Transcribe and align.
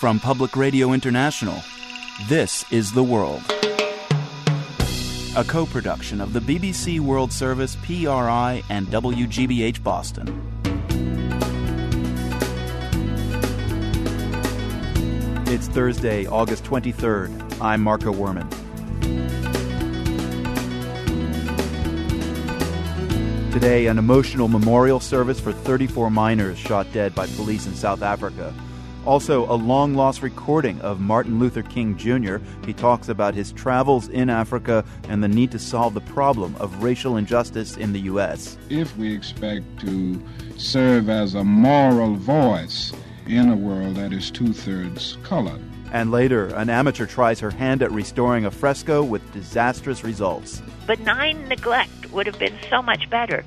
From 0.00 0.18
Public 0.18 0.56
Radio 0.56 0.94
International, 0.94 1.62
this 2.26 2.64
is 2.72 2.90
The 2.90 3.02
World. 3.02 3.42
A 5.36 5.44
co 5.46 5.66
production 5.66 6.22
of 6.22 6.32
the 6.32 6.40
BBC 6.40 7.00
World 7.00 7.30
Service, 7.30 7.76
PRI, 7.82 8.62
and 8.70 8.86
WGBH 8.86 9.82
Boston. 9.82 10.26
It's 15.48 15.68
Thursday, 15.68 16.26
August 16.28 16.64
23rd. 16.64 17.60
I'm 17.60 17.82
Marco 17.82 18.10
Werman. 18.10 18.48
Today, 23.52 23.88
an 23.88 23.98
emotional 23.98 24.48
memorial 24.48 24.98
service 24.98 25.38
for 25.38 25.52
34 25.52 26.10
miners 26.10 26.56
shot 26.56 26.90
dead 26.94 27.14
by 27.14 27.26
police 27.26 27.66
in 27.66 27.74
South 27.74 28.00
Africa. 28.00 28.54
Also, 29.10 29.44
a 29.52 29.58
long 29.58 29.94
lost 29.94 30.22
recording 30.22 30.80
of 30.82 31.00
Martin 31.00 31.40
Luther 31.40 31.62
King 31.64 31.96
Jr. 31.96 32.36
He 32.64 32.72
talks 32.72 33.08
about 33.08 33.34
his 33.34 33.50
travels 33.50 34.06
in 34.06 34.30
Africa 34.30 34.84
and 35.08 35.20
the 35.20 35.26
need 35.26 35.50
to 35.50 35.58
solve 35.58 35.94
the 35.94 36.00
problem 36.00 36.54
of 36.60 36.80
racial 36.80 37.16
injustice 37.16 37.76
in 37.76 37.92
the 37.92 38.02
U.S. 38.02 38.56
If 38.68 38.96
we 38.96 39.12
expect 39.12 39.64
to 39.80 40.22
serve 40.56 41.08
as 41.10 41.34
a 41.34 41.42
moral 41.42 42.14
voice 42.14 42.92
in 43.26 43.48
a 43.48 43.56
world 43.56 43.96
that 43.96 44.12
is 44.12 44.30
two 44.30 44.52
thirds 44.52 45.18
colored, 45.24 45.60
and 45.90 46.12
later, 46.12 46.46
an 46.54 46.70
amateur 46.70 47.04
tries 47.04 47.40
her 47.40 47.50
hand 47.50 47.82
at 47.82 47.90
restoring 47.90 48.44
a 48.44 48.50
fresco 48.52 49.02
with 49.02 49.32
disastrous 49.32 50.04
results. 50.04 50.62
Benign 50.86 51.48
neglect 51.48 52.12
would 52.12 52.28
have 52.28 52.38
been 52.38 52.56
so 52.70 52.80
much 52.80 53.10
better. 53.10 53.44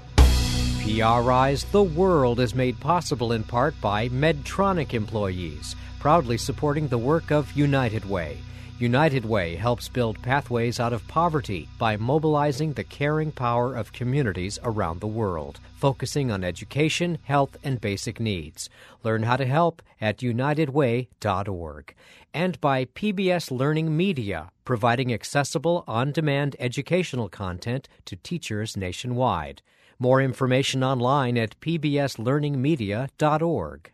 PRI's 0.84 1.64
The 1.64 1.82
World 1.82 2.42
is 2.42 2.54
made 2.54 2.78
possible 2.78 3.32
in 3.32 3.46
part 3.46 3.74
by 3.80 4.10
Medtronic 4.10 4.94
employees, 4.94 5.78
proudly 5.98 6.38
supporting 6.38 6.90
the 6.90 6.98
work 6.98 7.32
of 7.32 7.50
United 7.54 8.04
Way. 8.04 8.40
United 8.80 9.24
Way 9.24 9.56
helps 9.56 9.88
build 9.88 10.22
pathways 10.22 10.82
out 10.82 10.92
of 10.92 11.08
poverty 11.08 11.70
by 11.80 11.96
mobilizing 11.96 12.74
the 12.74 12.84
caring 12.84 13.32
power 13.32 13.74
of 13.74 13.94
communities 13.94 14.60
around 14.62 15.00
the 15.00 15.08
world, 15.08 15.62
focusing 15.78 16.30
on 16.30 16.44
education, 16.44 17.18
health, 17.24 17.56
and 17.64 17.80
basic 17.80 18.20
needs. 18.20 18.70
Learn 19.04 19.24
how 19.24 19.38
to 19.38 19.46
help 19.46 19.82
at 20.02 20.18
unitedway.org. 20.18 21.96
And 22.34 22.60
by 22.60 22.84
PBS 22.84 23.58
Learning 23.58 23.96
Media, 23.96 24.50
providing 24.66 25.14
accessible, 25.14 25.86
on 25.88 26.12
demand 26.12 26.58
educational 26.60 27.30
content 27.30 27.88
to 28.04 28.18
teachers 28.18 28.76
nationwide. 28.76 29.62
More 30.04 30.22
information 30.22 30.84
online 30.84 31.38
at 31.38 31.58
pbslearningmedia.org. 31.62 33.92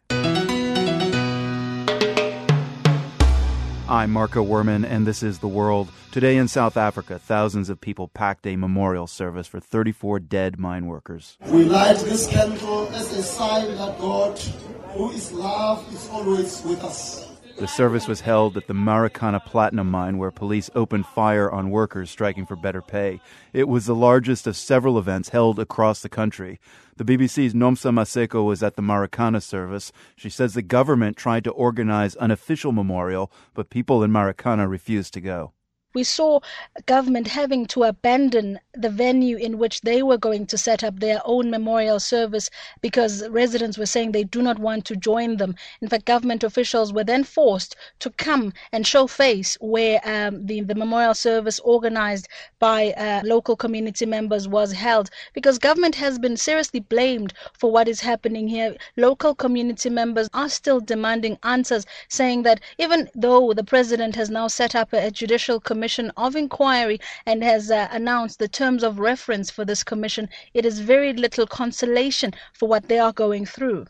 I'm 3.87 4.09
Marco 4.09 4.43
Werman, 4.43 4.89
and 4.89 5.05
this 5.05 5.21
is 5.21 5.37
The 5.37 5.47
World. 5.47 5.91
Today 6.11 6.37
in 6.37 6.47
South 6.47 6.77
Africa, 6.77 7.19
thousands 7.19 7.69
of 7.69 7.79
people 7.79 8.07
packed 8.07 8.47
a 8.47 8.55
memorial 8.55 9.05
service 9.05 9.45
for 9.45 9.59
34 9.59 10.21
dead 10.21 10.57
mine 10.57 10.87
workers. 10.87 11.37
We 11.45 11.65
light 11.65 11.97
this 11.97 12.25
candle 12.25 12.89
as 12.95 13.13
a 13.13 13.21
sign 13.21 13.75
that 13.75 13.99
God, 13.99 14.39
who 14.95 15.11
is 15.11 15.31
love, 15.31 15.93
is 15.93 16.09
always 16.09 16.63
with 16.63 16.83
us. 16.83 17.38
The 17.59 17.67
service 17.67 18.07
was 18.07 18.21
held 18.21 18.55
at 18.55 18.67
the 18.67 18.73
Marikana 18.73 19.43
Platinum 19.45 19.91
Mine, 19.91 20.17
where 20.17 20.31
police 20.31 20.69
opened 20.75 21.05
fire 21.05 21.51
on 21.51 21.71
workers 21.71 22.09
striking 22.09 22.45
for 22.45 22.55
better 22.55 22.81
pay. 22.81 23.19
It 23.51 23.67
was 23.67 23.85
the 23.85 23.93
largest 23.93 24.47
of 24.47 24.55
several 24.55 24.97
events 24.97 25.29
held 25.29 25.59
across 25.59 26.01
the 26.01 26.07
country. 26.07 26.61
The 26.95 27.03
BBC's 27.03 27.53
Nomsa 27.53 27.91
Maseko 27.91 28.45
was 28.45 28.63
at 28.63 28.77
the 28.77 28.81
Marikana 28.81 29.43
service. 29.43 29.91
She 30.15 30.29
says 30.29 30.53
the 30.53 30.61
government 30.61 31.17
tried 31.17 31.43
to 31.43 31.51
organize 31.51 32.15
an 32.15 32.31
official 32.31 32.71
memorial, 32.71 33.29
but 33.53 33.69
people 33.69 34.03
in 34.03 34.11
Marikana 34.11 34.69
refused 34.69 35.13
to 35.15 35.21
go. 35.21 35.51
We 35.95 36.03
saw 36.03 36.41
government 36.85 37.29
having 37.29 37.65
to 37.67 37.81
abandon 37.85 38.59
the 38.75 38.91
venue 38.91 39.37
in 39.37 39.57
which 39.57 39.81
they 39.81 40.03
were 40.03 40.19
going 40.19 40.45
to 40.45 40.57
set 40.57 40.83
up 40.83 40.99
their 40.99 41.19
own 41.25 41.49
memorial 41.49 41.99
service 41.99 42.51
because 42.79 43.27
residents 43.29 43.75
were 43.75 43.87
saying 43.87 44.11
they 44.11 44.23
do 44.23 44.43
not 44.43 44.59
want 44.59 44.85
to 44.85 44.95
join 44.95 45.37
them. 45.37 45.55
In 45.81 45.87
fact, 45.87 46.05
government 46.05 46.43
officials 46.43 46.93
were 46.93 47.03
then 47.03 47.23
forced 47.23 47.75
to 48.01 48.11
come 48.11 48.53
and 48.71 48.85
show 48.85 49.07
face 49.07 49.57
where 49.61 49.99
um, 50.03 50.45
the, 50.45 50.61
the 50.61 50.75
memorial 50.75 51.15
service 51.15 51.59
organized 51.61 52.27
by 52.59 52.91
uh, 52.91 53.23
local 53.25 53.55
community 53.55 54.05
members 54.05 54.47
was 54.47 54.73
held 54.73 55.09
because 55.33 55.57
government 55.57 55.95
has 55.95 56.19
been 56.19 56.37
seriously 56.37 56.81
blamed 56.81 57.33
for 57.57 57.71
what 57.71 57.87
is 57.87 58.01
happening 58.01 58.47
here. 58.47 58.75
Local 58.95 59.33
community 59.33 59.89
members 59.89 60.29
are 60.35 60.49
still 60.49 60.79
demanding 60.79 61.39
answers, 61.41 61.87
saying 62.09 62.43
that 62.43 62.61
even 62.77 63.09
though 63.15 63.53
the 63.53 63.63
president 63.63 64.15
has 64.15 64.29
now 64.29 64.47
set 64.47 64.75
up 64.75 64.93
a, 64.93 65.07
a 65.07 65.09
judicial 65.09 65.59
commission, 65.59 65.78
commission 65.79 66.11
of 66.17 66.35
inquiry 66.35 66.99
and 67.25 67.41
has 67.41 67.71
uh, 67.71 67.87
announced 67.91 68.37
the 68.37 68.49
terms 68.49 68.83
of 68.83 68.99
reference 68.99 69.49
for 69.49 69.63
this 69.63 69.81
commission, 69.81 70.27
it 70.53 70.65
is 70.65 70.79
very 70.81 71.13
little 71.13 71.47
consolation 71.47 72.33
for 72.53 72.67
what 72.67 72.89
they 72.89 72.99
are 72.99 73.13
going 73.13 73.45
through. 73.45 73.85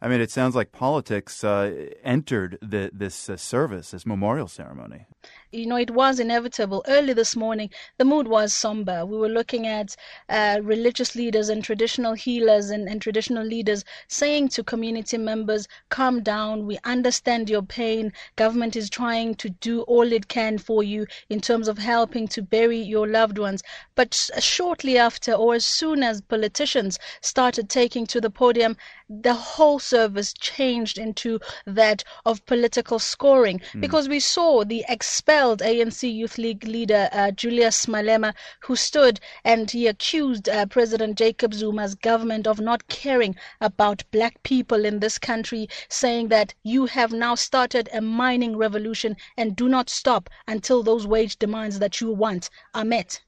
I 0.00 0.08
mean, 0.08 0.22
it 0.22 0.30
sounds 0.30 0.54
like 0.54 0.72
politics 0.72 1.44
uh, 1.44 1.88
entered 2.02 2.58
the, 2.62 2.90
this 2.90 3.28
uh, 3.28 3.36
service, 3.36 3.90
this 3.90 4.06
memorial 4.06 4.48
ceremony 4.48 5.04
you 5.52 5.66
know, 5.66 5.76
it 5.76 5.90
was 5.90 6.20
inevitable. 6.20 6.84
Early 6.86 7.12
this 7.12 7.34
morning, 7.34 7.70
the 7.98 8.04
mood 8.04 8.28
was 8.28 8.52
somber. 8.52 9.06
We 9.06 9.16
were 9.16 9.28
looking 9.28 9.66
at 9.66 9.96
uh, 10.28 10.58
religious 10.62 11.14
leaders 11.14 11.48
and 11.48 11.62
traditional 11.62 12.14
healers 12.14 12.70
and, 12.70 12.88
and 12.88 13.00
traditional 13.00 13.44
leaders 13.44 13.84
saying 14.08 14.48
to 14.50 14.64
community 14.64 15.18
members, 15.18 15.66
calm 15.88 16.22
down, 16.22 16.66
we 16.66 16.78
understand 16.84 17.48
your 17.48 17.62
pain. 17.62 18.12
Government 18.36 18.76
is 18.76 18.90
trying 18.90 19.34
to 19.36 19.48
do 19.48 19.82
all 19.82 20.12
it 20.12 20.28
can 20.28 20.58
for 20.58 20.82
you 20.82 21.06
in 21.30 21.40
terms 21.40 21.68
of 21.68 21.78
helping 21.78 22.28
to 22.28 22.42
bury 22.42 22.78
your 22.78 23.06
loved 23.06 23.38
ones. 23.38 23.62
But 23.94 24.28
shortly 24.38 24.98
after, 24.98 25.32
or 25.32 25.54
as 25.54 25.64
soon 25.64 26.02
as 26.02 26.20
politicians 26.20 26.98
started 27.20 27.70
taking 27.70 28.06
to 28.08 28.20
the 28.20 28.30
podium, 28.30 28.76
the 29.08 29.34
whole 29.34 29.78
service 29.78 30.32
changed 30.34 30.98
into 30.98 31.38
that 31.64 32.02
of 32.24 32.44
political 32.46 32.98
scoring 32.98 33.60
mm. 33.72 33.80
because 33.80 34.08
we 34.08 34.20
saw 34.20 34.64
the 34.64 34.84
expel 34.88 35.15
expelled 35.16 35.60
ANC 35.60 36.14
Youth 36.14 36.36
League 36.36 36.64
leader 36.64 37.08
uh, 37.10 37.30
Julius 37.30 37.86
Malema, 37.86 38.34
who 38.60 38.76
stood 38.76 39.18
and 39.44 39.70
he 39.70 39.86
accused 39.86 40.46
uh, 40.46 40.66
President 40.66 41.16
Jacob 41.16 41.52
Zuma's 41.52 41.94
government 41.94 42.46
of 42.46 42.60
not 42.60 42.86
caring 42.88 43.34
about 43.62 44.04
black 44.10 44.42
people 44.42 44.84
in 44.84 45.00
this 45.00 45.16
country, 45.16 45.70
saying 45.88 46.28
that 46.28 46.52
you 46.64 46.84
have 46.84 47.12
now 47.14 47.34
started 47.34 47.88
a 47.94 48.02
mining 48.02 48.58
revolution 48.58 49.16
and 49.38 49.56
do 49.56 49.70
not 49.70 49.88
stop 49.88 50.28
until 50.46 50.82
those 50.82 51.06
wage 51.06 51.38
demands 51.38 51.78
that 51.78 51.98
you 51.98 52.12
want 52.12 52.50
are 52.74 52.84
met. 52.84 53.22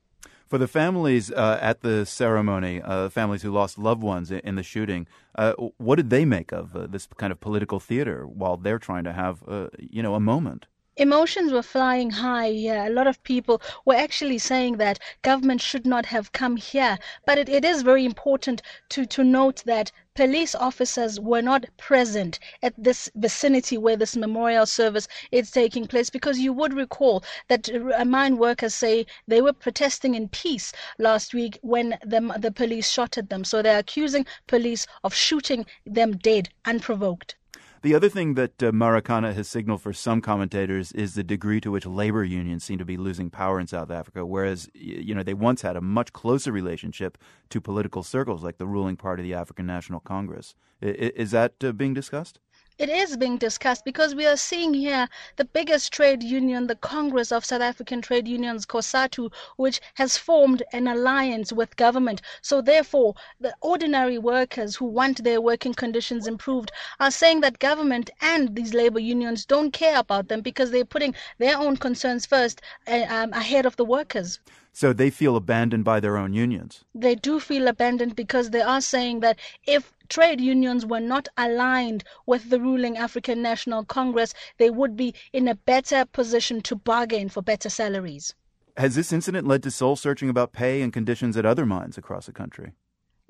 For 0.47 0.59
the 0.59 0.69
families 0.69 1.31
uh, 1.31 1.59
at 1.62 1.81
the 1.81 2.05
ceremony, 2.05 2.82
uh, 2.82 3.09
families 3.09 3.41
who 3.41 3.50
lost 3.50 3.78
loved 3.78 4.03
ones 4.03 4.31
in, 4.31 4.56
the 4.56 4.62
shooting, 4.62 5.06
uh, 5.37 5.55
what 5.78 5.97
did 5.97 6.10
they 6.10 6.26
make 6.26 6.53
of 6.53 6.76
uh, 6.76 6.87
this 6.87 7.09
kind 7.16 7.32
of 7.32 7.41
political 7.41 7.81
theater 7.81 8.26
while 8.26 8.59
they're 8.59 8.78
trying 8.78 9.05
to 9.05 9.15
have, 9.15 9.43
uh, 9.49 9.69
you 9.78 10.03
know, 10.03 10.15
a 10.15 10.20
moment? 10.20 10.66
Emotions 10.98 11.53
were 11.53 11.62
flying 11.62 12.10
high 12.10 12.50
here. 12.50 12.84
A 12.84 12.91
lot 12.91 13.06
of 13.06 13.22
people 13.22 13.62
were 13.84 13.94
actually 13.94 14.38
saying 14.38 14.78
that 14.78 14.98
government 15.22 15.60
should 15.60 15.86
not 15.86 16.06
have 16.06 16.32
come 16.32 16.56
here. 16.56 16.98
But 17.25 17.38
it, 17.38 17.48
it 17.48 17.64
is 17.64 17.82
very 17.82 18.04
important 18.04 18.62
to, 18.91 19.06
to 19.06 19.22
note 19.22 19.62
that 19.64 19.92
police 20.16 20.56
officers 20.56 21.20
were 21.20 21.41
not 21.41 21.64
present 21.76 22.41
at 22.60 22.75
this 22.76 23.08
vicinity 23.14 23.78
where 23.78 23.97
this 23.97 24.16
memorial 24.16 24.66
service 24.66 25.06
is 25.31 25.53
taking 25.53 25.87
place 25.87 26.10
because 26.10 26.41
you 26.41 26.53
would 26.53 26.75
recall 26.75 27.22
that 27.47 27.70
mine 28.04 28.37
workers 28.37 28.75
say 28.75 29.06
they 29.28 29.41
were 29.41 29.53
protesting 29.53 30.16
in 30.16 30.28
peace 30.28 30.72
last 30.98 31.32
week 31.32 31.56
when 31.62 31.97
the, 32.04 32.20
the 32.37 32.50
police 32.50 32.91
shot 32.91 33.16
at 33.16 33.31
them. 33.31 33.44
So 33.44 33.62
they're 33.62 33.78
accusing 33.78 34.26
police 34.48 34.88
of 35.04 35.14
shooting 35.14 35.64
them 35.87 36.16
dead 36.16 36.48
unprovoked. 36.64 37.37
The 37.83 37.94
other 37.94 38.09
thing 38.09 38.34
that 38.34 38.62
uh, 38.62 38.72
has 39.33 39.49
signaled 39.49 39.83
for 39.83 39.93
some 39.93 40.20
commentators 40.20 40.91
is 40.93 41.14
the 41.14 41.23
degree 41.23 41.61
to 41.61 41.70
which 41.70 41.87
labor 41.87 42.25
unions 42.25 42.64
seem 42.64 42.79
to 42.79 42.85
be 42.85 42.97
losing 42.97 43.31
power 43.31 43.61
in 43.61 43.67
South 43.69 43.91
Africa, 43.91 44.26
whereas 44.26 44.69
you 44.75 45.14
know 45.14 45.23
they 45.23 45.35
once 45.35 45.62
had 45.62 45.76
a 45.76 45.81
much 45.81 46.12
closer 46.12 46.50
relationship 46.50 47.19
to 47.50 47.61
political 47.61 48.02
circles 48.02 48.43
like 48.43 48.58
the 48.58 48.67
ruling 48.67 48.97
party, 48.97 49.23
of 49.23 49.29
the 49.29 49.35
African 49.35 49.67
National 49.67 50.00
Congress. 50.00 50.55
I- 50.82 50.87
is 50.87 51.31
that 51.31 51.52
uh, 51.62 51.73
being 51.73 51.94
discussed? 51.94 52.41
It 52.78 52.88
is 52.88 53.16
being 53.16 53.38
discussed 53.38 53.84
because 53.84 54.14
we 54.14 54.25
are 54.25 54.36
seeing 54.36 54.72
here 54.72 55.08
the 55.34 55.44
biggest 55.44 55.92
trade 55.92 56.22
union, 56.22 56.69
the 56.69 56.76
Congress 56.76 57.32
of 57.32 57.44
South 57.44 57.60
African 57.60 58.00
Trade 58.00 58.28
Unions, 58.28 58.64
COSATU, 58.66 59.32
which 59.56 59.80
has 59.94 60.16
formed 60.16 60.62
an 60.72 60.86
alliance 60.86 61.52
with 61.52 61.75
government. 61.75 62.22
So 62.40 62.62
therefore, 62.62 63.16
the 63.40 63.52
ordinary 63.62 64.16
workers 64.16 64.76
who 64.76 64.84
want 64.84 65.25
their 65.25 65.40
working 65.40 65.75
conditions 65.75 66.28
improved 66.28 66.70
are 67.00 67.10
saying 67.10 67.40
that 67.40 67.58
government 67.58 68.10
and 68.20 68.54
these 68.54 68.72
labor 68.72 69.00
unions 69.00 69.44
don't 69.44 69.72
care 69.72 69.98
about 69.98 70.28
them 70.28 70.40
because 70.40 70.70
they're 70.70 70.84
putting 70.84 71.16
their 71.38 71.58
own 71.58 71.78
concerns 71.78 72.26
first 72.26 72.60
uh, 72.86 73.06
um, 73.08 73.32
ahead 73.32 73.66
of 73.66 73.75
the 73.75 73.84
workers. 73.84 74.38
So 74.78 74.92
they 74.92 75.10
feel 75.10 75.34
abandoned 75.34 75.82
by 75.82 75.98
their 75.98 76.16
own 76.16 76.34
unions. 76.34 76.84
They 76.94 77.16
do 77.16 77.40
feel 77.40 77.66
abandoned 77.66 78.14
because 78.14 78.50
they 78.50 78.60
are 78.60 78.80
saying 78.80 79.19
that 79.26 79.36
if 79.66 79.92
trade 80.08 80.40
unions 80.40 80.86
were 80.86 81.00
not 81.00 81.26
aligned 81.36 82.04
with 82.26 82.48
the 82.48 82.60
ruling 82.60 82.96
African 82.96 83.42
National 83.42 83.84
Congress, 83.84 84.34
they 84.56 84.70
would 84.70 84.94
be 84.96 85.16
in 85.32 85.48
a 85.48 85.56
better 85.56 86.04
position 86.04 86.60
to 86.60 86.76
bargain 86.76 87.28
for 87.28 87.42
better 87.42 87.69
salaries. 87.69 88.36
Has 88.76 88.94
this 88.94 89.12
incident 89.12 89.48
led 89.48 89.64
to 89.64 89.72
soul 89.72 89.96
searching 89.96 90.28
about 90.28 90.52
pay 90.52 90.80
and 90.80 90.92
conditions 90.92 91.36
at 91.36 91.44
other 91.44 91.66
mines 91.66 91.98
across 91.98 92.26
the 92.26 92.32
country? 92.32 92.70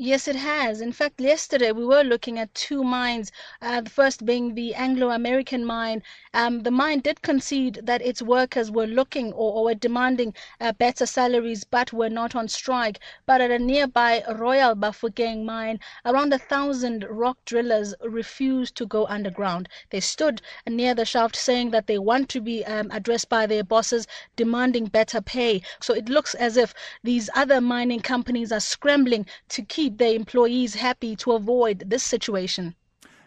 Yes, 0.01 0.29
it 0.29 0.37
has. 0.37 0.81
In 0.81 0.93
fact, 0.93 1.21
yesterday 1.21 1.73
we 1.73 1.85
were 1.85 2.05
looking 2.05 2.39
at 2.39 2.55
two 2.55 2.85
mines. 2.85 3.33
Uh, 3.61 3.81
the 3.81 3.91
first 3.91 4.25
being 4.25 4.55
the 4.55 4.73
Anglo 4.77 5.11
American 5.11 5.65
mine. 5.65 6.05
Um, 6.33 6.63
the 6.63 6.71
mine 6.71 7.01
did 7.01 7.21
concede 7.21 7.81
that 7.83 8.01
its 8.01 8.23
workers 8.23 8.71
were 8.71 8.87
looking 8.87 9.33
or, 9.33 9.55
or 9.55 9.65
were 9.65 9.75
demanding 9.75 10.35
uh, 10.61 10.71
better 10.73 11.05
salaries 11.05 11.65
but 11.65 11.93
were 11.93 12.09
not 12.09 12.37
on 12.37 12.47
strike. 12.47 13.01
But 13.27 13.41
at 13.41 13.51
a 13.51 13.59
nearby 13.59 14.23
Royal 14.33 14.77
Bafokeng 14.77 15.45
mine, 15.45 15.81
around 16.05 16.33
a 16.33 16.39
thousand 16.39 17.05
rock 17.11 17.39
drillers 17.45 17.93
refused 18.01 18.77
to 18.77 18.87
go 18.87 19.05
underground. 19.07 19.69
They 19.91 19.99
stood 19.99 20.41
near 20.69 20.95
the 20.95 21.05
shaft 21.05 21.35
saying 21.35 21.71
that 21.73 21.89
they 21.89 21.99
want 21.99 22.29
to 22.29 22.41
be 22.41 22.65
um, 22.67 22.89
addressed 22.93 23.29
by 23.29 23.47
their 23.47 23.65
bosses, 23.65 24.07
demanding 24.37 24.85
better 24.87 25.21
pay. 25.21 25.61
So 25.81 25.93
it 25.93 26.09
looks 26.09 26.37
as 26.37 26.57
if 26.57 26.73
these 27.03 27.29
other 27.35 27.61
mining 27.61 27.99
companies 27.99 28.53
are 28.53 28.61
scrambling 28.61 29.27
to 29.49 29.63
keep 29.63 29.88
keep 29.89 29.97
their 29.97 30.15
employees 30.15 30.75
happy 30.75 31.17
to 31.17 31.33
avoid 31.33 31.85
this 31.87 32.03
situation. 32.03 32.75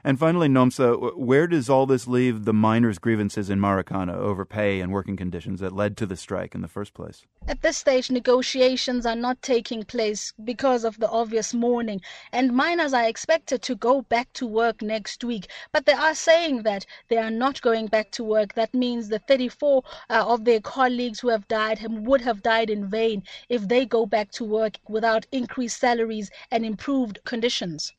And 0.03 0.17
finally, 0.17 0.47
Nomsa, 0.47 1.15
where 1.15 1.45
does 1.45 1.69
all 1.69 1.85
this 1.85 2.07
leave 2.07 2.45
the 2.45 2.53
miners' 2.53 2.97
grievances 2.97 3.51
in 3.51 3.59
Marikana 3.59 4.15
over 4.15 4.45
pay 4.45 4.81
and 4.81 4.91
working 4.91 5.15
conditions 5.15 5.59
that 5.59 5.73
led 5.73 5.95
to 5.97 6.07
the 6.07 6.15
strike 6.15 6.55
in 6.55 6.61
the 6.61 6.67
first 6.67 6.95
place? 6.95 7.23
At 7.47 7.61
this 7.61 7.77
stage, 7.77 8.09
negotiations 8.09 9.05
are 9.05 9.15
not 9.15 9.43
taking 9.43 9.83
place 9.83 10.33
because 10.43 10.83
of 10.83 10.97
the 10.97 11.07
obvious 11.09 11.53
mourning, 11.53 12.01
and 12.31 12.51
miners 12.51 12.93
are 12.93 13.07
expected 13.07 13.61
to 13.61 13.75
go 13.75 14.01
back 14.01 14.33
to 14.33 14.47
work 14.47 14.81
next 14.81 15.23
week. 15.23 15.47
But 15.71 15.85
they 15.85 15.93
are 15.93 16.15
saying 16.15 16.63
that 16.63 16.87
they 17.07 17.17
are 17.17 17.29
not 17.29 17.61
going 17.61 17.85
back 17.85 18.09
to 18.13 18.23
work. 18.23 18.55
That 18.55 18.73
means 18.73 19.09
the 19.09 19.19
34 19.19 19.83
uh, 20.09 20.25
of 20.27 20.45
their 20.45 20.61
colleagues 20.61 21.19
who 21.19 21.27
have 21.27 21.47
died 21.47 21.85
would 21.87 22.21
have 22.21 22.41
died 22.41 22.71
in 22.71 22.89
vain 22.89 23.21
if 23.49 23.67
they 23.67 23.85
go 23.85 24.07
back 24.07 24.31
to 24.31 24.45
work 24.45 24.79
without 24.87 25.27
increased 25.31 25.79
salaries 25.79 26.31
and 26.49 26.65
improved 26.65 27.19
conditions 27.23 27.93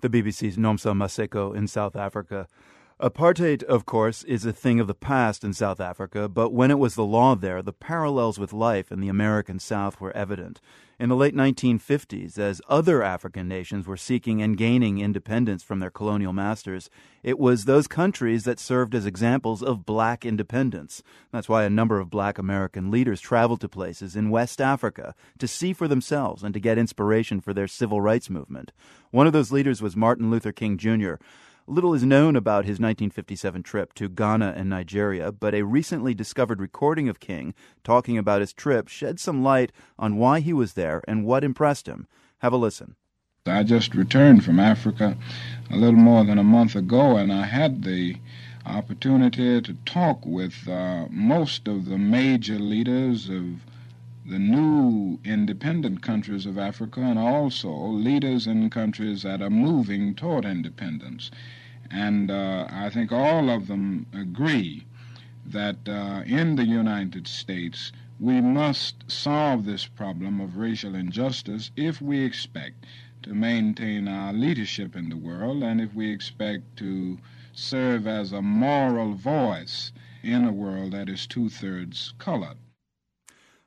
the 0.00 0.08
BBC's 0.08 0.56
Nomsa 0.56 0.92
Maseko 0.94 1.54
in 1.54 1.66
South 1.66 1.96
Africa. 1.96 2.48
Apartheid, 3.00 3.62
of 3.62 3.86
course, 3.86 4.24
is 4.24 4.44
a 4.44 4.52
thing 4.52 4.78
of 4.78 4.86
the 4.86 4.94
past 4.94 5.42
in 5.42 5.54
South 5.54 5.80
Africa, 5.80 6.28
but 6.28 6.52
when 6.52 6.70
it 6.70 6.78
was 6.78 6.96
the 6.96 7.04
law 7.04 7.34
there, 7.34 7.62
the 7.62 7.72
parallels 7.72 8.38
with 8.38 8.52
life 8.52 8.92
in 8.92 9.00
the 9.00 9.08
American 9.08 9.58
South 9.58 9.98
were 10.02 10.14
evident. 10.14 10.60
In 10.98 11.08
the 11.08 11.16
late 11.16 11.34
1950s, 11.34 12.36
as 12.36 12.60
other 12.68 13.02
African 13.02 13.48
nations 13.48 13.86
were 13.86 13.96
seeking 13.96 14.42
and 14.42 14.54
gaining 14.54 14.98
independence 14.98 15.62
from 15.62 15.78
their 15.78 15.90
colonial 15.90 16.34
masters, 16.34 16.90
it 17.22 17.38
was 17.38 17.64
those 17.64 17.88
countries 17.88 18.44
that 18.44 18.60
served 18.60 18.94
as 18.94 19.06
examples 19.06 19.62
of 19.62 19.86
black 19.86 20.26
independence. 20.26 21.02
That's 21.32 21.48
why 21.48 21.64
a 21.64 21.70
number 21.70 22.00
of 22.00 22.10
black 22.10 22.36
American 22.36 22.90
leaders 22.90 23.22
traveled 23.22 23.62
to 23.62 23.68
places 23.70 24.14
in 24.14 24.28
West 24.28 24.60
Africa 24.60 25.14
to 25.38 25.48
see 25.48 25.72
for 25.72 25.88
themselves 25.88 26.42
and 26.42 26.52
to 26.52 26.60
get 26.60 26.76
inspiration 26.76 27.40
for 27.40 27.54
their 27.54 27.66
civil 27.66 28.02
rights 28.02 28.28
movement. 28.28 28.72
One 29.10 29.26
of 29.26 29.32
those 29.32 29.50
leaders 29.50 29.80
was 29.80 29.96
Martin 29.96 30.30
Luther 30.30 30.52
King 30.52 30.76
Jr. 30.76 31.14
Little 31.70 31.94
is 31.94 32.02
known 32.02 32.34
about 32.34 32.64
his 32.64 32.80
1957 32.80 33.62
trip 33.62 33.94
to 33.94 34.08
Ghana 34.08 34.54
and 34.56 34.68
Nigeria, 34.68 35.30
but 35.30 35.54
a 35.54 35.62
recently 35.62 36.14
discovered 36.14 36.60
recording 36.60 37.08
of 37.08 37.20
King 37.20 37.54
talking 37.84 38.18
about 38.18 38.40
his 38.40 38.52
trip 38.52 38.88
shed 38.88 39.20
some 39.20 39.44
light 39.44 39.70
on 39.96 40.16
why 40.16 40.40
he 40.40 40.52
was 40.52 40.72
there 40.72 41.00
and 41.06 41.24
what 41.24 41.44
impressed 41.44 41.86
him. 41.86 42.08
Have 42.38 42.52
a 42.52 42.56
listen. 42.56 42.96
I 43.46 43.62
just 43.62 43.94
returned 43.94 44.44
from 44.44 44.58
Africa 44.58 45.16
a 45.70 45.76
little 45.76 46.00
more 46.00 46.24
than 46.24 46.38
a 46.38 46.42
month 46.42 46.74
ago, 46.74 47.16
and 47.16 47.32
I 47.32 47.44
had 47.44 47.84
the 47.84 48.16
opportunity 48.66 49.60
to 49.60 49.74
talk 49.86 50.26
with 50.26 50.66
uh, 50.66 51.06
most 51.08 51.68
of 51.68 51.84
the 51.84 51.98
major 51.98 52.58
leaders 52.58 53.28
of 53.28 53.60
the 54.26 54.40
new 54.40 55.20
independent 55.24 56.02
countries 56.02 56.46
of 56.46 56.58
Africa 56.58 57.00
and 57.00 57.16
also 57.16 57.70
leaders 57.70 58.48
in 58.48 58.70
countries 58.70 59.22
that 59.22 59.40
are 59.40 59.50
moving 59.50 60.16
toward 60.16 60.44
independence. 60.44 61.30
And 61.90 62.30
uh, 62.30 62.68
I 62.70 62.88
think 62.88 63.10
all 63.10 63.50
of 63.50 63.66
them 63.66 64.06
agree 64.12 64.86
that 65.44 65.88
uh, 65.88 66.22
in 66.24 66.54
the 66.54 66.64
United 66.64 67.26
States 67.26 67.90
we 68.20 68.40
must 68.40 69.10
solve 69.10 69.64
this 69.64 69.86
problem 69.86 70.40
of 70.40 70.56
racial 70.56 70.94
injustice 70.94 71.70
if 71.76 72.00
we 72.00 72.20
expect 72.20 72.86
to 73.22 73.34
maintain 73.34 74.06
our 74.06 74.32
leadership 74.32 74.94
in 74.94 75.08
the 75.08 75.16
world 75.16 75.62
and 75.62 75.80
if 75.80 75.92
we 75.94 76.10
expect 76.10 76.76
to 76.76 77.18
serve 77.52 78.06
as 78.06 78.32
a 78.32 78.42
moral 78.42 79.14
voice 79.14 79.92
in 80.22 80.44
a 80.44 80.52
world 80.52 80.92
that 80.92 81.08
is 81.08 81.26
two 81.26 81.48
thirds 81.48 82.14
colored. 82.18 82.56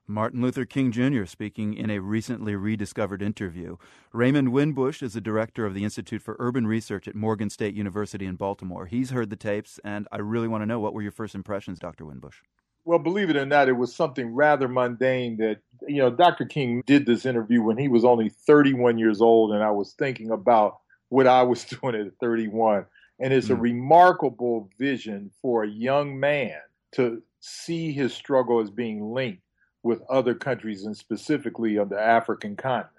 Martin 0.08 0.42
Luther 0.42 0.66
King 0.66 0.92
Jr. 0.92 1.24
speaking 1.24 1.74
in 1.74 1.90
a 1.90 2.00
recently 2.00 2.58
rediscovered 2.58 3.22
interview. 3.22 3.78
Raymond 4.12 4.50
Winbush 4.50 5.02
is 5.02 5.14
the 5.14 5.22
director 5.22 5.66
of 5.66 5.74
the 5.74 5.86
Institute 5.86 6.22
for 6.22 6.36
Urban 6.40 6.68
Research 6.68 7.08
at 7.08 7.16
Morgan 7.16 7.50
State 7.50 7.74
University 7.74 8.26
in 8.26 8.36
Baltimore. 8.36 8.86
He's 8.86 9.12
heard 9.12 9.30
the 9.30 9.38
tapes, 9.38 9.80
and 9.82 10.06
I 10.12 10.18
really 10.18 10.50
want 10.50 10.62
to 10.62 10.66
know 10.66 10.82
what 10.82 10.94
were 10.94 11.02
your 11.02 11.14
first 11.14 11.36
impressions, 11.36 11.80
Dr. 11.80 12.04
Winbush? 12.04 12.42
Well, 12.84 13.00
believe 13.00 13.30
it 13.30 13.38
or 13.38 13.46
not, 13.46 13.70
it 13.70 13.78
was 13.78 13.96
something 13.96 14.36
rather 14.36 14.68
mundane 14.68 15.38
that, 15.38 15.60
you 15.88 16.00
know, 16.00 16.10
Dr. 16.10 16.44
King 16.44 16.84
did 16.86 17.06
this 17.06 17.26
interview 17.26 17.62
when 17.62 17.78
he 17.78 17.88
was 17.88 18.04
only 18.04 18.28
31 18.28 18.98
years 18.98 19.22
old, 19.22 19.54
and 19.54 19.64
I 19.64 19.72
was 19.72 19.94
thinking 19.94 20.32
about 20.32 20.80
what 21.08 21.28
I 21.28 21.44
was 21.44 21.64
doing 21.82 21.96
at 21.96 22.12
31. 22.20 22.86
And 23.22 23.32
it's 23.32 23.48
mm. 23.48 23.52
a 23.52 23.56
remarkable 23.56 24.70
vision 24.78 25.32
for 25.42 25.64
a 25.64 25.70
young 25.70 26.20
man 26.20 26.60
to 26.96 27.24
see 27.40 27.94
his 27.94 28.14
struggle 28.14 28.60
as 28.60 28.70
being 28.70 29.14
linked 29.14 29.43
with 29.84 30.02
other 30.10 30.34
countries 30.34 30.86
and 30.86 30.96
specifically 30.96 31.78
on 31.78 31.90
the 31.90 32.00
African 32.00 32.56
continent. 32.56 32.90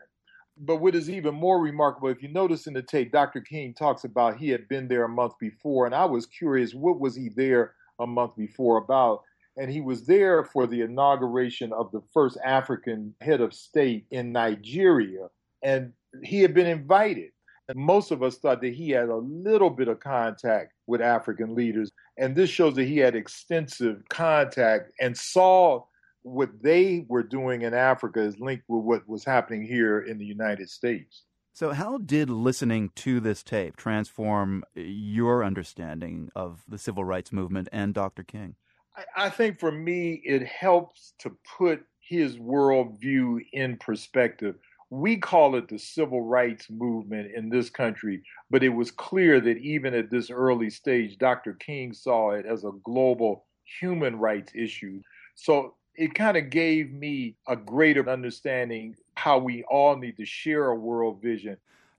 But 0.57 0.77
what 0.77 0.95
is 0.95 1.11
even 1.11 1.35
more 1.35 1.61
remarkable, 1.61 2.09
if 2.09 2.23
you 2.23 2.29
notice 2.29 2.67
in 2.67 2.75
the 2.75 2.83
tape, 2.83 3.11
Dr. 3.11 3.41
King 3.41 3.75
talks 3.75 4.05
about 4.05 4.37
he 4.37 4.51
had 4.51 4.69
been 4.69 4.87
there 4.87 5.05
a 5.05 5.09
month 5.09 5.33
before, 5.41 5.87
and 5.87 5.95
I 5.95 6.05
was 6.05 6.27
curious, 6.27 6.75
what 6.75 7.01
was 7.01 7.17
he 7.17 7.29
there 7.29 7.75
a 7.99 8.07
month 8.07 8.37
before 8.37 8.77
about? 8.77 9.23
And 9.57 9.71
he 9.71 9.81
was 9.81 10.07
there 10.07 10.45
for 10.45 10.67
the 10.67 10.83
inauguration 10.83 11.73
of 11.73 11.91
the 11.91 12.03
first 12.13 12.39
African 12.45 13.15
head 13.21 13.41
of 13.41 13.55
state 13.55 14.07
in 14.11 14.31
Nigeria, 14.31 15.29
and 15.63 15.93
he 16.23 16.43
had 16.43 16.55
been 16.55 16.67
invited. 16.67 17.31
And 17.69 17.79
most 17.79 18.11
of 18.11 18.23
us 18.23 18.37
thought 18.37 18.61
that 18.61 18.75
he 18.75 18.91
had 18.91 19.09
a 19.09 19.17
little 19.17 19.71
bit 19.71 19.89
of 19.89 19.99
contact 19.99 20.73
with 20.87 21.01
African 21.01 21.55
leaders. 21.55 21.91
And 22.19 22.37
this 22.37 22.51
shows 22.51 22.75
that 22.75 22.85
he 22.85 22.99
had 22.99 23.17
extensive 23.17 24.03
contact 24.11 24.93
and 25.01 25.17
saw 25.17 25.85
what 26.25 26.63
they 26.63 27.05
were 27.09 27.23
doing 27.23 27.63
in 27.63 27.75
Africa 27.75 28.21
is 28.21 28.41
linked 28.41 28.65
with 28.67 28.83
what 28.83 29.09
was 29.09 29.25
happening 29.25 29.63
here 29.63 30.01
in 30.01 30.19
the 30.19 30.25
United 30.25 30.69
States. 30.71 31.25
So, 31.53 31.71
how 31.71 31.99
did 31.99 32.31
listening 32.31 32.91
to 32.97 33.21
this 33.21 33.45
tape 33.45 33.77
transform 33.77 34.65
uh, 34.77 34.81
your 34.81 35.45
understanding 35.45 36.31
of 36.35 36.65
the 36.67 36.79
civil 36.79 37.05
rights 37.05 37.31
movement 37.31 37.69
and 37.71 37.95
Dr. 37.95 38.25
King? 38.25 38.57
I, 38.97 39.27
I 39.27 39.31
think 39.31 39.61
for 39.61 39.71
me, 39.71 40.21
it 40.25 40.45
helps 40.45 41.13
to 41.21 41.37
put 41.57 41.85
his 42.01 42.39
worldview 42.39 43.41
in 43.53 43.77
perspective. 43.77 44.57
We 44.91 45.17
call 45.19 45.57
it 45.57 45.69
the 45.69 45.79
civil 45.79 46.23
rights 46.23 46.69
movement 46.71 47.33
in 47.37 47.51
this 47.51 47.71
country, 47.71 48.23
but 48.51 48.65
it 48.65 48.71
was 48.71 48.91
clear 48.91 49.41
that 49.41 49.59
even 49.59 49.95
at 49.95 50.11
this 50.11 50.31
early 50.31 50.71
stage, 50.71 51.19
Dr. 51.19 51.55
King 51.55 51.93
saw 51.93 52.31
it 52.31 52.47
as 52.47 52.65
a 52.65 52.73
global 52.83 53.47
human 53.81 54.17
rights 54.17 54.53
issue. 54.55 55.01
So 55.37 55.75
it 55.97 56.15
kind 56.15 56.37
of 56.37 56.51
gave 56.51 56.93
me 56.93 57.37
a 57.47 57.57
greater 57.57 58.09
understanding 58.09 58.97
how 59.17 59.39
we 59.39 59.63
all 59.65 59.97
need 59.97 60.17
to 60.17 60.25
share 60.25 60.69
a 60.69 60.75
world 60.75 61.23
vision. 61.23 61.57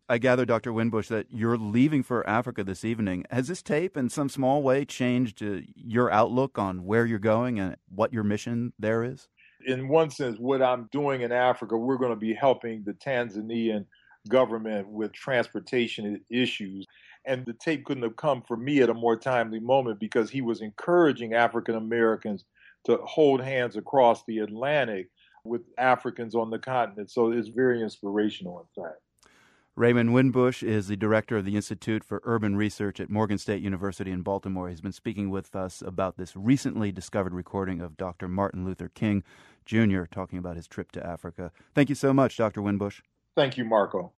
I 0.08 0.20
gather, 0.20 0.46
Dr. 0.46 0.72
Winbush, 0.72 1.08
that 1.08 1.28
you're 1.32 1.58
leaving 1.58 2.04
for 2.04 2.28
Africa 2.30 2.64
this 2.64 2.86
evening. 2.86 3.26
Has 3.32 3.48
this 3.48 3.64
tape, 3.64 3.98
in 3.98 4.10
some 4.10 4.30
small 4.30 4.62
way, 4.62 4.86
changed 4.86 5.42
uh, 5.42 5.62
your 5.76 6.12
outlook 6.12 6.60
on 6.60 6.86
where 6.86 7.06
you're 7.06 7.18
going 7.18 7.60
and 7.60 7.76
what 7.90 8.14
your 8.14 8.24
mission 8.24 8.74
there 8.78 9.04
is? 9.04 9.28
In 9.66 9.88
one 9.88 10.12
sense, 10.12 10.38
what 10.38 10.62
I'm 10.62 10.88
doing 10.92 11.22
in 11.22 11.32
Africa, 11.32 11.76
we're 11.76 11.98
going 11.98 12.12
to 12.12 12.16
be 12.16 12.36
helping 12.36 12.84
the 12.84 12.94
Tanzanian 12.94 13.86
government 14.30 14.88
with 14.88 15.12
transportation 15.12 16.22
issues. 16.30 16.86
And 17.26 17.44
the 17.46 17.54
tape 17.54 17.86
couldn't 17.86 18.04
have 18.04 18.16
come 18.16 18.44
for 18.44 18.58
me 18.58 18.82
at 18.82 18.92
a 18.92 18.94
more 18.94 19.18
timely 19.18 19.60
moment 19.60 20.00
because 20.00 20.30
he 20.30 20.42
was 20.42 20.62
encouraging 20.62 21.34
African 21.34 21.76
Americans 21.76 22.46
to 22.86 22.98
hold 23.04 23.42
hands 23.42 23.76
across 23.76 24.24
the 24.26 24.40
Atlantic 24.40 25.10
with 25.44 25.62
Africans 25.78 26.36
on 26.36 26.50
the 26.50 26.60
continent. 26.60 27.12
So 27.12 27.32
it's 27.32 27.50
very 27.50 27.82
inspirational, 27.82 28.60
in 28.60 28.84
fact. 28.84 29.00
Raymond 29.78 30.12
Winbush 30.12 30.64
is 30.64 30.88
the 30.88 30.96
director 30.96 31.36
of 31.36 31.44
the 31.44 31.58
Institute 31.58 32.02
for 32.02 32.22
Urban 32.24 32.56
Research 32.56 33.02
at 33.02 33.10
Morgan 33.10 33.38
State 33.38 33.62
University 33.62 34.10
in 34.10 34.22
Baltimore. 34.22 34.70
He's 34.70 34.80
been 34.80 34.94
speaking 34.94 35.30
with 35.30 35.54
us 35.54 35.84
about 35.86 36.16
this 36.16 36.34
recently 36.34 36.94
discovered 36.94 37.34
recording 37.34 37.82
of 37.82 37.98
Dr. 37.98 38.30
Martin 38.30 38.64
Luther 38.64 38.88
King 38.88 39.22
Jr. 39.66 40.06
talking 40.06 40.40
about 40.40 40.56
his 40.56 40.66
trip 40.66 40.94
to 40.94 41.06
Africa. 41.06 41.52
Thank 41.74 41.90
you 41.90 41.96
so 41.96 42.14
much, 42.14 42.38
Dr. 42.38 42.62
Winbush. 42.62 43.02
Thank 43.36 43.58
you, 43.58 43.66
Marco. 43.66 44.14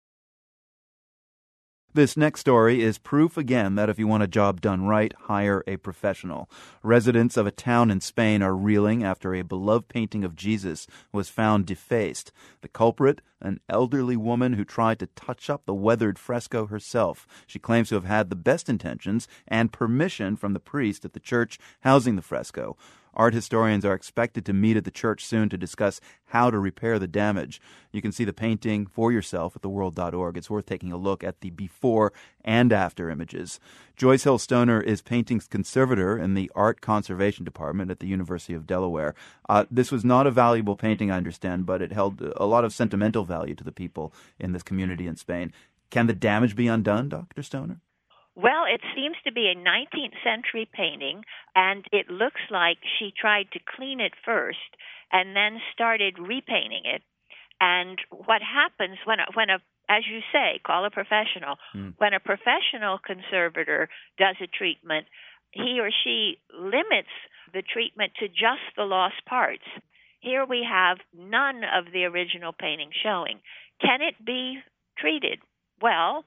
This 1.97 2.15
next 2.15 2.41
story 2.41 2.83
is 2.83 2.99
proof 2.99 3.37
again 3.37 3.73
that 3.73 3.89
if 3.89 3.97
you 3.97 4.05
want 4.05 4.21
a 4.21 4.27
job 4.27 4.61
done 4.61 4.85
right, 4.85 5.11
hire 5.21 5.63
a 5.65 5.77
professional. 5.77 6.47
Residents 6.83 7.37
of 7.37 7.47
a 7.47 7.51
town 7.51 7.89
in 7.89 8.01
Spain 8.01 8.43
are 8.43 8.55
reeling 8.55 9.03
after 9.03 9.33
a 9.33 9.41
beloved 9.41 9.87
painting 9.87 10.23
of 10.23 10.35
Jesus 10.35 10.85
was 11.11 11.27
found 11.29 11.65
defaced. 11.65 12.31
The 12.61 12.67
culprit, 12.67 13.21
an 13.41 13.61
elderly 13.67 14.15
woman 14.15 14.53
who 14.53 14.63
tried 14.63 14.99
to 14.99 15.07
touch 15.07 15.49
up 15.49 15.65
the 15.65 15.73
weathered 15.73 16.19
fresco 16.19 16.67
herself. 16.67 17.25
She 17.47 17.57
claims 17.57 17.89
to 17.89 17.95
have 17.95 18.05
had 18.05 18.29
the 18.29 18.35
best 18.35 18.69
intentions 18.69 19.27
and 19.47 19.73
permission 19.73 20.35
from 20.35 20.53
the 20.53 20.59
priest 20.59 21.03
at 21.03 21.13
the 21.13 21.19
church 21.19 21.57
housing 21.79 22.15
the 22.15 22.21
fresco. 22.21 22.77
Art 23.17 23.33
historians 23.33 23.83
are 23.83 23.95
expected 23.95 24.45
to 24.45 24.53
meet 24.53 24.77
at 24.77 24.85
the 24.85 24.91
church 24.91 25.25
soon 25.25 25.49
to 25.49 25.57
discuss 25.57 25.99
how 26.27 26.51
to 26.51 26.59
repair 26.59 26.99
the 26.99 27.07
damage. 27.07 27.59
You 27.91 28.01
can 28.01 28.11
see 28.11 28.23
the 28.23 28.31
painting 28.31 28.85
for 28.85 29.11
yourself 29.11 29.55
at 29.55 29.63
theworld.org. 29.63 30.37
It's 30.37 30.49
worth 30.49 30.67
taking 30.67 30.91
a 30.91 30.97
look 30.97 31.23
at 31.23 31.41
the 31.41 31.49
before 31.49 32.13
and 32.45 32.71
after 32.71 33.09
images. 33.09 33.59
Joyce 33.95 34.23
Hill 34.23 34.37
Stoner 34.37 34.79
is 34.79 35.01
paintings 35.01 35.47
conservator 35.47 36.17
in 36.17 36.35
the 36.35 36.51
Art 36.53 36.79
Conservation 36.79 37.43
Department 37.43 37.89
at 37.89 37.99
the 37.99 38.07
University 38.07 38.53
of 38.53 38.67
Delaware. 38.67 39.15
Uh, 39.49 39.65
this 39.71 39.91
was 39.91 40.05
not 40.05 40.27
a 40.27 40.31
valuable 40.31 40.75
painting, 40.75 41.09
I 41.09 41.17
understand, 41.17 41.65
but 41.65 41.81
it 41.81 41.91
held 41.91 42.21
a 42.37 42.45
lot 42.45 42.63
of 42.63 42.73
sentimental 42.73 43.25
value 43.25 43.55
to 43.55 43.63
the 43.63 43.71
people 43.71 44.13
in 44.39 44.51
this 44.51 44.63
community 44.63 45.07
in 45.07 45.15
Spain. 45.15 45.51
Can 45.89 46.05
the 46.05 46.13
damage 46.13 46.55
be 46.55 46.67
undone, 46.67 47.09
Dr. 47.09 47.41
Stoner? 47.41 47.79
Well, 48.37 48.65
it 48.69 48.81
seems 48.95 49.15
to 49.25 49.31
be 49.33 49.49
a 49.49 49.57
19th 49.57 50.13
century 50.23 50.69
painting, 50.71 51.23
and 51.55 51.83
it 51.91 52.07
looks 52.07 52.41
like 52.51 52.77
she 52.99 53.11
tried 53.11 53.49
to 53.53 53.59
clean 53.75 53.99
it 53.99 54.13
first 54.23 54.77
and 55.11 55.35
then 55.35 55.59
started 55.73 56.19
repainting 56.19 56.85
it. 56.85 57.01
And 57.59 57.97
what 58.11 58.43
happens 58.45 58.99
when 59.05 59.19
a, 59.19 59.25
when 59.33 59.49
a 59.49 59.57
as 59.89 60.03
you 60.05 60.19
say, 60.31 60.59
call 60.65 60.85
a 60.85 60.91
professional. 60.91 61.55
Mm. 61.75 61.93
When 61.97 62.13
a 62.13 62.19
professional 62.19 62.99
conservator 62.99 63.89
does 64.17 64.35
a 64.41 64.47
treatment, 64.47 65.07
he 65.51 65.79
or 65.79 65.89
she 66.03 66.39
limits 66.53 67.13
the 67.53 67.61
treatment 67.61 68.11
to 68.19 68.27
just 68.27 68.67
the 68.75 68.83
lost 68.83 69.25
parts. 69.25 69.63
Here 70.19 70.45
we 70.45 70.67
have 70.69 70.97
none 71.17 71.61
of 71.63 71.93
the 71.93 72.03
original 72.03 72.51
painting 72.51 72.89
showing. 73.01 73.39
Can 73.81 74.01
it 74.01 74.23
be 74.23 74.59
treated? 74.97 75.39
Well, 75.81 76.25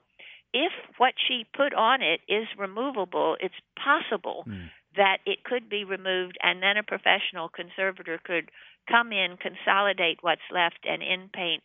if 0.53 0.71
what 0.97 1.13
she 1.27 1.45
put 1.55 1.73
on 1.73 2.01
it 2.01 2.21
is 2.27 2.47
removable, 2.57 3.37
it's 3.39 3.55
possible 3.75 4.43
mm. 4.47 4.69
that 4.95 5.17
it 5.25 5.43
could 5.43 5.69
be 5.69 5.83
removed 5.83 6.37
and 6.41 6.61
then 6.61 6.77
a 6.77 6.83
professional 6.83 7.49
conservator 7.49 8.19
could 8.23 8.51
come 8.89 9.11
in, 9.11 9.37
consolidate 9.37 10.19
what's 10.21 10.41
left, 10.51 10.79
and 10.83 11.01
in 11.01 11.29
paint 11.33 11.63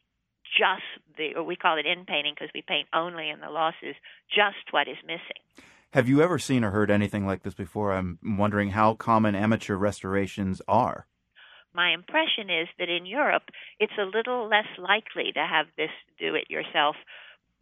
just 0.56 0.82
the, 1.16 1.34
or 1.34 1.42
we 1.42 1.56
call 1.56 1.78
it 1.78 1.86
in 1.86 2.04
painting 2.04 2.34
because 2.34 2.50
we 2.54 2.62
paint 2.62 2.88
only 2.94 3.30
in 3.30 3.40
the 3.40 3.50
losses, 3.50 3.96
just 4.28 4.70
what 4.70 4.88
is 4.88 4.96
missing. 5.04 5.42
Have 5.92 6.08
you 6.08 6.22
ever 6.22 6.38
seen 6.38 6.62
or 6.62 6.70
heard 6.70 6.90
anything 6.90 7.26
like 7.26 7.42
this 7.42 7.54
before? 7.54 7.92
I'm 7.92 8.18
wondering 8.22 8.70
how 8.70 8.94
common 8.94 9.34
amateur 9.34 9.76
restorations 9.76 10.60
are. 10.68 11.06
My 11.74 11.92
impression 11.92 12.48
is 12.48 12.68
that 12.78 12.88
in 12.88 13.06
Europe, 13.06 13.44
it's 13.78 13.92
a 13.98 14.04
little 14.04 14.48
less 14.48 14.68
likely 14.78 15.32
to 15.32 15.46
have 15.46 15.66
this 15.76 15.90
do 16.18 16.34
it 16.34 16.48
yourself, 16.48 16.96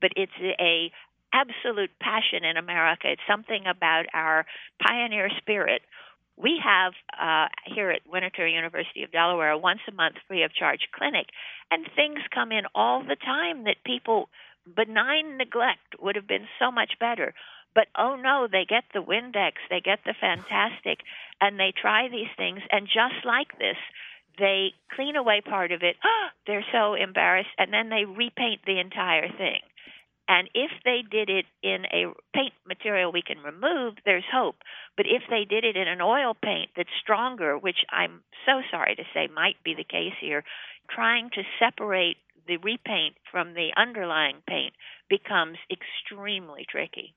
but 0.01 0.13
it's 0.17 0.33
a 0.61 0.93
absolute 1.35 1.91
passion 2.01 2.45
in 2.45 2.57
America. 2.57 3.11
It's 3.11 3.29
something 3.29 3.65
about 3.67 4.07
our 4.15 4.47
pioneer 4.81 5.29
spirit. 5.39 5.83
We 6.37 6.61
have 6.63 6.95
uh, 7.13 7.49
here 7.67 7.91
at 7.91 8.07
Winterthur 8.07 8.47
University 8.47 9.03
of 9.03 9.13
Delaware 9.13 9.51
a 9.51 9.59
once 9.59 9.81
a 9.89 9.93
month 9.93 10.17
free 10.27 10.45
of 10.45 10.55
charge 10.55 10.89
clinic, 10.95 11.27
and 11.71 11.87
things 11.95 12.21
come 12.33 12.53
in 12.53 12.65
all 12.75 13.03
the 13.03 13.17
time 13.17 13.65
that 13.65 13.85
people 13.85 14.29
benign 14.65 15.37
neglect 15.37 16.01
would 16.01 16.17
have 16.17 16.27
been 16.27 16.47
so 16.59 16.71
much 16.71 16.95
better. 16.99 17.35
But 17.75 17.89
oh 17.99 18.17
no, 18.17 18.47
they 18.51 18.65
get 18.69 18.85
the 18.93 19.03
Windex, 19.03 19.55
they 19.69 19.81
get 19.81 20.01
the 20.05 20.15
Fantastik, 20.15 21.03
and 21.41 21.59
they 21.59 21.73
try 21.75 22.09
these 22.09 22.31
things, 22.37 22.61
and 22.71 22.87
just 22.87 23.25
like 23.25 23.59
this, 23.59 23.77
they 24.39 24.73
clean 24.95 25.17
away 25.17 25.41
part 25.41 25.73
of 25.73 25.83
it. 25.83 25.97
they're 26.47 26.65
so 26.73 26.95
embarrassed, 26.95 27.55
and 27.59 27.73
then 27.73 27.91
they 27.91 28.05
repaint 28.05 28.61
the 28.67 28.79
entire 28.81 29.29
thing. 29.29 29.61
And 30.27 30.49
if 30.55 30.71
they 30.85 31.03
did 31.09 31.29
it 31.29 31.45
in 31.63 31.85
a 31.87 32.13
paint 32.35 32.55
material 32.67 33.13
we 33.13 33.23
can 33.23 33.39
remove, 33.39 33.95
there's 34.05 34.25
hope. 34.33 34.57
But 34.97 35.07
if 35.07 35.23
they 35.29 35.45
did 35.45 35.65
it 35.65 35.77
in 35.77 35.87
an 35.87 36.01
oil 36.01 36.35
paint 36.35 36.71
that's 36.77 36.89
stronger, 37.03 37.59
which 37.59 37.85
I'm 37.91 38.23
so 38.47 38.63
sorry 38.71 38.95
to 38.97 39.05
say 39.13 39.29
might 39.35 39.63
be 39.65 39.75
the 39.75 39.85
case 39.85 40.15
here, 40.21 40.45
trying 40.91 41.31
to 41.31 41.43
separate 41.59 42.17
the 42.47 42.57
repaint 42.59 43.17
from 43.31 43.55
the 43.55 43.71
underlying 43.77 44.37
paint 44.47 44.75
becomes 45.09 45.59
extremely 45.71 46.67
tricky. 46.69 47.15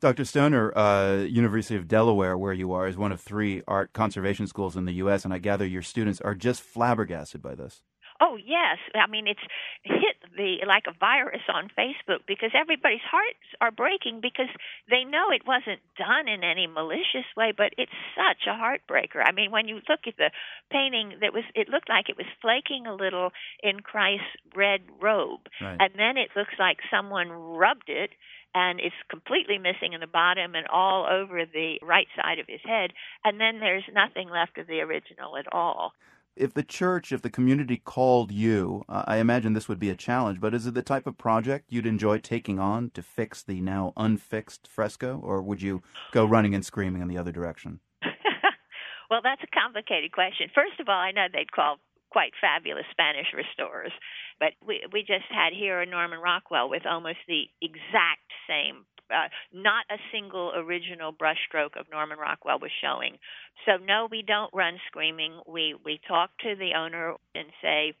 Dr. 0.00 0.24
Stoner, 0.24 0.76
uh, 0.76 1.24
University 1.24 1.76
of 1.76 1.86
Delaware, 1.86 2.36
where 2.36 2.54
you 2.54 2.72
are, 2.72 2.88
is 2.88 2.96
one 2.96 3.12
of 3.12 3.20
three 3.20 3.62
art 3.68 3.92
conservation 3.92 4.46
schools 4.46 4.74
in 4.74 4.86
the 4.86 4.94
U.S., 4.94 5.26
and 5.26 5.34
I 5.34 5.38
gather 5.38 5.66
your 5.66 5.82
students 5.82 6.22
are 6.22 6.34
just 6.34 6.62
flabbergasted 6.62 7.42
by 7.42 7.54
this. 7.54 7.82
Oh 8.20 8.36
yes, 8.36 8.76
I 8.94 9.06
mean 9.08 9.26
it's 9.26 9.40
hit 9.82 10.16
the 10.36 10.60
like 10.66 10.84
a 10.86 10.92
virus 10.92 11.42
on 11.48 11.70
Facebook 11.76 12.20
because 12.26 12.50
everybody's 12.54 13.04
hearts 13.10 13.40
are 13.60 13.70
breaking 13.70 14.20
because 14.20 14.52
they 14.90 15.04
know 15.04 15.30
it 15.30 15.46
wasn't 15.46 15.80
done 15.96 16.28
in 16.28 16.44
any 16.44 16.66
malicious 16.66 17.24
way, 17.36 17.52
but 17.56 17.72
it's 17.78 17.96
such 18.14 18.46
a 18.46 18.52
heartbreaker. 18.52 19.24
I 19.24 19.32
mean, 19.32 19.50
when 19.50 19.68
you 19.68 19.80
look 19.88 20.06
at 20.06 20.16
the 20.18 20.30
painting, 20.70 21.18
that 21.20 21.32
was 21.32 21.44
it 21.54 21.68
looked 21.68 21.88
like 21.88 22.08
it 22.08 22.16
was 22.16 22.26
flaking 22.42 22.86
a 22.86 22.94
little 22.94 23.30
in 23.62 23.80
Christ's 23.80 24.36
red 24.54 24.82
robe, 25.00 25.48
right. 25.60 25.78
and 25.80 25.90
then 25.96 26.16
it 26.16 26.30
looks 26.36 26.54
like 26.58 26.78
someone 26.90 27.30
rubbed 27.30 27.88
it 27.88 28.10
and 28.54 28.80
it's 28.80 28.96
completely 29.08 29.58
missing 29.58 29.92
in 29.92 30.00
the 30.00 30.06
bottom 30.06 30.54
and 30.54 30.66
all 30.66 31.06
over 31.06 31.46
the 31.46 31.78
right 31.82 32.08
side 32.16 32.38
of 32.38 32.46
his 32.48 32.60
head, 32.64 32.90
and 33.24 33.40
then 33.40 33.60
there's 33.60 33.84
nothing 33.94 34.28
left 34.28 34.58
of 34.58 34.66
the 34.66 34.80
original 34.80 35.36
at 35.36 35.46
all 35.52 35.94
if 36.36 36.54
the 36.54 36.62
church, 36.62 37.12
if 37.12 37.22
the 37.22 37.30
community 37.30 37.76
called 37.76 38.30
you, 38.32 38.84
uh, 38.88 39.04
I 39.06 39.18
imagine 39.18 39.52
this 39.52 39.68
would 39.68 39.78
be 39.78 39.90
a 39.90 39.96
challenge, 39.96 40.40
but 40.40 40.54
is 40.54 40.66
it 40.66 40.74
the 40.74 40.82
type 40.82 41.06
of 41.06 41.18
project 41.18 41.66
you'd 41.68 41.86
enjoy 41.86 42.18
taking 42.18 42.58
on 42.58 42.90
to 42.90 43.02
fix 43.02 43.42
the 43.42 43.60
now 43.60 43.92
unfixed 43.96 44.68
fresco, 44.68 45.20
or 45.22 45.42
would 45.42 45.62
you 45.62 45.82
go 46.12 46.24
running 46.24 46.54
and 46.54 46.64
screaming 46.64 47.02
in 47.02 47.08
the 47.08 47.18
other 47.18 47.32
direction? 47.32 47.80
well, 49.10 49.20
that's 49.22 49.42
a 49.42 49.60
complicated 49.60 50.12
question. 50.12 50.48
First 50.54 50.80
of 50.80 50.88
all, 50.88 50.98
I 50.98 51.12
know 51.12 51.26
they'd 51.32 51.52
call 51.52 51.76
quite 52.10 52.32
fabulous 52.40 52.86
Spanish 52.90 53.28
restorers, 53.34 53.92
but 54.38 54.52
we 54.66 54.82
we 54.92 55.00
just 55.00 55.30
had 55.30 55.52
here 55.52 55.80
in 55.80 55.90
Norman 55.90 56.18
Rockwell 56.18 56.68
with 56.68 56.86
almost 56.86 57.18
the 57.28 57.44
exact 57.62 58.26
same 58.48 58.84
uh, 59.10 59.28
not 59.52 59.84
a 59.90 59.98
single 60.12 60.52
original 60.56 61.12
brushstroke 61.12 61.78
of 61.78 61.86
Norman 61.90 62.18
Rockwell 62.18 62.58
was 62.58 62.70
showing. 62.82 63.18
So 63.66 63.82
no, 63.82 64.08
we 64.10 64.22
don't 64.22 64.52
run 64.54 64.78
screaming. 64.86 65.40
We 65.46 65.74
we 65.84 66.00
talk 66.06 66.30
to 66.40 66.54
the 66.56 66.72
owner 66.76 67.14
and 67.34 67.46
say, 67.62 67.94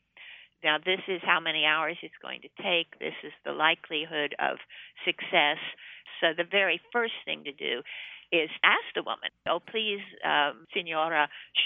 now 0.62 0.78
this 0.78 1.00
is 1.08 1.20
how 1.24 1.40
many 1.40 1.64
hours 1.64 1.96
it's 2.02 2.14
going 2.22 2.42
to 2.42 2.62
take. 2.62 2.98
This 2.98 3.16
is 3.24 3.32
the 3.44 3.52
likelihood 3.52 4.34
of 4.38 4.58
success. 5.04 5.58
So 6.20 6.28
the 6.36 6.48
very 6.48 6.80
first 6.92 7.14
thing 7.24 7.44
to 7.44 7.52
do 7.52 7.82
is 8.32 8.50
ask 8.62 8.86
the 8.94 9.02
woman, 9.02 9.30
oh 9.48 9.60
please, 9.60 10.00
um, 10.24 10.66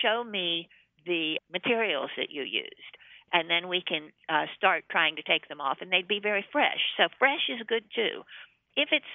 show 0.02 0.24
me 0.24 0.68
the 1.04 1.36
materials 1.52 2.10
that 2.16 2.30
you 2.30 2.42
used 2.42 2.96
and 3.34 3.50
then 3.50 3.68
we 3.68 3.82
can 3.82 4.14
uh, 4.30 4.46
start 4.56 4.84
trying 4.88 5.16
to 5.16 5.22
take 5.22 5.48
them 5.48 5.60
off, 5.60 5.78
and 5.80 5.90
they'd 5.90 6.06
be 6.06 6.20
very 6.22 6.46
fresh. 6.52 6.78
So 6.96 7.10
fresh 7.18 7.50
is 7.50 7.66
good 7.66 7.82
too. 7.92 8.22
If 8.76 8.90
it's 8.92 9.14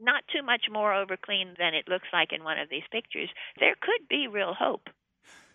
not 0.00 0.24
too 0.32 0.42
much 0.42 0.66
more 0.70 0.94
over 0.94 1.16
clean 1.16 1.54
than 1.58 1.74
it 1.74 1.88
looks 1.88 2.08
like 2.12 2.32
in 2.32 2.44
one 2.44 2.58
of 2.58 2.68
these 2.70 2.82
pictures, 2.90 3.28
there 3.58 3.74
could 3.80 4.08
be 4.08 4.26
real 4.26 4.54
hope. 4.54 4.88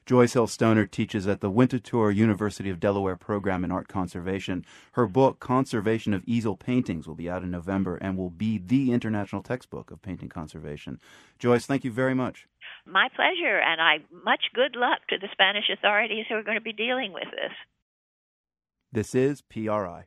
Joyce 0.06 0.34
Hill 0.34 0.46
Stoner 0.46 0.86
teaches 0.86 1.26
at 1.26 1.42
the 1.42 1.50
Winterthur 1.50 2.16
University 2.16 2.70
of 2.70 2.80
Delaware 2.80 3.16
program 3.16 3.64
in 3.64 3.72
art 3.72 3.88
conservation. 3.88 4.64
Her 4.92 5.08
book, 5.08 5.40
Conservation 5.40 6.14
of 6.14 6.24
Easel 6.28 6.56
Paintings, 6.56 7.08
will 7.08 7.16
be 7.16 7.28
out 7.28 7.42
in 7.42 7.50
November 7.50 7.96
and 7.96 8.16
will 8.16 8.30
be 8.30 8.60
the 8.60 8.92
international 8.92 9.42
textbook 9.42 9.90
of 9.90 10.04
painting 10.04 10.30
conservation. 10.30 11.00
Joyce, 11.40 11.66
thank 11.66 11.84
you 11.84 11.92
very 11.92 12.14
much. 12.14 12.48
My 12.86 13.10
pleasure, 13.16 13.60
and 13.60 13.82
I 13.82 13.98
much 14.24 14.46
good 14.54 14.76
luck 14.76 15.00
to 15.10 15.18
the 15.18 15.30
Spanish 15.32 15.72
authorities 15.74 16.26
who 16.30 16.36
are 16.36 16.44
going 16.44 16.58
to 16.58 16.62
be 16.62 16.74
dealing 16.74 17.12
with 17.12 17.32
this. 17.32 17.54
This 18.92 19.16
is 19.16 19.42
PRI. 19.42 20.06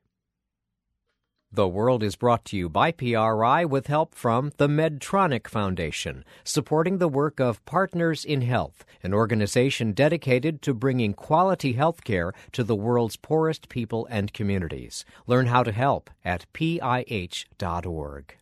The 1.50 1.66
World 1.66 2.02
is 2.02 2.14
brought 2.14 2.44
to 2.46 2.58
you 2.58 2.68
by 2.68 2.92
PRI 2.92 3.64
with 3.64 3.86
help 3.86 4.14
from 4.14 4.52
the 4.58 4.68
Medtronic 4.68 5.48
Foundation, 5.48 6.22
supporting 6.44 6.98
the 6.98 7.08
work 7.08 7.40
of 7.40 7.64
Partners 7.64 8.22
in 8.22 8.42
Health, 8.42 8.84
an 9.02 9.14
organization 9.14 9.92
dedicated 9.92 10.60
to 10.60 10.74
bringing 10.74 11.14
quality 11.14 11.72
health 11.72 12.04
care 12.04 12.34
to 12.52 12.62
the 12.62 12.76
world's 12.76 13.16
poorest 13.16 13.70
people 13.70 14.06
and 14.10 14.34
communities. 14.34 15.06
Learn 15.26 15.46
how 15.46 15.62
to 15.62 15.72
help 15.72 16.10
at 16.22 16.44
pih.org. 16.52 18.36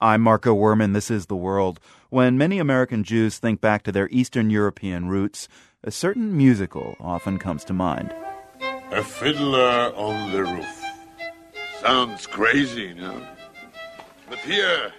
I'm 0.00 0.20
Marco 0.20 0.54
Werman. 0.54 0.92
This 0.92 1.10
is 1.10 1.26
The 1.26 1.34
World. 1.34 1.80
When 2.10 2.38
many 2.38 2.60
American 2.60 3.02
Jews 3.02 3.38
think 3.38 3.60
back 3.60 3.82
to 3.82 3.92
their 3.92 4.08
Eastern 4.12 4.50
European 4.50 5.08
roots, 5.08 5.48
a 5.82 5.90
certain 5.90 6.36
musical 6.36 6.94
often 7.00 7.40
comes 7.40 7.64
to 7.64 7.72
mind. 7.72 8.14
A 8.92 9.02
fiddler 9.02 9.90
on 9.96 10.32
the 10.32 10.44
roof. 10.44 10.84
Sounds 11.80 12.26
crazy, 12.26 12.92
no? 12.92 13.26
But 14.28 14.38
here, 14.40 14.92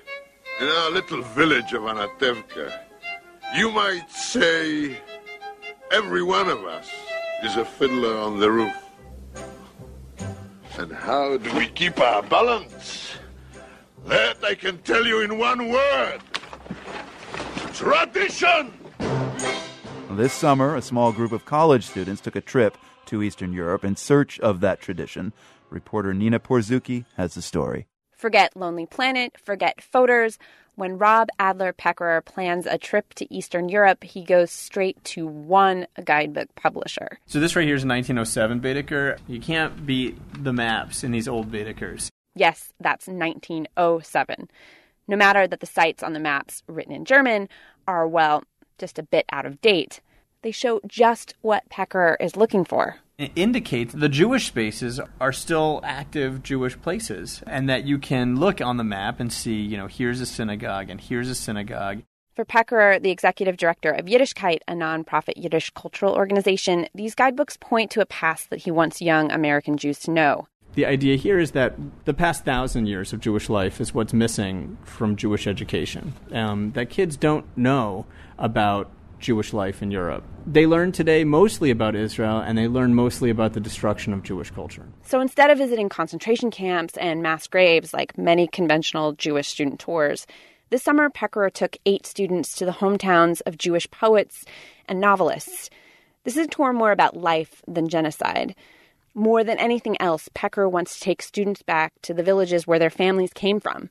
in 0.59 0.67
our 0.67 0.89
little 0.89 1.21
village 1.21 1.73
of 1.73 1.83
Anatevka, 1.83 2.73
you 3.55 3.69
might 3.69 4.09
say 4.09 4.97
every 5.91 6.23
one 6.23 6.49
of 6.49 6.65
us 6.65 6.89
is 7.43 7.55
a 7.55 7.63
fiddler 7.63 8.17
on 8.17 8.39
the 8.39 8.49
roof. 8.49 8.73
And 10.79 10.91
how 10.91 11.37
do 11.37 11.55
we 11.55 11.67
keep 11.67 11.99
our 11.99 12.23
balance? 12.23 13.13
That 14.07 14.43
I 14.43 14.55
can 14.55 14.79
tell 14.79 15.05
you 15.05 15.21
in 15.21 15.37
one 15.37 15.69
word. 15.69 16.19
Tradition! 17.75 18.73
This 20.09 20.33
summer, 20.33 20.75
a 20.75 20.81
small 20.81 21.11
group 21.11 21.31
of 21.31 21.45
college 21.45 21.85
students 21.85 22.21
took 22.21 22.35
a 22.35 22.41
trip 22.41 22.75
to 23.13 23.21
Eastern 23.21 23.53
Europe 23.53 23.85
in 23.85 23.95
search 23.95 24.39
of 24.39 24.59
that 24.61 24.81
tradition. 24.81 25.33
Reporter 25.69 26.15
Nina 26.15 26.39
Porzuki 26.39 27.05
has 27.15 27.35
the 27.35 27.43
story. 27.43 27.85
Forget 28.11 28.55
Lonely 28.55 28.87
Planet, 28.87 29.37
forget 29.37 29.77
Fodor's. 29.81 30.39
When 30.75 30.97
Rob 30.97 31.29
Adler 31.37 31.73
Peckerar 31.73 32.25
plans 32.25 32.65
a 32.65 32.79
trip 32.79 33.13
to 33.15 33.31
Eastern 33.31 33.69
Europe, 33.69 34.03
he 34.03 34.23
goes 34.23 34.49
straight 34.49 35.03
to 35.03 35.27
one 35.27 35.85
guidebook 36.03 36.47
publisher. 36.55 37.19
So 37.27 37.39
this 37.39 37.55
right 37.55 37.67
here 37.67 37.75
is 37.75 37.85
1907 37.85 38.59
Baedeker. 38.59 39.19
You 39.27 39.39
can't 39.39 39.85
beat 39.85 40.17
the 40.43 40.53
maps 40.53 41.03
in 41.03 41.11
these 41.11 41.27
old 41.27 41.51
Baedekers. 41.51 42.07
Yes, 42.33 42.73
that's 42.79 43.05
1907. 43.07 44.49
No 45.07 45.15
matter 45.15 45.45
that 45.45 45.59
the 45.59 45.67
sites 45.67 46.01
on 46.01 46.13
the 46.13 46.19
maps 46.19 46.63
written 46.65 46.93
in 46.93 47.05
German 47.05 47.47
are, 47.87 48.07
well, 48.07 48.43
just 48.79 48.97
a 48.97 49.03
bit 49.03 49.25
out 49.31 49.45
of 49.45 49.61
date, 49.61 50.01
they 50.41 50.51
show 50.51 50.81
just 50.87 51.35
what 51.41 51.69
Peckerar 51.69 52.15
is 52.19 52.35
looking 52.35 52.65
for. 52.65 52.97
It 53.17 53.31
indicates 53.35 53.93
the 53.93 54.09
Jewish 54.09 54.47
spaces 54.47 54.99
are 55.21 55.31
still 55.31 55.81
active 55.83 56.41
Jewish 56.41 56.81
places 56.81 57.43
and 57.45 57.69
that 57.69 57.83
you 57.83 57.99
can 57.99 58.39
look 58.39 58.59
on 58.59 58.77
the 58.77 58.83
map 58.83 59.19
and 59.19 59.31
see, 59.31 59.61
you 59.61 59.77
know, 59.77 59.85
here's 59.85 60.19
a 60.19 60.25
synagogue 60.25 60.89
and 60.89 60.99
here's 60.99 61.29
a 61.29 61.35
synagogue. 61.35 62.01
For 62.33 62.43
Peckerar, 62.43 62.99
the 62.99 63.11
executive 63.11 63.57
director 63.57 63.91
of 63.91 64.07
Yiddishkayt, 64.07 64.61
a 64.67 64.73
nonprofit 64.73 65.33
Yiddish 65.35 65.69
cultural 65.75 66.15
organization, 66.15 66.87
these 66.95 67.13
guidebooks 67.13 67.55
point 67.57 67.91
to 67.91 68.01
a 68.01 68.07
past 68.07 68.49
that 68.49 68.63
he 68.63 68.71
wants 68.71 68.99
young 68.99 69.31
American 69.31 69.77
Jews 69.77 69.99
to 69.99 70.11
know. 70.11 70.47
The 70.73 70.87
idea 70.87 71.15
here 71.15 71.37
is 71.37 71.51
that 71.51 71.75
the 72.05 72.15
past 72.15 72.45
thousand 72.45 72.87
years 72.87 73.13
of 73.13 73.19
Jewish 73.19 73.47
life 73.47 73.79
is 73.79 73.93
what's 73.93 74.13
missing 74.13 74.79
from 74.83 75.15
Jewish 75.15 75.45
education. 75.45 76.13
Um, 76.31 76.71
that 76.71 76.89
kids 76.89 77.15
don't 77.15 77.45
know 77.55 78.07
about 78.39 78.89
Jewish 79.23 79.53
life 79.53 79.81
in 79.81 79.89
Europe. 79.89 80.23
They 80.45 80.67
learn 80.67 80.91
today 80.91 81.23
mostly 81.23 81.71
about 81.71 81.95
Israel 81.95 82.37
and 82.39 82.57
they 82.57 82.67
learn 82.67 82.93
mostly 82.93 83.29
about 83.29 83.53
the 83.53 83.59
destruction 83.59 84.13
of 84.13 84.21
Jewish 84.21 84.51
culture. 84.51 84.85
So 85.03 85.19
instead 85.21 85.49
of 85.49 85.57
visiting 85.57 85.89
concentration 85.89 86.51
camps 86.51 86.97
and 86.97 87.23
mass 87.23 87.47
graves 87.47 87.93
like 87.93 88.17
many 88.17 88.47
conventional 88.47 89.13
Jewish 89.13 89.47
student 89.47 89.79
tours, 89.79 90.27
this 90.69 90.83
summer 90.83 91.09
Pecker 91.09 91.49
took 91.49 91.77
eight 91.85 92.05
students 92.05 92.55
to 92.55 92.65
the 92.65 92.71
hometowns 92.71 93.41
of 93.45 93.57
Jewish 93.57 93.89
poets 93.89 94.45
and 94.87 94.99
novelists. 94.99 95.69
This 96.23 96.37
is 96.37 96.45
a 96.45 96.49
tour 96.49 96.73
more 96.73 96.91
about 96.91 97.17
life 97.17 97.61
than 97.67 97.89
genocide. 97.89 98.55
More 99.15 99.43
than 99.43 99.59
anything 99.59 99.95
else, 100.01 100.29
Pecker 100.33 100.67
wants 100.67 100.95
to 100.95 101.01
take 101.01 101.21
students 101.21 101.61
back 101.61 101.93
to 102.01 102.13
the 102.13 102.23
villages 102.23 102.67
where 102.67 102.79
their 102.79 102.89
families 102.89 103.31
came 103.33 103.59
from 103.59 103.89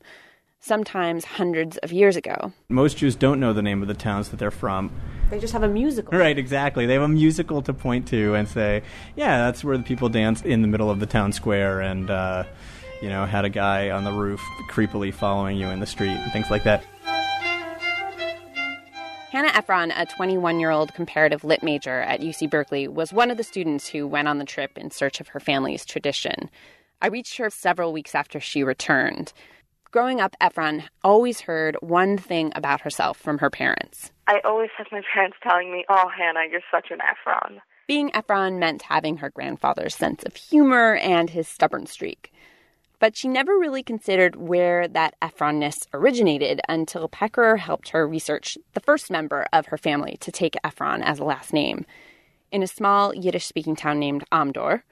sometimes 0.62 1.24
hundreds 1.24 1.76
of 1.78 1.92
years 1.92 2.16
ago. 2.16 2.52
Most 2.68 2.96
Jews 2.96 3.16
don't 3.16 3.40
know 3.40 3.52
the 3.52 3.62
name 3.62 3.82
of 3.82 3.88
the 3.88 3.94
towns 3.94 4.28
that 4.30 4.38
they're 4.38 4.52
from. 4.52 4.92
They 5.28 5.40
just 5.40 5.52
have 5.52 5.64
a 5.64 5.68
musical. 5.68 6.16
Right, 6.16 6.38
exactly. 6.38 6.86
They 6.86 6.94
have 6.94 7.02
a 7.02 7.08
musical 7.08 7.62
to 7.62 7.74
point 7.74 8.06
to 8.08 8.34
and 8.34 8.48
say, 8.48 8.82
yeah, 9.16 9.38
that's 9.38 9.64
where 9.64 9.76
the 9.76 9.82
people 9.82 10.08
danced 10.08 10.46
in 10.46 10.62
the 10.62 10.68
middle 10.68 10.88
of 10.88 11.00
the 11.00 11.06
town 11.06 11.32
square 11.32 11.80
and, 11.80 12.08
uh, 12.10 12.44
you 13.02 13.08
know, 13.08 13.26
had 13.26 13.44
a 13.44 13.50
guy 13.50 13.90
on 13.90 14.04
the 14.04 14.12
roof 14.12 14.40
creepily 14.70 15.12
following 15.12 15.56
you 15.56 15.66
in 15.66 15.80
the 15.80 15.86
street 15.86 16.10
and 16.10 16.32
things 16.32 16.48
like 16.48 16.62
that. 16.62 16.84
Hannah 19.32 19.48
Efron, 19.48 19.92
a 19.96 20.06
21 20.06 20.60
year 20.60 20.70
old 20.70 20.94
comparative 20.94 21.42
lit 21.42 21.62
major 21.62 22.02
at 22.02 22.20
UC 22.20 22.48
Berkeley, 22.50 22.86
was 22.86 23.12
one 23.12 23.30
of 23.30 23.36
the 23.36 23.42
students 23.42 23.88
who 23.88 24.06
went 24.06 24.28
on 24.28 24.38
the 24.38 24.44
trip 24.44 24.78
in 24.78 24.90
search 24.92 25.20
of 25.20 25.28
her 25.28 25.40
family's 25.40 25.84
tradition. 25.84 26.50
I 27.00 27.08
reached 27.08 27.38
her 27.38 27.50
several 27.50 27.92
weeks 27.92 28.14
after 28.14 28.38
she 28.38 28.62
returned. 28.62 29.32
Growing 29.92 30.22
up, 30.22 30.34
Efron 30.40 30.84
always 31.04 31.42
heard 31.42 31.76
one 31.82 32.16
thing 32.16 32.50
about 32.54 32.80
herself 32.80 33.18
from 33.18 33.36
her 33.40 33.50
parents. 33.50 34.10
I 34.26 34.40
always 34.42 34.70
had 34.78 34.86
my 34.90 35.02
parents 35.12 35.36
telling 35.42 35.70
me, 35.70 35.84
Oh, 35.86 36.08
Hannah, 36.08 36.44
you're 36.50 36.62
such 36.70 36.86
an 36.90 37.00
Efron. 37.00 37.58
Being 37.86 38.10
Efron 38.12 38.58
meant 38.58 38.80
having 38.80 39.18
her 39.18 39.28
grandfather's 39.28 39.94
sense 39.94 40.24
of 40.24 40.34
humor 40.34 40.96
and 40.96 41.28
his 41.28 41.46
stubborn 41.46 41.84
streak. 41.84 42.32
But 43.00 43.18
she 43.18 43.28
never 43.28 43.58
really 43.58 43.82
considered 43.82 44.36
where 44.36 44.88
that 44.88 45.14
Efronness 45.20 45.86
originated 45.92 46.62
until 46.70 47.06
Peckerar 47.10 47.58
helped 47.58 47.90
her 47.90 48.08
research 48.08 48.56
the 48.72 48.80
first 48.80 49.10
member 49.10 49.46
of 49.52 49.66
her 49.66 49.76
family 49.76 50.16
to 50.20 50.32
take 50.32 50.56
Efron 50.64 51.02
as 51.02 51.18
a 51.18 51.24
last 51.24 51.52
name. 51.52 51.84
In 52.50 52.62
a 52.62 52.66
small 52.66 53.14
Yiddish 53.14 53.44
speaking 53.44 53.76
town 53.76 53.98
named 53.98 54.24
Amdur, 54.32 54.84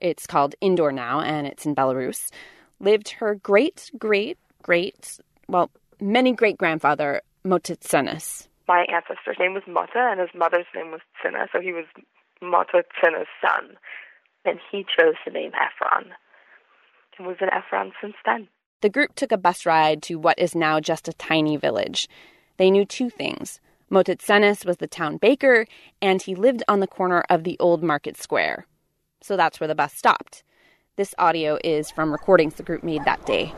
it's 0.00 0.26
called 0.26 0.56
Indura 0.60 0.92
now, 0.92 1.20
and 1.20 1.46
it's 1.46 1.64
in 1.64 1.76
Belarus, 1.76 2.32
lived 2.80 3.10
her 3.20 3.36
great 3.36 3.90
great 3.96 4.36
great, 4.68 5.18
well, 5.48 5.70
many 5.98 6.30
great 6.32 6.58
grandfather, 6.58 7.22
Motitsenes. 7.42 8.48
My 8.68 8.84
ancestor's 8.92 9.38
name 9.40 9.54
was 9.54 9.62
Mota, 9.66 10.10
and 10.10 10.20
his 10.20 10.28
mother's 10.34 10.66
name 10.74 10.90
was 10.90 11.00
Tsina, 11.16 11.46
so 11.50 11.58
he 11.58 11.72
was 11.72 11.86
Motitsenes' 12.42 13.24
son. 13.40 13.78
And 14.44 14.58
he 14.70 14.84
chose 14.84 15.14
the 15.24 15.32
name 15.32 15.52
Ephron 15.54 16.12
and 17.16 17.26
was 17.26 17.38
an 17.40 17.48
Ephron 17.50 17.92
since 18.00 18.14
then. 18.26 18.48
The 18.82 18.90
group 18.90 19.14
took 19.14 19.32
a 19.32 19.38
bus 19.38 19.64
ride 19.64 20.02
to 20.02 20.18
what 20.18 20.38
is 20.38 20.54
now 20.54 20.80
just 20.80 21.08
a 21.08 21.14
tiny 21.14 21.56
village. 21.56 22.06
They 22.58 22.70
knew 22.70 22.84
two 22.84 23.08
things. 23.08 23.60
Motitsenes 23.90 24.66
was 24.66 24.76
the 24.76 24.86
town 24.86 25.16
baker, 25.16 25.66
and 26.02 26.20
he 26.20 26.34
lived 26.34 26.62
on 26.68 26.80
the 26.80 26.86
corner 26.86 27.24
of 27.30 27.44
the 27.44 27.56
old 27.58 27.82
market 27.82 28.18
square. 28.18 28.66
So 29.22 29.34
that's 29.34 29.60
where 29.60 29.68
the 29.68 29.74
bus 29.74 29.94
stopped. 29.94 30.44
This 30.96 31.14
audio 31.18 31.58
is 31.64 31.90
from 31.90 32.12
recordings 32.12 32.54
the 32.56 32.62
group 32.62 32.84
made 32.84 33.04
that 33.06 33.24
day. 33.24 33.54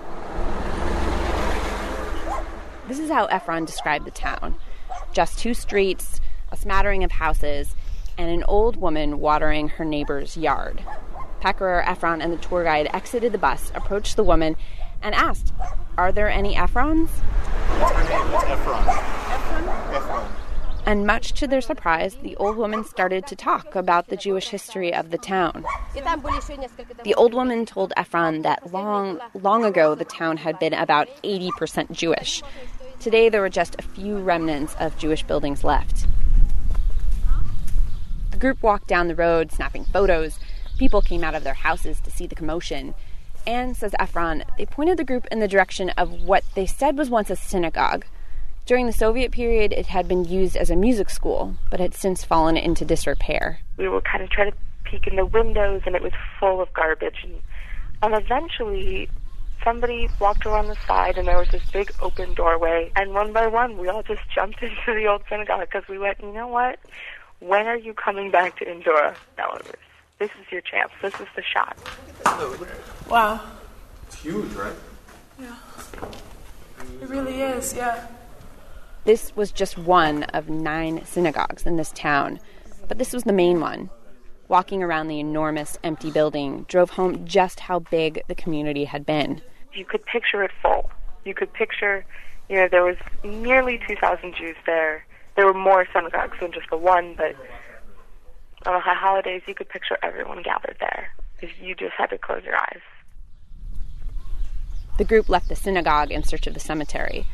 This 2.90 2.98
is 2.98 3.08
how 3.08 3.28
Efron 3.28 3.66
described 3.66 4.04
the 4.04 4.10
town 4.10 4.56
just 5.12 5.38
two 5.38 5.54
streets, 5.54 6.20
a 6.50 6.56
smattering 6.56 7.04
of 7.04 7.12
houses, 7.12 7.76
and 8.18 8.28
an 8.28 8.42
old 8.48 8.78
woman 8.78 9.20
watering 9.20 9.68
her 9.68 9.84
neighbor's 9.84 10.36
yard. 10.36 10.82
Peckerar, 11.40 11.84
Efron, 11.84 12.20
and 12.20 12.32
the 12.32 12.36
tour 12.38 12.64
guide 12.64 12.90
exited 12.92 13.30
the 13.30 13.38
bus, 13.38 13.70
approached 13.76 14.16
the 14.16 14.24
woman, 14.24 14.56
and 15.02 15.14
asked, 15.14 15.52
Are 15.96 16.10
there 16.10 16.28
any 16.28 16.56
Efrons? 16.56 17.10
What's 17.10 17.92
her 17.92 18.08
name? 18.08 18.34
It's 18.34 18.42
Efron. 18.42 18.84
Efron? 18.84 19.92
Efron. 19.92 20.30
And 20.84 21.06
much 21.06 21.34
to 21.34 21.46
their 21.46 21.60
surprise, 21.60 22.16
the 22.16 22.34
old 22.36 22.56
woman 22.56 22.84
started 22.84 23.24
to 23.28 23.36
talk 23.36 23.76
about 23.76 24.08
the 24.08 24.16
Jewish 24.16 24.48
history 24.48 24.92
of 24.92 25.10
the 25.10 25.18
town. 25.18 25.64
The 27.04 27.14
old 27.16 27.34
woman 27.34 27.66
told 27.66 27.92
Efron 27.96 28.42
that 28.42 28.72
long, 28.72 29.20
long 29.34 29.64
ago 29.64 29.94
the 29.94 30.04
town 30.04 30.38
had 30.38 30.58
been 30.58 30.74
about 30.74 31.08
80% 31.22 31.92
Jewish. 31.92 32.42
Today 33.00 33.30
there 33.30 33.40
were 33.40 33.48
just 33.48 33.76
a 33.78 33.82
few 33.82 34.18
remnants 34.18 34.76
of 34.78 34.98
Jewish 34.98 35.22
buildings 35.22 35.64
left. 35.64 36.06
The 38.30 38.36
group 38.36 38.62
walked 38.62 38.88
down 38.88 39.08
the 39.08 39.14
road, 39.14 39.50
snapping 39.50 39.86
photos. 39.86 40.38
People 40.78 41.00
came 41.00 41.24
out 41.24 41.34
of 41.34 41.42
their 41.42 41.54
houses 41.54 41.98
to 42.02 42.10
see 42.10 42.26
the 42.26 42.34
commotion. 42.34 42.94
And, 43.46 43.74
says 43.74 43.92
Efron, 43.98 44.44
they 44.58 44.66
pointed 44.66 44.98
the 44.98 45.04
group 45.04 45.26
in 45.32 45.40
the 45.40 45.48
direction 45.48 45.88
of 45.96 46.24
what 46.24 46.44
they 46.54 46.66
said 46.66 46.98
was 46.98 47.08
once 47.08 47.30
a 47.30 47.36
synagogue. 47.36 48.04
During 48.66 48.84
the 48.84 48.92
Soviet 48.92 49.32
period, 49.32 49.72
it 49.72 49.86
had 49.86 50.06
been 50.06 50.26
used 50.26 50.54
as 50.54 50.68
a 50.68 50.76
music 50.76 51.08
school, 51.08 51.54
but 51.70 51.80
had 51.80 51.94
since 51.94 52.22
fallen 52.22 52.58
into 52.58 52.84
disrepair. 52.84 53.60
We 53.78 53.88
were 53.88 54.02
kind 54.02 54.22
of 54.22 54.28
trying 54.28 54.52
to 54.52 54.58
peek 54.84 55.06
in 55.06 55.16
the 55.16 55.24
windows, 55.24 55.80
and 55.86 55.96
it 55.96 56.02
was 56.02 56.12
full 56.38 56.60
of 56.60 56.70
garbage. 56.74 57.24
And, 57.24 57.40
and 58.02 58.22
eventually, 58.22 59.08
somebody 59.64 60.08
walked 60.18 60.46
around 60.46 60.68
the 60.68 60.76
side, 60.86 61.18
and 61.18 61.28
there 61.28 61.38
was 61.38 61.48
this 61.48 61.62
big 61.72 61.92
open 62.00 62.34
doorway. 62.34 62.90
And 62.96 63.14
one 63.14 63.32
by 63.32 63.46
one, 63.46 63.78
we 63.78 63.88
all 63.88 64.02
just 64.02 64.22
jumped 64.34 64.62
into 64.62 64.94
the 64.94 65.06
old 65.06 65.22
synagogue 65.28 65.68
because 65.72 65.88
we 65.88 65.98
went, 65.98 66.20
you 66.20 66.32
know 66.32 66.48
what? 66.48 66.78
When 67.40 67.66
are 67.66 67.76
you 67.76 67.94
coming 67.94 68.30
back 68.30 68.58
to 68.58 68.64
Indura, 68.66 69.14
Belarus? 69.38 69.74
this 70.20 70.30
is 70.40 70.52
your 70.52 70.60
chance. 70.60 70.92
This 71.02 71.14
is 71.14 71.26
the 71.34 71.42
shot. 71.42 71.76
Wow. 73.08 73.40
It's 74.06 74.16
huge, 74.22 74.52
right? 74.52 74.74
Yeah. 75.40 75.56
It 77.00 77.08
really 77.08 77.40
is, 77.40 77.74
yeah. 77.74 78.06
This 79.04 79.34
was 79.34 79.50
just 79.50 79.78
one 79.78 80.24
of 80.24 80.50
nine 80.50 81.04
synagogues 81.06 81.64
in 81.64 81.76
this 81.76 81.90
town, 81.92 82.38
but 82.86 82.98
this 82.98 83.14
was 83.14 83.24
the 83.24 83.32
main 83.32 83.60
one. 83.60 83.88
Walking 84.50 84.82
around 84.82 85.06
the 85.06 85.20
enormous 85.20 85.78
empty 85.84 86.10
building 86.10 86.64
drove 86.66 86.90
home 86.90 87.24
just 87.24 87.60
how 87.60 87.78
big 87.78 88.20
the 88.26 88.34
community 88.34 88.84
had 88.84 89.06
been. 89.06 89.40
You 89.72 89.84
could 89.84 90.04
picture 90.04 90.42
it 90.42 90.50
full. 90.60 90.90
You 91.24 91.34
could 91.34 91.52
picture, 91.52 92.04
you 92.48 92.56
know, 92.56 92.66
there 92.68 92.82
was 92.82 92.96
nearly 93.22 93.80
2,000 93.86 94.34
Jews 94.34 94.56
there. 94.66 95.06
There 95.36 95.46
were 95.46 95.54
more 95.54 95.86
synagogues 95.94 96.36
than 96.40 96.50
just 96.50 96.68
the 96.68 96.76
one, 96.76 97.14
but 97.16 97.36
on 98.66 98.74
the 98.74 98.80
high 98.80 98.94
holidays, 98.94 99.42
you 99.46 99.54
could 99.54 99.68
picture 99.68 99.96
everyone 100.02 100.42
gathered 100.42 100.78
there. 100.80 101.10
You 101.62 101.76
just 101.76 101.92
had 101.96 102.06
to 102.06 102.18
close 102.18 102.42
your 102.42 102.56
eyes. 102.56 102.80
The 104.98 105.04
group 105.04 105.28
left 105.28 105.48
the 105.48 105.54
synagogue 105.54 106.10
in 106.10 106.24
search 106.24 106.48
of 106.48 106.54
the 106.54 106.60
cemetery. 106.60 107.24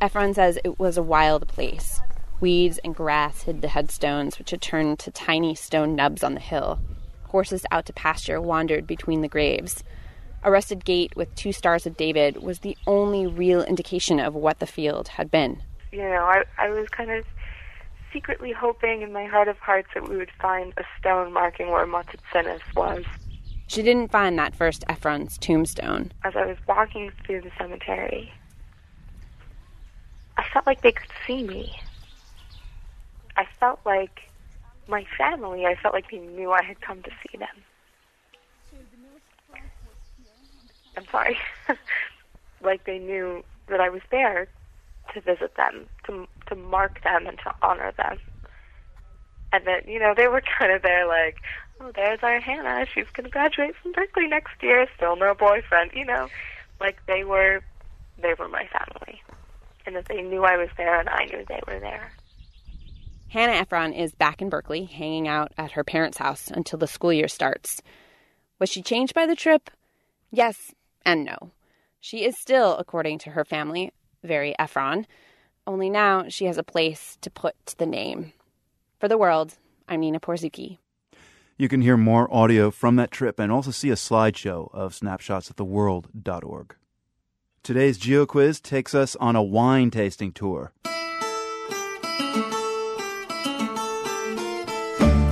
Efron 0.00 0.34
says 0.34 0.58
it 0.64 0.80
was 0.80 0.96
a 0.96 1.04
wild 1.04 1.46
place. 1.46 2.00
Weeds 2.40 2.78
and 2.84 2.94
grass 2.94 3.42
hid 3.42 3.62
the 3.62 3.68
headstones, 3.68 4.38
which 4.38 4.50
had 4.50 4.62
turned 4.62 4.98
to 5.00 5.10
tiny 5.10 5.54
stone 5.54 5.96
nubs 5.96 6.22
on 6.22 6.34
the 6.34 6.40
hill. 6.40 6.80
Horses 7.24 7.66
out 7.70 7.86
to 7.86 7.92
pasture 7.92 8.40
wandered 8.40 8.86
between 8.86 9.22
the 9.22 9.28
graves. 9.28 9.82
A 10.44 10.50
rusted 10.50 10.84
gate 10.84 11.16
with 11.16 11.34
two 11.34 11.52
stars 11.52 11.84
of 11.84 11.96
David 11.96 12.42
was 12.42 12.60
the 12.60 12.76
only 12.86 13.26
real 13.26 13.62
indication 13.62 14.20
of 14.20 14.34
what 14.34 14.60
the 14.60 14.66
field 14.66 15.08
had 15.08 15.30
been. 15.30 15.62
You 15.90 16.02
know, 16.02 16.22
I, 16.22 16.44
I 16.58 16.68
was 16.68 16.88
kind 16.90 17.10
of 17.10 17.24
secretly 18.12 18.52
hoping 18.52 19.02
in 19.02 19.12
my 19.12 19.24
heart 19.24 19.48
of 19.48 19.58
hearts 19.58 19.88
that 19.94 20.08
we 20.08 20.16
would 20.16 20.30
find 20.40 20.72
a 20.76 20.84
stone 20.98 21.32
marking 21.32 21.70
where 21.70 21.86
Mototsinnis 21.86 22.60
was. 22.76 23.04
She 23.66 23.82
didn't 23.82 24.10
find 24.10 24.38
that 24.38 24.54
first 24.54 24.84
Ephron's 24.88 25.36
tombstone. 25.38 26.12
As 26.24 26.34
I 26.36 26.46
was 26.46 26.56
walking 26.66 27.10
through 27.26 27.42
the 27.42 27.50
cemetery, 27.58 28.32
I 30.36 30.44
felt 30.52 30.66
like 30.66 30.82
they 30.82 30.92
could 30.92 31.10
see 31.26 31.42
me. 31.42 31.78
I 33.38 33.46
felt 33.60 33.78
like 33.86 34.28
my 34.88 35.06
family, 35.16 35.64
I 35.64 35.76
felt 35.76 35.94
like 35.94 36.10
they 36.10 36.18
knew 36.18 36.50
I 36.50 36.64
had 36.64 36.80
come 36.80 37.02
to 37.04 37.10
see 37.22 37.38
them. 37.38 37.46
I'm 40.96 41.06
sorry. 41.12 41.38
like 42.62 42.84
they 42.84 42.98
knew 42.98 43.44
that 43.68 43.80
I 43.80 43.90
was 43.90 44.02
there 44.10 44.48
to 45.14 45.20
visit 45.20 45.54
them, 45.56 45.86
to 46.06 46.26
to 46.48 46.56
mark 46.56 47.02
them 47.04 47.28
and 47.28 47.38
to 47.38 47.54
honor 47.62 47.92
them. 47.96 48.18
And 49.52 49.64
that, 49.66 49.88
you 49.88 50.00
know, 50.00 50.14
they 50.16 50.26
were 50.26 50.42
kind 50.58 50.72
of 50.72 50.82
there 50.82 51.06
like, 51.06 51.36
oh, 51.80 51.92
there's 51.94 52.18
our 52.22 52.40
Hannah. 52.40 52.86
She's 52.92 53.06
going 53.14 53.24
to 53.24 53.30
graduate 53.30 53.76
from 53.80 53.92
Berkeley 53.92 54.26
next 54.26 54.60
year. 54.60 54.86
Still 54.96 55.14
no 55.14 55.32
boyfriend, 55.34 55.92
you 55.94 56.04
know. 56.04 56.28
Like 56.80 56.98
they 57.06 57.22
were, 57.22 57.62
they 58.20 58.34
were 58.38 58.48
my 58.48 58.66
family. 58.66 59.22
And 59.86 59.94
that 59.94 60.06
they 60.06 60.22
knew 60.22 60.44
I 60.44 60.56
was 60.56 60.68
there 60.76 60.98
and 60.98 61.08
I 61.08 61.24
knew 61.26 61.44
they 61.48 61.60
were 61.66 61.78
there. 61.78 62.10
Hannah 63.28 63.62
Efron 63.62 63.94
is 63.94 64.14
back 64.14 64.40
in 64.40 64.48
Berkeley, 64.48 64.84
hanging 64.84 65.28
out 65.28 65.52
at 65.58 65.72
her 65.72 65.84
parents' 65.84 66.16
house 66.16 66.50
until 66.50 66.78
the 66.78 66.86
school 66.86 67.12
year 67.12 67.28
starts. 67.28 67.82
Was 68.58 68.70
she 68.70 68.82
changed 68.82 69.12
by 69.12 69.26
the 69.26 69.36
trip? 69.36 69.70
Yes 70.30 70.74
and 71.04 71.24
no. 71.24 71.50
She 72.00 72.24
is 72.24 72.38
still, 72.38 72.76
according 72.76 73.18
to 73.20 73.30
her 73.30 73.44
family, 73.44 73.92
very 74.24 74.54
Efron, 74.58 75.04
only 75.66 75.90
now 75.90 76.24
she 76.28 76.46
has 76.46 76.56
a 76.56 76.62
place 76.62 77.18
to 77.20 77.30
put 77.30 77.54
the 77.76 77.84
name. 77.84 78.32
For 78.98 79.08
the 79.08 79.18
world, 79.18 79.56
I'm 79.86 80.00
Nina 80.00 80.20
Porzuki. 80.20 80.78
You 81.58 81.68
can 81.68 81.82
hear 81.82 81.98
more 81.98 82.32
audio 82.32 82.70
from 82.70 82.96
that 82.96 83.10
trip 83.10 83.38
and 83.38 83.52
also 83.52 83.70
see 83.70 83.90
a 83.90 83.94
slideshow 83.94 84.72
of 84.72 84.94
snapshots 84.94 85.50
at 85.50 85.56
theworld.org. 85.56 86.76
Today's 87.62 87.98
GeoQuiz 87.98 88.62
takes 88.62 88.94
us 88.94 89.16
on 89.16 89.36
a 89.36 89.42
wine 89.42 89.90
tasting 89.90 90.32
tour. 90.32 90.72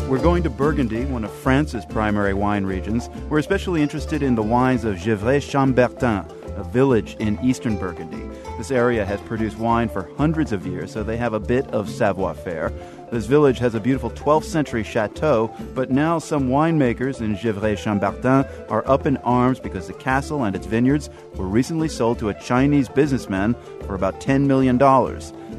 We're 0.08 0.22
going 0.22 0.44
to 0.44 0.50
Burgundy, 0.50 1.04
one 1.04 1.24
of 1.24 1.32
France's 1.32 1.84
primary 1.84 2.32
wine 2.32 2.64
regions. 2.64 3.08
We're 3.28 3.40
especially 3.40 3.82
interested 3.82 4.22
in 4.22 4.36
the 4.36 4.42
wines 4.42 4.84
of 4.84 4.94
Gevrey-Chambertin, 4.98 6.56
a 6.56 6.62
village 6.62 7.16
in 7.18 7.44
eastern 7.44 7.76
Burgundy. 7.76 8.22
This 8.56 8.70
area 8.70 9.04
has 9.04 9.20
produced 9.22 9.58
wine 9.58 9.88
for 9.88 10.08
hundreds 10.16 10.52
of 10.52 10.64
years, 10.64 10.92
so 10.92 11.02
they 11.02 11.16
have 11.16 11.32
a 11.32 11.40
bit 11.40 11.66
of 11.72 11.90
savoir 11.90 12.34
faire. 12.34 12.72
This 13.10 13.26
village 13.26 13.58
has 13.58 13.74
a 13.74 13.80
beautiful 13.80 14.10
12th 14.12 14.44
century 14.44 14.84
chateau, 14.84 15.52
but 15.74 15.90
now 15.90 16.20
some 16.20 16.50
winemakers 16.50 17.20
in 17.20 17.34
Gevrey-Chambertin 17.34 18.70
are 18.70 18.88
up 18.88 19.06
in 19.06 19.16
arms 19.18 19.58
because 19.58 19.88
the 19.88 19.92
castle 19.94 20.44
and 20.44 20.54
its 20.54 20.66
vineyards 20.66 21.10
were 21.34 21.48
recently 21.48 21.88
sold 21.88 22.20
to 22.20 22.28
a 22.28 22.34
Chinese 22.34 22.88
businessman 22.88 23.56
for 23.84 23.96
about 23.96 24.20
$10 24.20 24.46
million. 24.46 24.78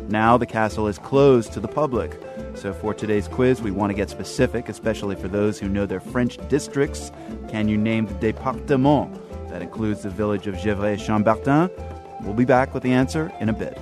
Now 0.10 0.38
the 0.38 0.46
castle 0.46 0.88
is 0.88 0.98
closed 1.00 1.52
to 1.52 1.60
the 1.60 1.68
public. 1.68 2.18
So 2.58 2.74
for 2.74 2.92
today's 2.92 3.28
quiz, 3.28 3.62
we 3.62 3.70
want 3.70 3.92
to 3.92 3.94
get 3.94 4.10
specific, 4.10 4.68
especially 4.68 5.16
for 5.16 5.28
those 5.28 5.60
who 5.60 5.70
know 5.70 5.86
their 5.86 6.00
French 6.00 6.40
districts. 6.50 7.12
Can 7.50 7.68
you 7.68 7.78
name 7.78 8.08
the 8.08 8.16
département 8.16 9.16
that 9.50 9.62
includes 9.62 10.02
the 10.02 10.10
village 10.10 10.48
of 10.48 10.56
Gevrey-Chambertin? 10.56 11.70
We'll 12.24 12.34
be 12.34 12.46
back 12.46 12.74
with 12.74 12.82
the 12.82 12.94
answer 12.94 13.32
in 13.40 13.50
a 13.50 13.54
bit. 13.54 13.78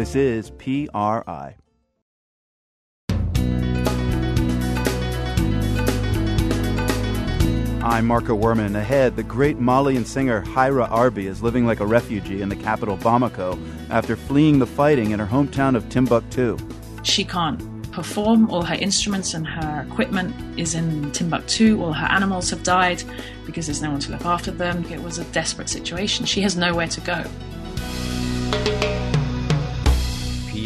This 0.00 0.16
is 0.16 0.50
PRI. 0.52 1.56
I'm 7.82 8.06
Marco 8.06 8.34
Werman. 8.34 8.76
Ahead, 8.76 9.16
the 9.16 9.22
great 9.22 9.58
Malian 9.58 10.06
singer 10.06 10.40
Khaira 10.40 10.90
Arby 10.90 11.26
is 11.26 11.42
living 11.42 11.66
like 11.66 11.80
a 11.80 11.86
refugee 11.86 12.40
in 12.40 12.48
the 12.48 12.56
capital 12.56 12.96
Bamako 12.96 13.60
after 13.90 14.16
fleeing 14.16 14.58
the 14.58 14.66
fighting 14.66 15.10
in 15.10 15.18
her 15.18 15.26
hometown 15.26 15.76
of 15.76 15.86
Timbuktu. 15.90 16.56
She 17.02 17.22
can't 17.22 17.60
perform. 17.92 18.48
All 18.48 18.62
her 18.62 18.76
instruments 18.76 19.34
and 19.34 19.46
her 19.46 19.86
equipment 19.86 20.34
is 20.58 20.74
in 20.74 21.12
Timbuktu. 21.12 21.78
All 21.82 21.92
her 21.92 22.06
animals 22.06 22.48
have 22.48 22.62
died 22.62 23.02
because 23.44 23.66
there's 23.66 23.82
no 23.82 23.90
one 23.90 24.00
to 24.00 24.12
look 24.12 24.24
after 24.24 24.50
them. 24.50 24.82
It 24.90 25.02
was 25.02 25.18
a 25.18 25.24
desperate 25.24 25.68
situation. 25.68 26.24
She 26.24 26.40
has 26.40 26.56
nowhere 26.56 26.88
to 26.88 27.00
go. 27.02 28.99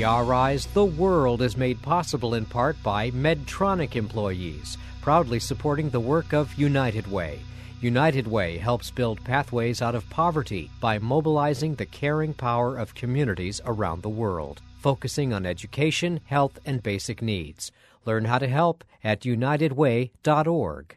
PRI's 0.05 0.67
The 0.67 0.85
World 0.85 1.40
is 1.40 1.57
made 1.57 1.81
possible 1.81 2.35
in 2.35 2.45
part 2.45 2.77
by 2.83 3.11
Medtronic 3.12 3.97
employees, 3.97 4.77
proudly 5.01 5.40
supporting 5.40 5.88
the 5.88 5.99
work 5.99 6.35
of 6.35 6.53
United 6.57 7.11
Way. 7.11 7.40
United 7.81 8.27
Way 8.27 8.59
helps 8.59 8.90
build 8.90 9.25
pathways 9.25 9.81
out 9.81 9.95
of 9.95 10.11
poverty 10.11 10.71
by 10.79 10.99
mobilizing 10.99 11.75
the 11.75 11.87
caring 11.87 12.35
power 12.35 12.77
of 12.77 12.95
communities 12.95 13.62
around 13.64 14.03
the 14.03 14.11
world, 14.11 14.61
focusing 14.79 15.33
on 15.33 15.47
education, 15.47 16.21
health, 16.27 16.59
and 16.67 16.83
basic 16.83 17.23
needs. 17.23 17.73
Learn 18.05 18.27
how 18.27 18.37
to 18.37 18.49
help 18.49 18.85
at 19.03 19.23
unitedway.org. 19.23 20.97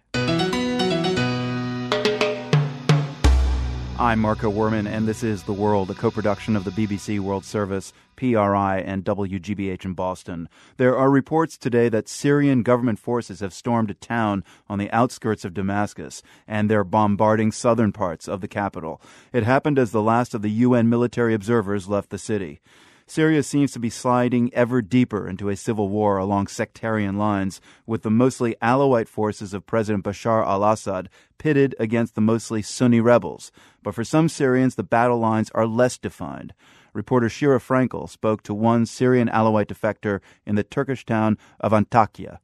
I'm 3.99 4.19
Marco 4.19 4.51
Werman, 4.51 4.87
and 4.87 5.07
this 5.07 5.23
is 5.23 5.41
The 5.41 5.53
World, 5.53 5.89
a 5.89 5.95
co 5.95 6.11
production 6.11 6.55
of 6.55 6.65
the 6.65 6.69
BBC 6.69 7.19
World 7.19 7.43
Service, 7.43 7.93
PRI, 8.15 8.77
and 8.77 9.03
WGBH 9.03 9.85
in 9.85 9.93
Boston. 9.95 10.49
There 10.77 10.95
are 10.95 11.09
reports 11.09 11.57
today 11.57 11.89
that 11.89 12.07
Syrian 12.07 12.61
government 12.61 12.99
forces 12.99 13.39
have 13.39 13.55
stormed 13.55 13.89
a 13.89 13.95
town 13.95 14.43
on 14.69 14.77
the 14.77 14.91
outskirts 14.91 15.43
of 15.45 15.55
Damascus, 15.55 16.21
and 16.47 16.69
they're 16.69 16.83
bombarding 16.83 17.51
southern 17.51 17.91
parts 17.91 18.27
of 18.27 18.39
the 18.39 18.47
capital. 18.47 19.01
It 19.33 19.45
happened 19.45 19.79
as 19.79 19.89
the 19.89 20.03
last 20.03 20.35
of 20.35 20.43
the 20.43 20.51
UN 20.51 20.89
military 20.89 21.33
observers 21.33 21.89
left 21.89 22.11
the 22.11 22.19
city. 22.19 22.61
Syria 23.09 23.41
seems 23.41 23.71
to 23.71 23.79
be 23.79 23.89
sliding 23.89 24.53
ever 24.53 24.81
deeper 24.81 25.29
into 25.29 25.47
a 25.47 25.55
civil 25.55 25.87
war 25.87 26.17
along 26.17 26.47
sectarian 26.47 27.17
lines, 27.17 27.61
with 27.85 28.03
the 28.03 28.11
mostly 28.11 28.55
Alawite 28.61 29.07
forces 29.07 29.53
of 29.53 29.65
President 29.65 30.03
Bashar 30.03 30.45
al 30.45 30.65
Assad 30.65 31.07
pitted 31.37 31.73
against 31.79 32.15
the 32.15 32.21
mostly 32.21 32.61
Sunni 32.61 32.99
rebels. 32.99 33.49
But 33.81 33.95
for 33.95 34.03
some 34.03 34.27
Syrians, 34.27 34.75
the 34.75 34.83
battle 34.83 35.19
lines 35.19 35.49
are 35.55 35.65
less 35.65 35.97
defined. 35.97 36.53
Reporter 36.93 37.27
Sheera 37.27 37.59
Frenkel 37.59 38.09
spoke 38.09 38.43
to 38.43 38.53
one 38.53 38.85
Syrian 38.85 39.29
Alawite 39.29 39.67
defector 39.67 40.19
in 40.45 40.55
the 40.55 40.63
Turkish 40.63 41.05
town 41.05 41.37
of 41.61 41.71
Antakya. 41.71 42.39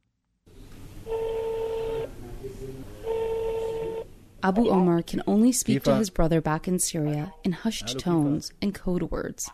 Abu 4.42 4.70
Omar 4.70 5.02
can 5.02 5.22
only 5.28 5.52
speak 5.52 5.84
to 5.84 5.96
his 5.96 6.10
brother 6.10 6.40
back 6.40 6.70
in 6.70 6.80
Syria 6.80 7.34
in 7.44 7.52
hushed 7.52 8.00
tones 8.00 8.52
and 8.62 8.74
code 8.74 9.04
words. 9.04 9.50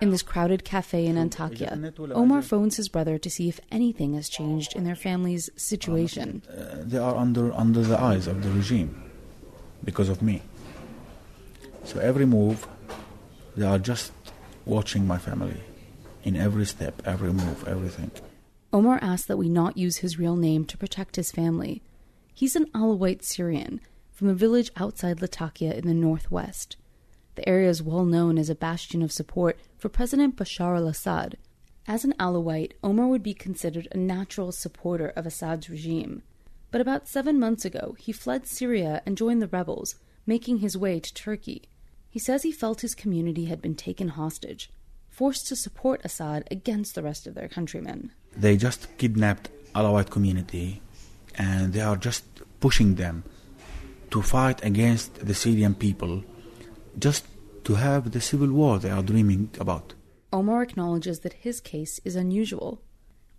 In 0.00 0.10
this 0.10 0.22
crowded 0.22 0.64
cafe 0.64 1.06
in 1.06 1.16
Antakya, 1.16 1.92
Omar 2.14 2.40
phones 2.42 2.76
his 2.76 2.88
brother 2.88 3.18
to 3.18 3.28
see 3.28 3.48
if 3.48 3.58
anything 3.72 4.14
has 4.14 4.28
changed 4.28 4.76
in 4.76 4.84
their 4.84 4.94
family's 4.94 5.50
situation. 5.56 6.42
Uh, 6.48 6.76
they 6.78 6.98
are 6.98 7.16
under 7.16 7.52
under 7.52 7.82
the 7.82 8.00
eyes 8.00 8.28
of 8.28 8.42
the 8.44 8.50
regime 8.50 9.02
because 9.84 10.08
of 10.08 10.22
me. 10.22 10.42
So 11.84 11.98
every 11.98 12.26
move, 12.26 12.68
they 13.56 13.66
are 13.66 13.78
just 13.78 14.12
watching 14.64 15.06
my 15.06 15.18
family 15.18 15.60
in 16.22 16.36
every 16.36 16.66
step, 16.66 17.02
every 17.04 17.32
move, 17.32 17.66
everything. 17.66 18.10
Omar 18.72 18.98
asks 19.02 19.26
that 19.26 19.38
we 19.38 19.48
not 19.48 19.78
use 19.78 19.98
his 19.98 20.18
real 20.18 20.36
name 20.36 20.64
to 20.66 20.76
protect 20.76 21.16
his 21.16 21.32
family. 21.32 21.82
He's 22.34 22.54
an 22.54 22.66
Alawite 22.66 23.24
Syrian 23.24 23.80
from 24.12 24.28
a 24.28 24.34
village 24.34 24.70
outside 24.76 25.22
Latakia 25.22 25.72
in 25.72 25.86
the 25.86 25.94
northwest. 25.94 26.76
The 27.38 27.48
area 27.48 27.68
is 27.68 27.80
well 27.80 28.04
known 28.04 28.36
as 28.36 28.50
a 28.50 28.56
bastion 28.56 29.00
of 29.00 29.12
support 29.12 29.60
for 29.76 29.88
President 29.88 30.34
Bashar 30.34 30.76
al 30.76 30.88
Assad. 30.88 31.36
As 31.86 32.04
an 32.04 32.12
Alawite, 32.18 32.72
Omar 32.82 33.06
would 33.06 33.22
be 33.22 33.32
considered 33.32 33.86
a 33.92 33.96
natural 33.96 34.50
supporter 34.50 35.10
of 35.10 35.24
Assad's 35.24 35.70
regime. 35.70 36.22
But 36.72 36.80
about 36.80 37.06
seven 37.06 37.38
months 37.38 37.64
ago, 37.64 37.94
he 37.96 38.10
fled 38.10 38.48
Syria 38.48 39.02
and 39.06 39.16
joined 39.16 39.40
the 39.40 39.46
rebels, 39.46 39.94
making 40.26 40.58
his 40.58 40.76
way 40.76 40.98
to 40.98 41.14
Turkey. 41.14 41.62
He 42.10 42.18
says 42.18 42.42
he 42.42 42.50
felt 42.50 42.80
his 42.80 42.96
community 42.96 43.44
had 43.44 43.62
been 43.62 43.76
taken 43.76 44.08
hostage, 44.08 44.68
forced 45.08 45.46
to 45.46 45.54
support 45.54 46.00
Assad 46.02 46.42
against 46.50 46.96
the 46.96 47.04
rest 47.04 47.28
of 47.28 47.36
their 47.36 47.48
countrymen. 47.48 48.10
They 48.36 48.56
just 48.56 48.98
kidnapped 48.98 49.48
Alawite 49.76 50.10
community 50.10 50.82
and 51.36 51.72
they 51.72 51.82
are 51.82 51.96
just 51.96 52.24
pushing 52.58 52.96
them 52.96 53.22
to 54.10 54.22
fight 54.22 54.64
against 54.64 55.24
the 55.24 55.34
Syrian 55.34 55.76
people 55.76 56.24
just 56.98 57.24
to 57.64 57.74
have 57.74 58.12
the 58.12 58.20
civil 58.20 58.50
war 58.52 58.78
they 58.78 58.90
are 58.90 59.02
dreaming 59.02 59.50
about. 59.58 59.94
Omar 60.32 60.62
acknowledges 60.62 61.20
that 61.20 61.32
his 61.44 61.60
case 61.60 62.00
is 62.04 62.16
unusual. 62.16 62.82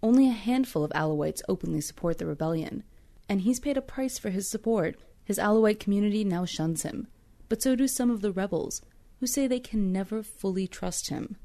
Only 0.01 0.27
a 0.27 0.31
handful 0.31 0.83
of 0.83 0.91
Alawites 0.91 1.41
openly 1.47 1.81
support 1.81 2.17
the 2.17 2.25
rebellion, 2.25 2.83
and 3.27 3.41
he's 3.41 3.59
paid 3.59 3.77
a 3.77 3.81
price 3.81 4.17
for 4.17 4.29
his 4.29 4.49
support. 4.49 4.95
His 5.23 5.37
Alawite 5.37 5.79
community 5.79 6.23
now 6.23 6.45
shuns 6.45 6.83
him, 6.83 7.07
but 7.49 7.61
so 7.61 7.75
do 7.75 7.87
some 7.87 8.09
of 8.09 8.21
the 8.21 8.31
rebels, 8.31 8.81
who 9.19 9.27
say 9.27 9.45
they 9.45 9.59
can 9.59 9.91
never 9.91 10.23
fully 10.23 10.67
trust 10.67 11.09
him. 11.09 11.35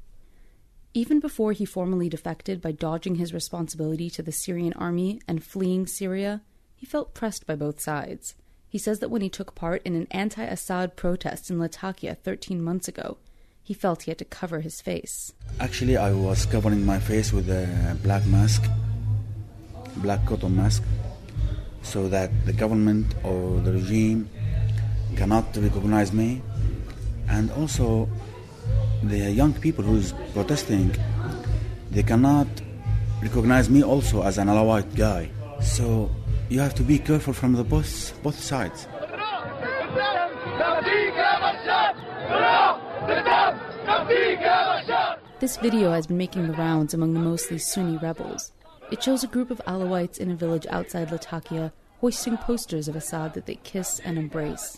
Even 0.93 1.19
before 1.19 1.51
he 1.51 1.65
formally 1.65 2.07
defected 2.07 2.61
by 2.61 2.71
dodging 2.71 3.15
his 3.15 3.33
responsibility 3.33 4.09
to 4.09 4.23
the 4.23 4.31
Syrian 4.31 4.73
army 4.73 5.19
and 5.27 5.43
fleeing 5.43 5.85
Syria, 5.85 6.41
he 6.75 6.85
felt 6.85 7.13
pressed 7.13 7.45
by 7.45 7.55
both 7.55 7.81
sides. 7.81 8.35
He 8.67 8.77
says 8.77 8.99
that 8.99 9.09
when 9.09 9.21
he 9.21 9.29
took 9.29 9.55
part 9.55 9.81
in 9.83 9.95
an 9.95 10.07
anti 10.11 10.43
Assad 10.43 10.95
protest 10.95 11.49
in 11.49 11.59
Latakia 11.59 12.15
13 12.15 12.61
months 12.61 12.87
ago, 12.87 13.17
he 13.63 13.73
felt 13.73 14.03
he 14.03 14.11
had 14.11 14.17
to 14.19 14.25
cover 14.25 14.61
his 14.61 14.81
face. 14.81 15.33
Actually, 15.59 15.97
I 15.97 16.11
was 16.11 16.45
covering 16.45 16.85
my 16.85 16.99
face 16.99 17.33
with 17.33 17.49
a 17.49 17.97
black 18.03 18.25
mask, 18.27 18.63
black 19.97 20.25
cotton 20.25 20.55
mask, 20.55 20.83
so 21.81 22.07
that 22.09 22.29
the 22.45 22.53
government 22.53 23.15
or 23.23 23.59
the 23.61 23.71
regime 23.71 24.29
cannot 25.15 25.45
recognize 25.57 26.13
me. 26.13 26.41
And 27.27 27.49
also, 27.51 28.07
the 29.01 29.31
young 29.31 29.53
people 29.53 29.83
who 29.83 29.97
is 29.97 30.13
protesting, 30.33 30.95
they 31.89 32.03
cannot 32.03 32.47
recognize 33.21 33.69
me 33.69 33.83
also 33.83 34.21
as 34.21 34.37
an 34.37 34.47
Alawite 34.47 34.95
guy. 34.95 35.29
So 35.61 36.11
you 36.49 36.59
have 36.59 36.75
to 36.75 36.83
be 36.83 36.99
careful 36.99 37.33
from 37.33 37.53
the 37.53 37.63
both, 37.63 38.21
both 38.21 38.39
sides. 38.39 38.87
This 45.39 45.57
video 45.57 45.91
has 45.91 46.07
been 46.07 46.17
making 46.17 46.47
the 46.47 46.53
rounds 46.53 46.93
among 46.93 47.13
the 47.13 47.19
mostly 47.19 47.57
Sunni 47.57 47.97
rebels. 47.97 48.53
It 48.91 49.03
shows 49.03 49.23
a 49.23 49.27
group 49.27 49.51
of 49.51 49.61
Alawites 49.67 50.19
in 50.19 50.31
a 50.31 50.35
village 50.35 50.65
outside 50.69 51.11
Latakia 51.11 51.73
hoisting 51.99 52.37
posters 52.37 52.87
of 52.87 52.95
Assad 52.95 53.33
that 53.33 53.45
they 53.45 53.55
kiss 53.55 53.99
and 54.03 54.17
embrace. 54.17 54.77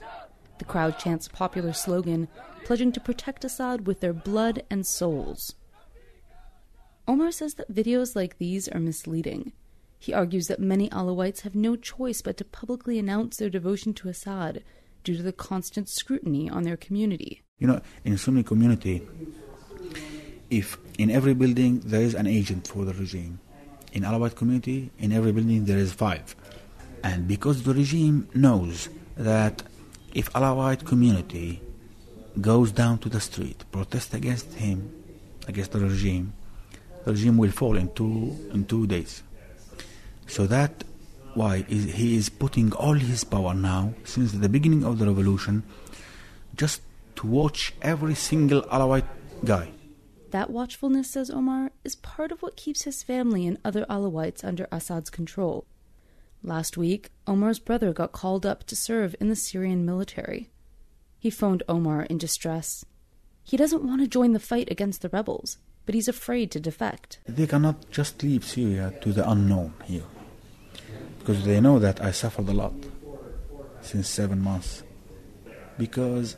The 0.59 0.65
crowd 0.65 0.97
chants 0.97 1.27
a 1.27 1.31
popular 1.31 1.73
slogan, 1.73 2.27
pledging 2.63 2.91
to 2.93 2.99
protect 2.99 3.45
Assad 3.45 3.85
with 3.85 3.99
their 3.99 4.13
blood 4.13 4.63
and 4.69 4.85
souls. 4.85 5.55
Omar 7.07 7.31
says 7.31 7.53
that 7.55 7.73
videos 7.73 8.15
like 8.15 8.37
these 8.37 8.67
are 8.67 8.79
misleading. 8.79 9.53
He 9.99 10.13
argues 10.13 10.47
that 10.47 10.59
many 10.59 10.89
Alawites 10.89 11.41
have 11.41 11.55
no 11.55 11.75
choice 11.75 12.21
but 12.21 12.37
to 12.37 12.45
publicly 12.45 12.99
announce 12.99 13.37
their 13.37 13.49
devotion 13.49 13.93
to 13.95 14.09
Assad 14.09 14.63
due 15.03 15.17
to 15.17 15.23
the 15.23 15.33
constant 15.33 15.89
scrutiny 15.89 16.49
on 16.49 16.63
their 16.63 16.77
community. 16.77 17.41
You 17.59 17.67
know, 17.67 17.81
in 18.05 18.17
Sunni 18.17 18.43
community, 18.43 19.01
if 20.49 20.77
in 20.97 21.09
every 21.09 21.33
building 21.33 21.79
there 21.79 22.01
is 22.01 22.13
an 22.13 22.27
agent 22.27 22.67
for 22.67 22.85
the 22.85 22.93
regime, 22.93 23.39
in 23.93 24.03
Alawite 24.03 24.35
community, 24.35 24.91
in 24.99 25.11
every 25.11 25.31
building 25.31 25.65
there 25.65 25.77
is 25.77 25.93
five. 25.93 26.35
And 27.03 27.27
because 27.27 27.63
the 27.63 27.73
regime 27.73 28.27
knows 28.33 28.89
that 29.15 29.63
if 30.13 30.31
Alawite 30.33 30.85
community 30.85 31.61
goes 32.39 32.71
down 32.71 32.99
to 32.99 33.09
the 33.09 33.19
street, 33.19 33.63
protest 33.71 34.13
against 34.13 34.53
him, 34.53 34.93
against 35.47 35.71
the 35.71 35.79
regime, 35.79 36.33
the 37.05 37.11
regime 37.11 37.37
will 37.37 37.51
fall 37.51 37.77
in 37.77 37.89
two, 37.93 38.35
in 38.53 38.65
two 38.65 38.85
days. 38.85 39.23
So 40.27 40.45
that 40.47 40.83
why 41.37 41.65
is, 41.69 41.93
he 41.93 42.17
is 42.17 42.29
putting 42.29 42.73
all 42.73 42.93
his 42.93 43.23
power 43.23 43.53
now, 43.53 43.93
since 44.03 44.31
the 44.31 44.49
beginning 44.49 44.83
of 44.83 44.97
the 44.97 45.05
revolution, 45.05 45.63
just 46.55 46.81
to 47.15 47.27
watch 47.27 47.73
every 47.81 48.15
single 48.15 48.63
Alawite 48.63 49.05
guy. 49.45 49.69
That 50.31 50.49
watchfulness, 50.49 51.11
says 51.11 51.29
Omar, 51.29 51.71
is 51.83 51.95
part 51.95 52.31
of 52.31 52.41
what 52.41 52.57
keeps 52.57 52.83
his 52.83 53.03
family 53.03 53.45
and 53.45 53.59
other 53.63 53.85
Alawites 53.85 54.43
under 54.43 54.67
Assad's 54.71 55.09
control. 55.09 55.65
Last 56.43 56.75
week, 56.75 57.11
Omar's 57.27 57.59
brother 57.59 57.93
got 57.93 58.11
called 58.11 58.45
up 58.45 58.65
to 58.65 58.75
serve 58.75 59.15
in 59.19 59.29
the 59.29 59.35
Syrian 59.35 59.85
military. 59.85 60.49
He 61.19 61.29
phoned 61.29 61.63
Omar 61.69 62.03
in 62.03 62.17
distress. 62.17 62.83
He 63.43 63.57
doesn't 63.57 63.83
want 63.83 64.01
to 64.01 64.07
join 64.07 64.33
the 64.33 64.39
fight 64.39 64.69
against 64.71 65.01
the 65.01 65.09
rebels, 65.09 65.57
but 65.85 65.95
he's 65.95 66.07
afraid 66.07 66.51
to 66.51 66.59
defect. 66.59 67.19
They 67.27 67.47
cannot 67.47 67.89
just 67.91 68.21
leave 68.23 68.43
Syria 68.43 68.93
to 69.01 69.13
the 69.13 69.27
unknown 69.29 69.73
here 69.85 70.03
because 71.27 71.43
they 71.43 71.59
know 71.59 71.77
that 71.77 72.01
I 72.01 72.11
suffered 72.11 72.47
a 72.47 72.53
lot 72.53 72.73
since 73.81 74.07
seven 74.07 74.41
months. 74.41 74.83
Because, 75.77 76.37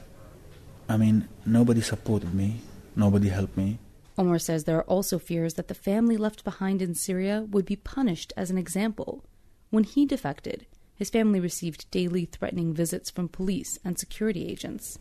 I 0.89 0.97
mean, 0.97 1.28
nobody 1.45 1.82
supported 1.82 2.34
me, 2.34 2.62
nobody 2.95 3.30
helped 3.30 3.56
me. 3.56 3.78
Omar 4.17 4.39
says 4.39 4.63
there 4.63 4.80
are 4.80 4.89
also 4.95 5.19
fears 5.19 5.54
that 5.54 5.67
the 5.67 5.75
family 5.75 6.17
left 6.17 6.43
behind 6.43 6.82
in 6.82 6.95
Syria 6.95 7.45
would 7.52 7.65
be 7.65 7.75
punished 7.75 8.34
as 8.36 8.49
an 8.49 8.58
example. 8.58 9.23
When 9.69 9.84
he 9.84 10.08
defected, 10.08 10.65
his 10.95 11.12
family 11.12 11.39
received 11.39 11.91
daily 11.91 12.25
threatening 12.25 12.73
visits 12.73 13.12
from 13.12 13.30
police 13.30 13.78
and 13.86 13.99
security 13.99 14.49
agents. 14.49 14.97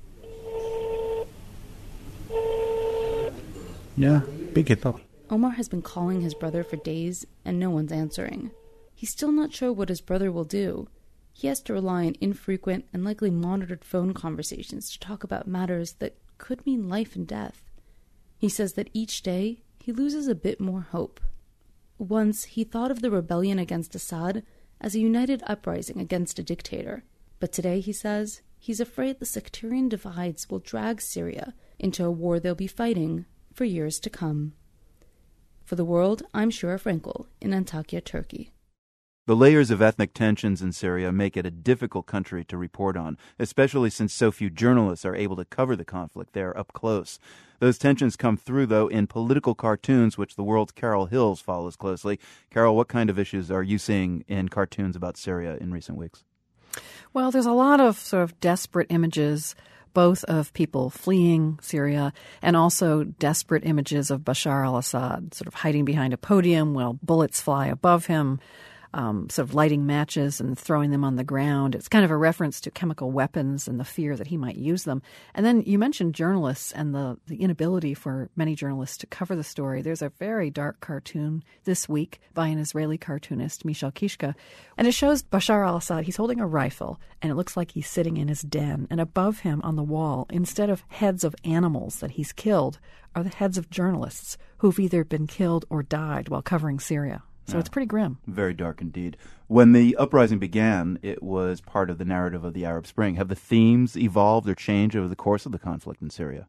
Yeah, 3.96 4.20
pick 4.53 4.68
it 4.68 4.85
up. 4.85 5.01
Omar 5.31 5.53
has 5.53 5.70
been 5.70 5.81
calling 5.81 6.20
his 6.20 6.35
brother 6.35 6.62
for 6.62 6.77
days, 6.77 7.24
and 7.46 7.59
no 7.59 7.70
one's 7.70 7.90
answering. 7.90 8.51
He's 8.99 9.11
still 9.11 9.31
not 9.31 9.53
sure 9.53 9.73
what 9.73 9.91
his 9.91 10.01
brother 10.01 10.33
will 10.33 10.43
do. 10.43 10.89
He 11.33 11.47
has 11.47 11.61
to 11.61 11.73
rely 11.73 12.07
on 12.07 12.17
infrequent 12.21 12.87
and 12.93 13.05
likely 13.05 13.31
monitored 13.31 13.85
phone 13.85 14.13
conversations 14.13 14.91
to 14.91 14.99
talk 14.99 15.23
about 15.23 15.47
matters 15.47 15.93
that 16.01 16.17
could 16.37 16.67
mean 16.67 16.89
life 16.89 17.15
and 17.15 17.25
death. 17.25 17.63
He 18.37 18.49
says 18.49 18.73
that 18.73 18.91
each 18.93 19.23
day 19.23 19.63
he 19.79 19.93
loses 19.93 20.27
a 20.27 20.35
bit 20.35 20.61
more 20.61 20.81
hope. 20.81 21.21
Once 21.97 22.43
he 22.43 22.65
thought 22.65 22.91
of 22.91 23.01
the 23.01 23.13
rebellion 23.13 23.57
against 23.57 23.95
Assad 23.95 24.43
as 24.81 24.97
a 24.97 25.01
united 25.01 25.45
uprising 25.47 26.01
against 26.01 26.41
a 26.41 26.43
dictator. 26.43 27.05
But 27.39 27.53
today, 27.53 27.79
he 27.79 27.93
says, 27.93 28.43
he's 28.59 28.81
afraid 28.81 29.21
the 29.21 29.27
sectarian 29.27 29.89
divides 29.89 30.51
will 30.51 30.59
drag 30.59 31.01
Syria 31.01 31.55
into 31.79 32.05
a 32.05 32.11
war 32.11 32.41
they'll 32.41 32.57
be 32.57 32.67
fighting 32.67 33.27
for 33.55 33.65
years 33.65 34.01
to 34.01 34.11
come. 34.11 34.55
For 35.65 35.77
the 35.77 35.85
world, 35.85 36.25
I'm 36.35 36.51
Sheera 36.51 36.83
Frenkel 36.83 37.27
in 37.41 37.53
Antakya, 37.53 38.05
Turkey. 38.05 38.51
The 39.29 39.37
layers 39.37 39.71
of 39.71 39.83
ethnic 39.83 40.14
tensions 40.14 40.62
in 40.62 40.73
Syria 40.73 41.12
make 41.12 41.37
it 41.37 41.45
a 41.45 41.51
difficult 41.51 42.07
country 42.07 42.47
to 42.47 42.57
report 42.57 42.97
on, 42.97 43.19
especially 43.38 43.91
since 43.91 44.14
so 44.14 44.33
few 44.33 44.49
journalists 44.49 45.05
are 45.05 45.14
able 45.14 45.37
to 45.37 45.45
cover 45.45 45.77
the 45.77 45.85
conflict 45.85 46.33
there 46.33 46.57
up 46.57 46.73
close. 46.73 47.19
Those 47.59 47.77
tensions 47.77 48.17
come 48.17 48.38
through, 48.38 48.64
though, 48.64 48.88
in 48.88 49.07
political 49.07 49.55
cartoons, 49.55 50.17
which 50.17 50.37
the 50.37 50.43
world's 50.43 50.73
Carol 50.73 51.05
Hills 51.05 51.43
follows 51.43 51.77
closely. 51.77 52.19
Carol, 52.51 52.75
what 52.75 52.88
kind 52.88 53.11
of 53.11 53.19
issues 53.19 53.51
are 53.51 53.62
you 53.62 53.77
seeing 53.77 54.25
in 54.29 54.49
cartoons 54.49 54.97
about 54.97 55.19
Syria 55.19 55.59
in 55.61 55.73
recent 55.73 55.99
weeks? 55.99 56.25
Well, 57.12 57.31
there's 57.31 57.45
a 57.45 57.53
lot 57.53 57.81
of 57.81 57.99
sort 57.99 58.23
of 58.23 58.41
desperate 58.41 58.87
images 58.88 59.55
both 59.93 60.25
of 60.25 60.55
people 60.55 60.88
fleeing 60.88 61.59
Syria 61.61 62.14
and 62.41 62.57
also 62.57 63.05
desperate 63.05 63.67
images 63.67 64.11
of 64.11 64.23
Bashar 64.23 64.64
al 64.64 64.79
Assad, 64.79 65.35
sort 65.35 65.49
of 65.49 65.53
hiding 65.53 65.85
behind 65.85 66.14
a 66.14 66.19
podium 66.19 66.73
while 66.73 66.99
bullets 67.03 67.43
fly 67.43 67.67
above 67.67 68.07
him. 68.07 68.41
Um, 68.94 69.29
sort 69.29 69.46
of 69.46 69.55
lighting 69.55 69.85
matches 69.85 70.40
and 70.40 70.59
throwing 70.59 70.90
them 70.90 71.05
on 71.05 71.16
the 71.16 71.24
ground. 71.24 71.74
It's 71.74 71.90
kind 71.90 72.07
of 72.07 72.11
a 72.11 72.16
reference 72.16 72.59
to 72.62 72.70
chemical 72.70 73.11
weapons 73.11 73.68
and 73.68 73.79
the 73.79 73.85
fear 73.85 74.16
that 74.16 74.29
he 74.29 74.38
might 74.38 74.57
use 74.57 74.85
them. 74.85 75.03
And 75.35 75.44
then 75.44 75.61
you 75.66 75.79
mentioned 75.79 76.14
journalists 76.14 76.72
and 76.72 76.94
the, 76.94 77.18
the 77.27 77.42
inability 77.42 77.92
for 77.92 78.31
many 78.35 78.55
journalists 78.55 78.96
to 78.98 79.07
cover 79.07 79.37
the 79.37 79.44
story. 79.44 79.83
There's 79.83 80.01
a 80.01 80.09
very 80.18 80.48
dark 80.48 80.81
cartoon 80.81 81.44
this 81.64 81.87
week 81.87 82.18
by 82.33 82.48
an 82.48 82.59
Israeli 82.59 82.96
cartoonist, 82.96 83.66
Michel 83.66 83.92
Kichka, 83.92 84.35
and 84.79 84.88
it 84.88 84.92
shows 84.92 85.22
Bashar 85.22 85.66
al 85.66 85.77
Assad. 85.77 86.05
He's 86.05 86.16
holding 86.16 86.40
a 86.40 86.46
rifle, 86.46 86.98
and 87.20 87.31
it 87.31 87.35
looks 87.35 87.59
like 87.59 87.72
he's 87.72 87.90
sitting 87.90 88.16
in 88.16 88.29
his 88.29 88.40
den. 88.40 88.87
And 88.88 89.01
above 89.03 89.40
him 89.40 89.61
on 89.64 89.77
the 89.77 89.83
wall, 89.83 90.27
instead 90.31 90.70
of 90.70 90.83
heads 90.88 91.24
of 91.24 91.37
animals 91.44 92.01
that 92.01 92.12
he's 92.12 92.33
killed, 92.33 92.79
are 93.14 93.22
the 93.22 93.37
heads 93.37 93.59
of 93.59 93.68
journalists 93.68 94.38
who've 94.59 94.79
either 94.79 95.05
been 95.05 95.27
killed 95.27 95.66
or 95.68 95.83
died 95.83 96.31
while 96.31 96.42
covering 96.42 96.81
Syria. 96.81 97.22
So 97.49 97.55
yeah. 97.55 97.61
it's 97.61 97.71
pretty 97.71 97.87
grim. 97.87 98.19
Very 98.27 98.53
dark 98.53 98.83
indeed. 98.83 99.17
When 99.47 99.73
the 99.73 99.97
uprising 99.97 100.39
began, 100.39 100.99
it 101.01 101.23
was 101.23 101.63
part 101.63 101.89
of 101.89 101.97
the 101.97 102.05
narrative 102.05 102.45
of 102.45 102.53
the 102.53 102.67
Arab 102.67 102.87
Spring. 102.87 103.15
Have 103.15 103.29
the 103.29 103.35
themes 103.35 103.97
evolved 103.97 104.47
or 104.51 104.55
changed 104.55 104.95
over 104.95 105.09
the 105.09 105.17
course 105.17 105.47
of 105.47 105.53
the 105.53 105.59
conflict 105.59 106.03
in 106.03 106.11
Syria? 106.11 106.47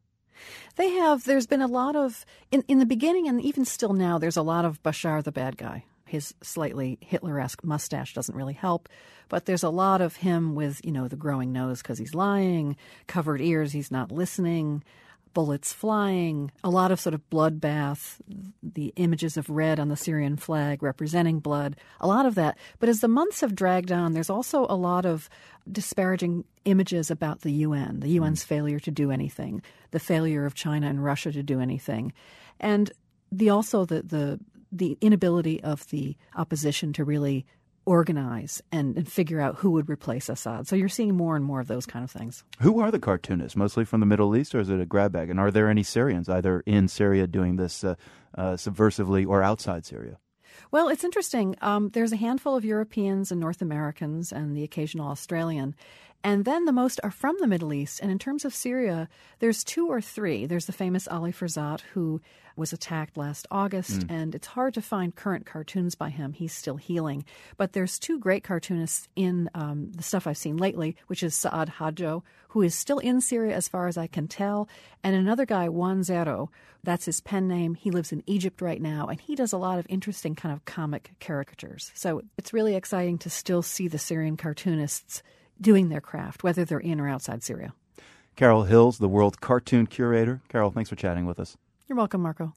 They 0.76 0.90
have. 0.90 1.24
There's 1.24 1.46
been 1.46 1.62
a 1.62 1.66
lot 1.66 1.96
of, 1.96 2.26
in, 2.50 2.64
in 2.68 2.80
the 2.80 2.86
beginning 2.86 3.28
and 3.28 3.40
even 3.40 3.64
still 3.64 3.94
now, 3.94 4.18
there's 4.18 4.36
a 4.36 4.42
lot 4.42 4.66
of 4.66 4.82
Bashar 4.82 5.24
the 5.24 5.32
bad 5.32 5.56
guy. 5.56 5.84
His 6.04 6.34
slightly 6.42 6.98
Hitler 7.00 7.40
esque 7.40 7.64
mustache 7.64 8.12
doesn't 8.12 8.36
really 8.36 8.52
help, 8.52 8.88
but 9.30 9.46
there's 9.46 9.62
a 9.62 9.70
lot 9.70 10.02
of 10.02 10.16
him 10.16 10.54
with, 10.54 10.84
you 10.84 10.92
know, 10.92 11.08
the 11.08 11.16
growing 11.16 11.50
nose 11.50 11.80
because 11.80 11.98
he's 11.98 12.14
lying, 12.14 12.76
covered 13.06 13.40
ears, 13.40 13.72
he's 13.72 13.90
not 13.90 14.12
listening 14.12 14.82
bullets 15.32 15.72
flying, 15.72 16.50
a 16.64 16.70
lot 16.70 16.90
of 16.90 17.00
sort 17.00 17.14
of 17.14 17.28
bloodbath, 17.30 18.16
the 18.62 18.92
images 18.96 19.36
of 19.36 19.50
red 19.50 19.78
on 19.78 19.88
the 19.88 19.96
Syrian 19.96 20.36
flag 20.36 20.82
representing 20.82 21.40
blood, 21.40 21.76
a 22.00 22.06
lot 22.06 22.26
of 22.26 22.34
that. 22.34 22.58
But 22.78 22.88
as 22.88 23.00
the 23.00 23.08
months 23.08 23.40
have 23.40 23.54
dragged 23.54 23.92
on, 23.92 24.12
there's 24.12 24.30
also 24.30 24.66
a 24.68 24.76
lot 24.76 25.06
of 25.06 25.28
disparaging 25.70 26.44
images 26.64 27.10
about 27.10 27.40
the 27.42 27.52
UN, 27.52 28.00
the 28.00 28.18
UN's 28.18 28.44
mm. 28.44 28.48
failure 28.48 28.80
to 28.80 28.90
do 28.90 29.10
anything, 29.10 29.62
the 29.90 30.00
failure 30.00 30.46
of 30.46 30.54
China 30.54 30.88
and 30.88 31.04
Russia 31.04 31.32
to 31.32 31.42
do 31.42 31.60
anything. 31.60 32.12
And 32.58 32.92
the 33.32 33.50
also 33.50 33.84
the 33.84 34.02
the 34.02 34.40
the 34.72 34.96
inability 35.00 35.60
of 35.62 35.88
the 35.90 36.16
opposition 36.36 36.92
to 36.92 37.04
really 37.04 37.44
organize 37.84 38.62
and, 38.70 38.96
and, 38.96 39.10
figure 39.10 39.40
out 39.40 39.56
who 39.56 39.70
would 39.70 39.88
replace 39.88 40.28
Assad. 40.28 40.68
So 40.68 40.76
you're 40.76 40.88
seeing 40.88 41.16
more 41.16 41.34
and 41.34 41.44
more 41.44 41.60
of 41.60 41.66
those 41.66 41.86
kind 41.86 42.04
of 42.04 42.10
things. 42.10 42.44
Who 42.60 42.80
are 42.80 42.90
the 42.90 42.98
cartoonists? 42.98 43.56
Mostly 43.56 43.84
from 43.84 44.00
the 44.00 44.06
Middle 44.06 44.36
East, 44.36 44.54
or 44.54 44.60
is 44.60 44.68
it 44.68 44.80
a 44.80 44.86
grab 44.86 45.12
bag? 45.12 45.30
And 45.30 45.40
are 45.40 45.50
there 45.50 45.68
any 45.68 45.82
Syrians 45.82 46.28
either 46.28 46.60
in 46.66 46.88
Syria 46.88 47.26
doing 47.26 47.56
this 47.56 47.82
uh, 47.82 47.94
uh, 48.36 48.52
subversively 48.52 49.26
or 49.26 49.42
outside 49.42 49.84
Syria? 49.86 50.18
Well, 50.70 50.88
it's 50.88 51.04
interesting. 51.04 51.56
Um, 51.62 51.88
there's 51.90 52.12
a 52.12 52.16
handful 52.16 52.56
of 52.56 52.64
Europeans 52.64 53.32
and 53.32 53.40
North 53.40 53.62
Americans 53.62 54.32
and 54.32 54.56
the 54.56 54.62
occasional 54.62 55.08
Australian. 55.08 55.74
And 56.22 56.44
then 56.44 56.66
the 56.66 56.72
most 56.72 57.00
are 57.02 57.10
from 57.10 57.36
the 57.40 57.46
Middle 57.46 57.72
East. 57.72 58.00
And 58.00 58.10
in 58.10 58.18
terms 58.18 58.44
of 58.44 58.54
Syria, 58.54 59.08
there's 59.38 59.64
two 59.64 59.88
or 59.88 60.00
three. 60.00 60.46
There's 60.46 60.66
the 60.66 60.72
famous 60.72 61.08
Ali 61.08 61.32
Ferzat, 61.32 61.80
who 61.92 62.20
was 62.56 62.72
attacked 62.72 63.16
last 63.16 63.46
August, 63.50 64.00
mm. 64.00 64.10
and 64.10 64.34
it's 64.34 64.48
hard 64.48 64.74
to 64.74 64.82
find 64.82 65.14
current 65.14 65.46
cartoons 65.46 65.94
by 65.94 66.10
him. 66.10 66.34
He's 66.34 66.52
still 66.52 66.76
healing. 66.76 67.24
But 67.56 67.72
there's 67.72 67.98
two 67.98 68.18
great 68.18 68.44
cartoonists 68.44 69.08
in 69.16 69.48
um, 69.54 69.92
the 69.92 70.02
stuff 70.02 70.26
I've 70.26 70.36
seen 70.36 70.58
lately, 70.58 70.96
which 71.06 71.22
is 71.22 71.34
Saad 71.34 71.70
Hajo, 71.70 72.22
who 72.48 72.62
is 72.62 72.74
still 72.74 72.98
in 72.98 73.20
Syria 73.20 73.56
as 73.56 73.68
far 73.68 73.86
as 73.86 73.96
I 73.96 74.06
can 74.06 74.28
tell, 74.28 74.68
and 75.02 75.16
another 75.16 75.46
guy, 75.46 75.68
Juan 75.68 76.02
Zero. 76.02 76.50
That's 76.82 77.04
his 77.04 77.20
pen 77.20 77.46
name. 77.46 77.74
He 77.74 77.90
lives 77.90 78.10
in 78.10 78.22
Egypt 78.26 78.62
right 78.62 78.80
now, 78.80 79.06
and 79.06 79.20
he 79.20 79.34
does 79.34 79.52
a 79.52 79.58
lot 79.58 79.78
of 79.78 79.86
interesting 79.88 80.34
kind 80.34 80.54
of 80.54 80.64
comic 80.64 81.12
caricatures. 81.20 81.92
So 81.94 82.22
it's 82.38 82.54
really 82.54 82.74
exciting 82.74 83.18
to 83.18 83.30
still 83.30 83.62
see 83.62 83.86
the 83.86 83.98
Syrian 83.98 84.38
cartoonists 84.38 85.22
doing 85.60 85.88
their 85.88 86.00
craft, 86.00 86.42
whether 86.42 86.64
they're 86.64 86.78
in 86.78 87.00
or 87.00 87.08
outside 87.08 87.42
Syria. 87.42 87.72
Carol 88.36 88.64
Hills, 88.64 88.98
the 88.98 89.08
World 89.08 89.40
Cartoon 89.40 89.86
Curator. 89.86 90.40
Carol, 90.48 90.70
thanks 90.70 90.88
for 90.88 90.96
chatting 90.96 91.26
with 91.26 91.38
us. 91.38 91.56
You're 91.88 91.98
welcome, 91.98 92.22
Marco. 92.22 92.54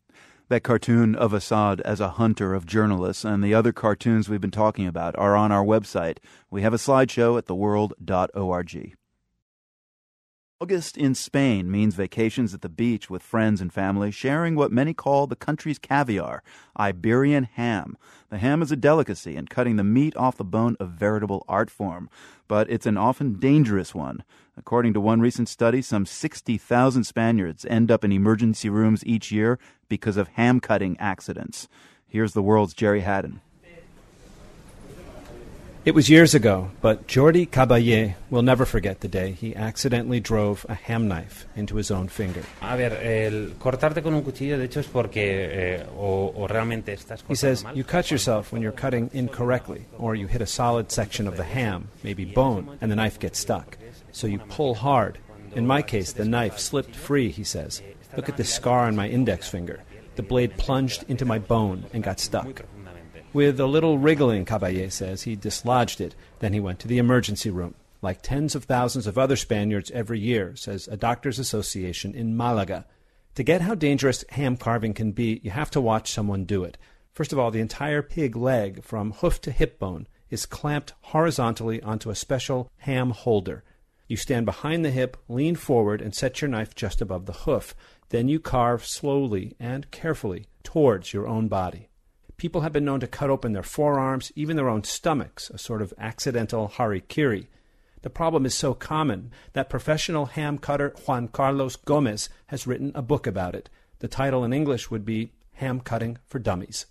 That 0.50 0.64
cartoon 0.64 1.16
of 1.16 1.34
Assad 1.34 1.82
as 1.82 2.00
a 2.00 2.12
hunter 2.12 2.54
of 2.54 2.66
journalists 2.66 3.26
and 3.26 3.44
the 3.44 3.54
other 3.54 3.74
cartoons 3.74 4.30
we've 4.30 4.42
been 4.42 4.52
talking 4.52 4.88
about 4.88 5.18
are 5.18 5.36
on 5.36 5.52
our 5.52 5.64
website. 5.64 6.18
We 6.52 6.62
have 6.62 6.74
a 6.74 6.78
slideshow 6.78 7.38
at 7.38 7.46
theworld.org. 7.46 8.96
August 10.62 10.98
in 10.98 11.14
Spain 11.14 11.70
means 11.70 11.96
vacations 11.96 12.54
at 12.54 12.62
the 12.62 12.70
beach 12.70 13.10
with 13.10 13.22
friends 13.22 13.60
and 13.60 13.74
family, 13.74 14.12
sharing 14.12 14.56
what 14.56 14.72
many 14.72 14.94
call 14.94 15.28
the 15.28 15.36
country's 15.36 15.80
caviar, 15.80 16.42
Iberian 16.80 17.44
ham. 17.44 17.98
The 18.30 18.38
ham 18.38 18.62
is 18.62 18.72
a 18.72 18.78
delicacy, 18.78 19.36
and 19.36 19.50
cutting 19.50 19.76
the 19.76 19.84
meat 19.84 20.16
off 20.16 20.38
the 20.38 20.46
bone 20.46 20.78
a 20.80 20.86
veritable 20.86 21.44
art 21.50 21.70
form. 21.70 22.10
But 22.48 22.70
it's 22.70 22.86
an 22.86 22.98
often 22.98 23.40
dangerous 23.40 23.94
one. 23.94 24.24
According 24.56 24.94
to 24.94 25.02
one 25.02 25.20
recent 25.20 25.50
study, 25.50 25.82
some 25.82 26.06
60,000 26.06 27.04
Spaniards 27.04 27.66
end 27.66 27.92
up 27.92 28.06
in 28.06 28.12
emergency 28.12 28.70
rooms 28.70 29.04
each 29.06 29.32
year 29.32 29.60
because 29.90 30.16
of 30.16 30.30
ham 30.30 30.60
cutting 30.60 30.96
accidents. 31.00 31.68
Here's 32.08 32.34
the 32.34 32.44
world's 32.44 32.74
Gerry 32.74 33.02
Hadden. 33.02 33.42
It 35.86 35.94
was 35.94 36.10
years 36.10 36.34
ago, 36.34 36.72
but 36.80 37.08
Jordi 37.08 37.46
Caballé 37.46 38.16
will 38.30 38.42
never 38.42 38.66
forget 38.66 39.02
the 39.02 39.10
day 39.10 39.34
he 39.34 39.54
accidentally 39.54 40.22
drove 40.22 40.66
a 40.70 40.76
ham 40.76 41.10
knife 41.10 41.46
into 41.58 41.76
his 41.76 41.92
own 41.92 42.08
finger. 42.08 42.42
Eh, 42.62 42.78
he 47.28 47.36
says 47.36 47.66
you 47.74 47.84
cut 47.84 48.10
yourself 48.10 48.54
when 48.54 48.62
you're 48.62 48.72
cutting 48.72 49.10
incorrectly, 49.14 49.86
or 49.98 50.16
you 50.16 50.28
hit 50.28 50.42
a 50.42 50.46
solid 50.46 50.90
section 50.90 51.28
of 51.28 51.36
the 51.36 51.44
ham, 51.44 51.90
maybe 52.02 52.24
bone, 52.24 52.78
and 52.80 52.90
the 52.90 52.96
knife 52.96 53.20
gets 53.20 53.38
stuck. 53.38 53.78
So 54.14 54.26
you 54.26 54.40
pull 54.40 54.76
hard. 54.76 55.18
In 55.54 55.68
my 55.68 55.82
case, 55.82 56.14
the 56.14 56.24
knife 56.24 56.60
slipped 56.60 56.96
free, 56.96 57.30
he 57.30 57.44
says. 57.44 57.82
Look 58.16 58.30
at 58.30 58.38
the 58.38 58.46
scar 58.46 58.88
on 58.88 58.96
my 58.96 59.10
index 59.10 59.50
finger. 59.50 59.84
The 60.16 60.24
blade 60.24 60.56
plunged 60.56 61.04
into 61.10 61.26
my 61.26 61.40
bone 61.40 61.88
and 61.92 62.04
got 62.04 62.22
stuck. 62.22 62.62
With 63.34 63.60
a 63.60 63.66
little 63.66 63.98
wriggling, 63.98 64.46
Caballé 64.46 64.92
says, 64.92 65.24
he 65.24 65.36
dislodged 65.36 66.00
it. 66.00 66.14
Then 66.38 66.54
he 66.54 66.60
went 66.60 66.78
to 66.80 66.88
the 66.88 67.00
emergency 67.00 67.50
room, 67.50 67.74
like 68.00 68.22
tens 68.22 68.54
of 68.54 68.66
thousands 68.66 69.08
of 69.08 69.18
other 69.18 69.36
Spaniards 69.36 69.90
every 69.90 70.20
year, 70.20 70.56
says 70.56 70.88
a 70.88 70.96
doctors' 70.96 71.40
association 71.40 72.14
in 72.14 72.38
Malaga. 72.38 72.86
To 73.34 73.42
get 73.42 73.62
how 73.62 73.74
dangerous 73.74 74.24
ham 74.30 74.56
carving 74.56 74.94
can 74.94 75.14
be, 75.14 75.42
you 75.44 75.50
have 75.50 75.72
to 75.72 75.82
watch 75.82 76.12
someone 76.12 76.46
do 76.46 76.64
it. 76.64 76.78
First 77.12 77.34
of 77.34 77.40
all, 77.40 77.50
the 77.50 77.60
entire 77.60 78.04
pig 78.04 78.36
leg, 78.36 78.84
from 78.84 79.14
hoof 79.14 79.42
to 79.42 79.52
hip 79.52 79.80
bone, 79.80 80.08
is 80.30 80.46
clamped 80.46 80.94
horizontally 81.02 81.82
onto 81.82 82.12
a 82.12 82.16
special 82.16 82.70
ham 82.78 83.10
holder. 83.10 83.64
You 84.08 84.16
stand 84.16 84.46
behind 84.46 84.86
the 84.86 84.92
hip, 84.92 85.18
lean 85.28 85.56
forward, 85.56 86.04
and 86.04 86.14
set 86.14 86.40
your 86.40 86.50
knife 86.50 86.76
just 86.76 87.02
above 87.02 87.26
the 87.26 87.34
hoof. 87.34 87.74
Then 88.10 88.28
you 88.28 88.40
carve 88.40 88.86
slowly 88.86 89.56
and 89.60 89.90
carefully 89.90 90.46
towards 90.62 91.14
your 91.14 91.28
own 91.28 91.48
body. 91.48 91.90
People 92.38 92.62
have 92.62 92.74
been 92.74 92.86
known 92.86 93.00
to 93.00 93.08
cut 93.08 93.30
open 93.30 93.54
their 93.54 93.64
forearms, 93.64 94.32
even 94.36 94.58
their 94.58 94.70
own 94.70 94.84
stomachs, 94.84 95.50
a 95.50 95.58
sort 95.58 95.82
of 95.82 95.94
accidental 95.98 96.70
harikiri. 96.76 97.48
The 98.02 98.10
problem 98.10 98.46
is 98.46 98.54
so 98.54 98.74
common 98.74 99.32
that 99.54 99.70
professional 99.70 100.26
ham 100.26 100.58
cutter 100.58 100.94
Juan 101.06 101.30
Carlos 101.30 101.78
Gomez 101.78 102.30
has 102.48 102.68
written 102.68 102.92
a 102.96 103.02
book 103.02 103.26
about 103.26 103.56
it. 103.56 103.70
The 104.00 104.10
title 104.10 104.44
in 104.44 104.52
English 104.52 104.92
would 104.92 105.06
be 105.06 105.32
Ham 105.54 105.80
Cutting 105.80 106.18
for 106.28 106.40
Dummies. 106.40 106.86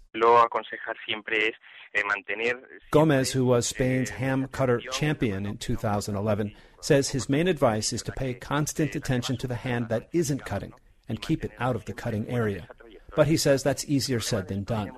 Gomez, 2.90 3.32
who 3.32 3.44
was 3.44 3.66
Spain's 3.66 4.10
ham 4.10 4.48
cutter 4.48 4.80
champion 4.90 5.44
in 5.44 5.58
2011, 5.58 6.54
says 6.80 7.10
his 7.10 7.28
main 7.28 7.48
advice 7.48 7.92
is 7.92 8.02
to 8.02 8.12
pay 8.12 8.32
constant 8.32 8.94
attention 8.94 9.36
to 9.36 9.46
the 9.46 9.56
hand 9.56 9.88
that 9.90 10.08
isn't 10.12 10.46
cutting 10.46 10.72
and 11.08 11.20
keep 11.20 11.44
it 11.44 11.52
out 11.58 11.76
of 11.76 11.84
the 11.84 11.92
cutting 11.92 12.26
area. 12.28 12.66
But 13.14 13.26
he 13.26 13.36
says 13.36 13.62
that's 13.62 13.84
easier 13.84 14.20
said 14.20 14.48
than 14.48 14.64
done. 14.64 14.92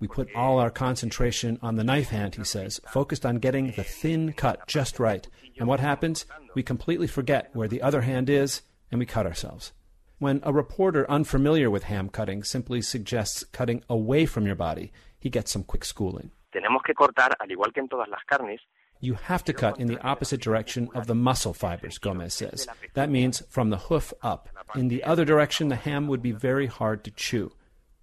We 0.00 0.08
put 0.08 0.28
all 0.34 0.58
our 0.58 0.70
concentration 0.70 1.58
on 1.60 1.76
the 1.76 1.84
knife 1.84 2.08
hand, 2.08 2.36
he 2.36 2.44
says, 2.44 2.80
focused 2.88 3.26
on 3.26 3.38
getting 3.38 3.72
the 3.72 3.82
thin 3.82 4.32
cut 4.32 4.66
just 4.66 5.00
right. 5.00 5.26
And 5.58 5.66
what 5.66 5.80
happens? 5.80 6.24
We 6.54 6.62
completely 6.62 7.06
forget 7.06 7.50
where 7.52 7.68
the 7.68 7.82
other 7.82 8.02
hand 8.02 8.30
is, 8.30 8.62
and 8.90 8.98
we 8.98 9.06
cut 9.06 9.26
ourselves. 9.26 9.72
When 10.18 10.40
a 10.42 10.52
reporter 10.52 11.08
unfamiliar 11.10 11.70
with 11.70 11.84
ham 11.84 12.08
cutting 12.08 12.42
simply 12.42 12.82
suggests 12.82 13.44
cutting 13.44 13.82
away 13.88 14.26
from 14.26 14.46
your 14.46 14.56
body, 14.56 14.92
he 15.18 15.30
gets 15.30 15.50
some 15.52 15.64
quick 15.64 15.84
schooling. 15.84 16.30
You 19.00 19.14
have 19.14 19.44
to 19.44 19.52
cut 19.52 19.78
in 19.78 19.86
the 19.86 20.00
opposite 20.00 20.40
direction 20.40 20.88
of 20.94 21.06
the 21.06 21.14
muscle 21.14 21.54
fibers, 21.54 21.98
Gomez 21.98 22.34
says. 22.34 22.66
That 22.94 23.10
means 23.10 23.42
from 23.48 23.70
the 23.70 23.76
hoof 23.76 24.12
up. 24.22 24.48
In 24.74 24.88
the 24.88 25.04
other 25.04 25.24
direction, 25.24 25.68
the 25.68 25.76
ham 25.76 26.08
would 26.08 26.22
be 26.22 26.32
very 26.32 26.66
hard 26.66 27.04
to 27.04 27.12
chew. 27.12 27.52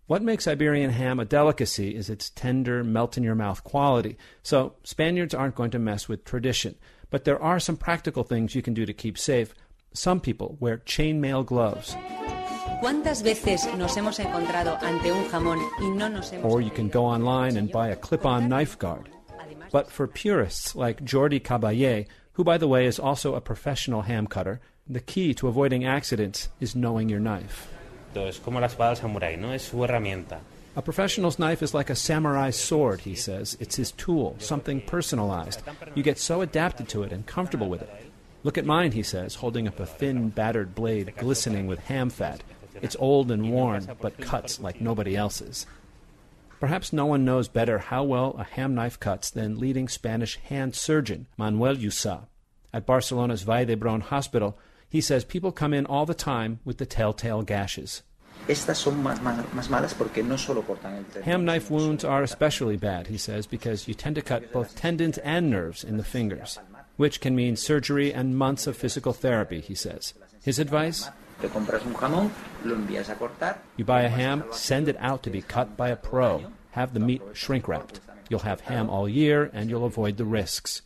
What 0.08 0.22
makes 0.22 0.48
Iberian 0.48 0.92
ham 0.92 1.20
a 1.20 1.26
delicacy 1.26 1.96
is 1.96 2.12
its 2.12 2.30
tender, 2.30 2.84
melt 2.84 3.18
in 3.18 3.24
your 3.24 3.34
mouth 3.34 3.64
quality. 3.64 4.18
So, 4.44 4.76
Spaniards 4.84 5.34
aren't 5.34 5.56
going 5.56 5.72
to 5.72 5.80
mess 5.80 6.08
with 6.08 6.24
tradition. 6.24 6.76
But 7.10 7.24
there 7.24 7.42
are 7.42 7.60
some 7.60 7.76
practical 7.76 8.24
things 8.24 8.54
you 8.54 8.62
can 8.62 8.76
do 8.76 8.86
to 8.86 8.94
keep 8.94 9.18
safe. 9.18 9.56
Some 9.94 10.20
people 10.20 10.58
wear 10.60 10.78
chainmail 10.78 11.48
gloves. 11.48 11.96
Or 16.44 16.62
you 16.62 16.70
can 16.70 16.90
go 16.90 17.06
online 17.06 17.58
and 17.58 17.72
buy 17.72 17.88
a 17.88 17.96
clip 17.96 18.28
on 18.28 18.48
knife 18.48 18.78
guard. 18.78 19.10
But 19.72 19.90
for 19.90 20.08
purists 20.08 20.76
like 20.76 21.04
Jordi 21.04 21.42
Caballé, 21.42 22.06
who, 22.34 22.44
by 22.44 22.60
the 22.60 22.68
way, 22.68 22.86
is 22.86 23.00
also 23.00 23.34
a 23.34 23.42
professional 23.42 24.04
ham 24.04 24.28
cutter, 24.28 24.62
the 24.88 25.00
key 25.00 25.34
to 25.34 25.48
avoiding 25.48 25.84
accidents 25.84 26.50
is 26.60 26.76
knowing 26.76 27.10
your 27.10 27.20
knife. 27.20 27.72
Es 28.24 28.40
como 28.40 28.60
la 28.60 28.68
espada 28.68 28.94
del 28.94 29.02
samurái, 29.02 29.38
¿no? 29.38 29.54
Es 29.54 29.64
su 29.64 29.78
herramienta. 29.84 30.40
A 30.78 30.82
professional's 30.82 31.38
knife 31.38 31.64
is 31.64 31.74
like 31.74 31.90
a 31.90 31.96
samurai's 31.96 32.58
sword, 32.58 33.02
he 33.02 33.16
says. 33.16 33.56
It's 33.62 33.78
his 33.78 33.92
tool, 33.92 34.36
something 34.40 34.82
personalized. 34.82 35.62
You 35.94 36.04
get 36.04 36.20
so 36.20 36.42
adapted 36.42 36.90
to 36.90 37.04
it 37.04 37.14
and 37.14 37.26
comfortable 37.26 37.70
with 37.70 37.82
it. 37.82 37.90
Look 38.44 38.58
at 38.58 38.66
mine, 38.66 38.92
he 38.92 39.02
says, 39.02 39.36
holding 39.36 39.68
up 39.68 39.80
a 39.80 39.86
thin, 39.86 40.30
battered 40.30 40.76
blade 40.76 41.14
glistening 41.18 41.66
with 41.68 41.80
ham 41.80 42.10
fat. 42.10 42.44
It's 42.82 42.98
old 43.00 43.32
and 43.32 43.52
worn, 43.52 43.88
but 44.02 44.20
cuts 44.20 44.60
like 44.60 44.82
nobody 44.82 45.16
else's. 45.16 45.66
Perhaps 46.60 46.94
no 46.94 47.06
one 47.06 47.26
knows 47.26 47.48
better 47.48 47.80
how 47.80 48.04
well 48.04 48.36
a 48.38 48.44
ham 48.44 48.76
knife 48.76 49.00
cuts 49.00 49.30
than 49.30 49.60
leading 49.60 49.88
Spanish 49.88 50.38
hand 50.38 50.76
surgeon 50.76 51.28
Manuel 51.38 51.76
Llusá. 51.76 52.28
At 52.74 52.86
Barcelona's 52.86 53.44
Vall 53.44 53.66
d'Hebron 53.66 54.02
Hospital, 54.02 54.58
he 54.90 55.02
says 55.02 55.24
people 55.24 55.52
come 55.52 55.74
in 55.74 55.86
all 55.86 56.06
the 56.06 56.14
time 56.14 56.60
with 56.64 56.78
the 56.78 56.86
telltale 56.86 57.42
gashes. 57.42 58.04
Ham 61.24 61.46
knife 61.46 61.72
wounds 61.72 62.04
are 62.04 62.22
especially 62.22 62.78
bad, 62.78 63.08
he 63.08 63.18
says, 63.18 63.48
because 63.48 63.88
you 63.88 63.94
tend 63.96 64.16
to 64.16 64.22
cut 64.22 64.52
both 64.52 64.76
tendons 64.76 65.18
and 65.20 65.50
nerves 65.50 65.84
in 65.84 65.98
the 65.98 66.04
fingers, 66.04 66.60
which 66.96 67.22
can 67.22 67.36
mean 67.36 67.56
surgery 67.56 68.14
and 68.14 68.38
months 68.38 68.68
of 68.68 68.78
physical 68.78 69.14
therapy, 69.14 69.62
he 69.62 69.74
says. 69.74 70.14
His 70.44 70.60
advice? 70.60 71.10
You 73.78 73.86
buy 73.86 74.02
a 74.04 74.10
ham, 74.10 74.44
send 74.52 74.88
it 74.88 74.98
out 75.00 75.24
to 75.24 75.30
be 75.32 75.42
cut 75.42 75.76
by 75.76 75.90
a 75.90 75.96
pro. 75.96 76.46
Have 76.72 76.94
the 76.94 77.00
meat 77.00 77.22
shrink 77.34 77.68
wrapped. 77.68 78.00
You'll 78.30 78.42
have 78.42 78.62
ham 78.62 78.90
all 78.90 79.10
year 79.10 79.50
and 79.54 79.70
you'll 79.70 79.86
avoid 79.86 80.18
the 80.18 80.26
risks. 80.26 80.82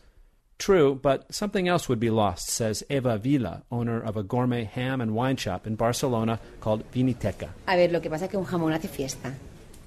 True, 0.59 0.99
but 1.01 1.33
something 1.33 1.69
else 1.69 1.87
would 1.87 2.01
be 2.01 2.09
lost, 2.09 2.49
says 2.49 2.83
Eva 2.89 3.17
Vila, 3.17 3.63
owner 3.71 4.01
of 4.01 4.17
a 4.17 4.23
gourmet 4.23 4.65
ham 4.65 4.99
and 4.99 5.15
wine 5.15 5.37
shop 5.37 5.65
in 5.65 5.75
Barcelona 5.75 6.37
called 6.59 6.83
Viniteca. 6.91 7.49
A 7.65 7.77
ver, 7.77 7.87
lo 7.87 8.01
que 8.01 8.09
pasa 8.09 8.25
es 8.25 8.31
que 8.31 8.37
un 8.37 8.45
jamón 8.45 8.73
hace 8.73 8.89
fiesta. 8.89 9.33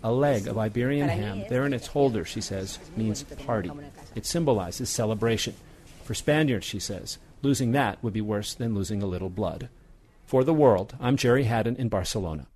A 0.02 0.10
leg 0.10 0.48
of 0.48 0.56
Iberian 0.56 1.10
ham, 1.10 1.44
there 1.50 1.66
in 1.66 1.74
its 1.74 1.88
holder, 1.88 2.24
she 2.24 2.40
says, 2.40 2.78
means 2.96 3.22
party. 3.22 3.70
It 4.16 4.24
symbolizes 4.26 4.88
celebration. 4.88 5.54
For 6.04 6.14
Spaniards, 6.14 6.66
she 6.66 6.80
says, 6.80 7.18
losing 7.42 7.72
that 7.72 8.02
would 8.02 8.14
be 8.14 8.22
worse 8.22 8.54
than 8.54 8.74
losing 8.74 9.02
a 9.02 9.06
little 9.06 9.30
blood. 9.30 9.68
For 10.24 10.42
the 10.42 10.54
world, 10.54 10.96
I'm 10.98 11.16
Gerry 11.16 11.44
Hadden 11.44 11.76
in 11.76 11.88
Barcelona. 11.88 12.46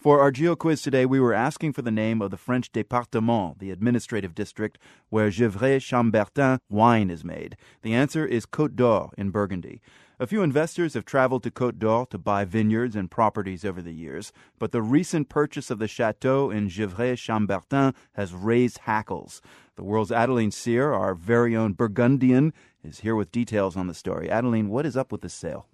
For 0.00 0.18
our 0.22 0.30
Geo 0.30 0.56
quiz 0.56 0.80
today, 0.80 1.04
we 1.04 1.20
were 1.20 1.34
asking 1.34 1.74
for 1.74 1.82
the 1.82 1.90
name 1.90 2.22
of 2.22 2.30
the 2.30 2.38
French 2.38 2.72
département, 2.72 3.58
the 3.58 3.70
administrative 3.70 4.34
district 4.34 4.78
where 5.10 5.28
Gevrey 5.28 5.76
Chambertin 5.76 6.58
wine 6.70 7.10
is 7.10 7.22
made. 7.22 7.54
The 7.82 7.92
answer 7.92 8.24
is 8.24 8.46
Côte 8.46 8.76
d'Or 8.76 9.10
in 9.18 9.28
Burgundy. 9.28 9.82
A 10.18 10.26
few 10.26 10.42
investors 10.42 10.94
have 10.94 11.04
traveled 11.04 11.42
to 11.42 11.50
Côte 11.50 11.78
d'Or 11.78 12.06
to 12.06 12.16
buy 12.16 12.46
vineyards 12.46 12.96
and 12.96 13.10
properties 13.10 13.62
over 13.62 13.82
the 13.82 13.92
years, 13.92 14.32
but 14.58 14.72
the 14.72 14.80
recent 14.80 15.28
purchase 15.28 15.70
of 15.70 15.78
the 15.78 15.86
chateau 15.86 16.48
in 16.48 16.70
Gevrey 16.70 17.12
Chambertin 17.12 17.94
has 18.12 18.32
raised 18.32 18.78
hackles. 18.78 19.42
The 19.76 19.84
world's 19.84 20.10
Adeline 20.10 20.50
Sire, 20.50 20.94
our 20.94 21.14
very 21.14 21.54
own 21.54 21.74
Burgundian, 21.74 22.54
is 22.82 23.00
here 23.00 23.16
with 23.16 23.32
details 23.32 23.76
on 23.76 23.86
the 23.86 23.92
story. 23.92 24.30
Adeline, 24.30 24.70
what 24.70 24.86
is 24.86 24.96
up 24.96 25.12
with 25.12 25.20
this 25.20 25.34
sale? 25.34 25.66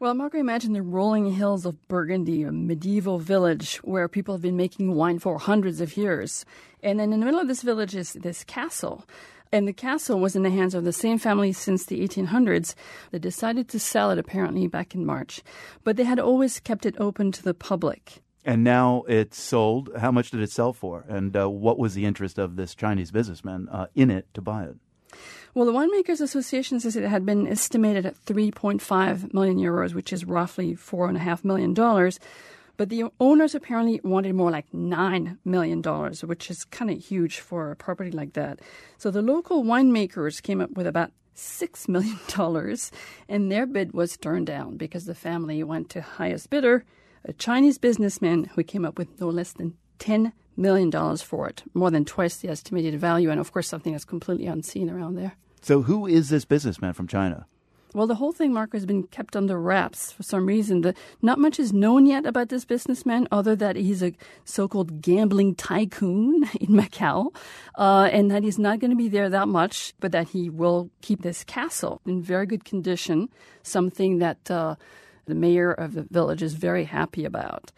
Well, 0.00 0.14
Marco, 0.14 0.38
imagine 0.38 0.74
the 0.74 0.82
rolling 0.82 1.32
hills 1.32 1.66
of 1.66 1.88
Burgundy, 1.88 2.44
a 2.44 2.52
medieval 2.52 3.18
village 3.18 3.78
where 3.78 4.06
people 4.06 4.32
have 4.32 4.42
been 4.42 4.56
making 4.56 4.94
wine 4.94 5.18
for 5.18 5.40
hundreds 5.40 5.80
of 5.80 5.96
years. 5.96 6.44
And 6.84 7.00
then 7.00 7.12
in 7.12 7.18
the 7.18 7.26
middle 7.26 7.40
of 7.40 7.48
this 7.48 7.62
village 7.62 7.96
is 7.96 8.12
this 8.12 8.44
castle. 8.44 9.04
And 9.50 9.66
the 9.66 9.72
castle 9.72 10.20
was 10.20 10.36
in 10.36 10.44
the 10.44 10.50
hands 10.50 10.76
of 10.76 10.84
the 10.84 10.92
same 10.92 11.18
family 11.18 11.52
since 11.52 11.84
the 11.84 12.00
1800s. 12.06 12.76
They 13.10 13.18
decided 13.18 13.68
to 13.70 13.80
sell 13.80 14.12
it 14.12 14.20
apparently 14.20 14.68
back 14.68 14.94
in 14.94 15.04
March. 15.04 15.42
But 15.82 15.96
they 15.96 16.04
had 16.04 16.20
always 16.20 16.60
kept 16.60 16.86
it 16.86 16.94
open 17.00 17.32
to 17.32 17.42
the 17.42 17.52
public. 17.52 18.22
And 18.44 18.62
now 18.62 19.02
it's 19.08 19.42
sold. 19.42 19.90
How 19.98 20.12
much 20.12 20.30
did 20.30 20.42
it 20.42 20.52
sell 20.52 20.72
for? 20.72 21.06
And 21.08 21.36
uh, 21.36 21.50
what 21.50 21.76
was 21.76 21.94
the 21.94 22.04
interest 22.04 22.38
of 22.38 22.54
this 22.54 22.76
Chinese 22.76 23.10
businessman 23.10 23.68
uh, 23.68 23.88
in 23.96 24.12
it 24.12 24.32
to 24.34 24.40
buy 24.40 24.62
it? 24.66 24.76
Well, 25.58 25.66
the 25.66 25.72
Winemakers 25.72 26.20
Association 26.20 26.78
says 26.78 26.94
it 26.94 27.02
had 27.02 27.26
been 27.26 27.48
estimated 27.48 28.06
at 28.06 28.14
3.5 28.24 29.34
million 29.34 29.58
euros, 29.58 29.92
which 29.92 30.12
is 30.12 30.24
roughly 30.24 30.76
$4.5 30.76 31.44
million. 31.44 31.74
But 32.76 32.90
the 32.90 33.06
owners 33.18 33.56
apparently 33.56 34.00
wanted 34.04 34.36
more 34.36 34.52
like 34.52 34.70
$9 34.70 35.36
million, 35.44 35.82
which 35.82 36.48
is 36.48 36.64
kind 36.66 36.92
of 36.92 37.04
huge 37.04 37.40
for 37.40 37.72
a 37.72 37.74
property 37.74 38.12
like 38.12 38.34
that. 38.34 38.60
So 38.98 39.10
the 39.10 39.20
local 39.20 39.64
winemakers 39.64 40.40
came 40.40 40.60
up 40.60 40.70
with 40.76 40.86
about 40.86 41.10
$6 41.34 41.88
million, 42.38 42.78
and 43.28 43.50
their 43.50 43.66
bid 43.66 43.92
was 43.92 44.16
turned 44.16 44.46
down 44.46 44.76
because 44.76 45.06
the 45.06 45.14
family 45.16 45.64
went 45.64 45.90
to 45.90 46.02
highest 46.02 46.50
bidder, 46.50 46.84
a 47.24 47.32
Chinese 47.32 47.78
businessman 47.78 48.44
who 48.44 48.62
came 48.62 48.84
up 48.84 48.96
with 48.96 49.20
no 49.20 49.28
less 49.28 49.54
than 49.54 49.76
$10 49.98 50.30
million 50.56 51.16
for 51.16 51.48
it, 51.48 51.64
more 51.74 51.90
than 51.90 52.04
twice 52.04 52.36
the 52.36 52.48
estimated 52.48 53.00
value, 53.00 53.28
and 53.28 53.40
of 53.40 53.50
course, 53.50 53.66
something 53.66 53.90
that's 53.90 54.04
completely 54.04 54.46
unseen 54.46 54.88
around 54.88 55.16
there. 55.16 55.34
So, 55.60 55.82
who 55.82 56.06
is 56.06 56.28
this 56.28 56.44
businessman 56.44 56.92
from 56.92 57.08
China? 57.08 57.46
Well, 57.94 58.06
the 58.06 58.16
whole 58.16 58.32
thing, 58.32 58.52
Marco, 58.52 58.76
has 58.76 58.84
been 58.84 59.04
kept 59.04 59.34
under 59.34 59.58
wraps 59.58 60.12
for 60.12 60.22
some 60.22 60.44
reason. 60.44 60.82
The, 60.82 60.94
not 61.22 61.38
much 61.38 61.58
is 61.58 61.72
known 61.72 62.04
yet 62.04 62.26
about 62.26 62.50
this 62.50 62.66
businessman, 62.66 63.26
other 63.32 63.56
that 63.56 63.76
he's 63.76 64.02
a 64.02 64.12
so-called 64.44 65.00
gambling 65.00 65.54
tycoon 65.54 66.44
in 66.60 66.68
Macau, 66.68 67.34
uh, 67.76 68.10
and 68.12 68.30
that 68.30 68.42
he's 68.42 68.58
not 68.58 68.78
going 68.78 68.90
to 68.90 68.96
be 68.96 69.08
there 69.08 69.30
that 69.30 69.48
much, 69.48 69.94
but 70.00 70.12
that 70.12 70.28
he 70.28 70.50
will 70.50 70.90
keep 71.00 71.22
this 71.22 71.44
castle 71.44 72.02
in 72.06 72.20
very 72.20 72.44
good 72.44 72.64
condition. 72.66 73.30
Something 73.62 74.18
that 74.18 74.50
uh, 74.50 74.76
the 75.24 75.34
mayor 75.34 75.72
of 75.72 75.94
the 75.94 76.02
village 76.02 76.42
is 76.42 76.54
very 76.54 76.84
happy 76.84 77.24
about. 77.24 77.72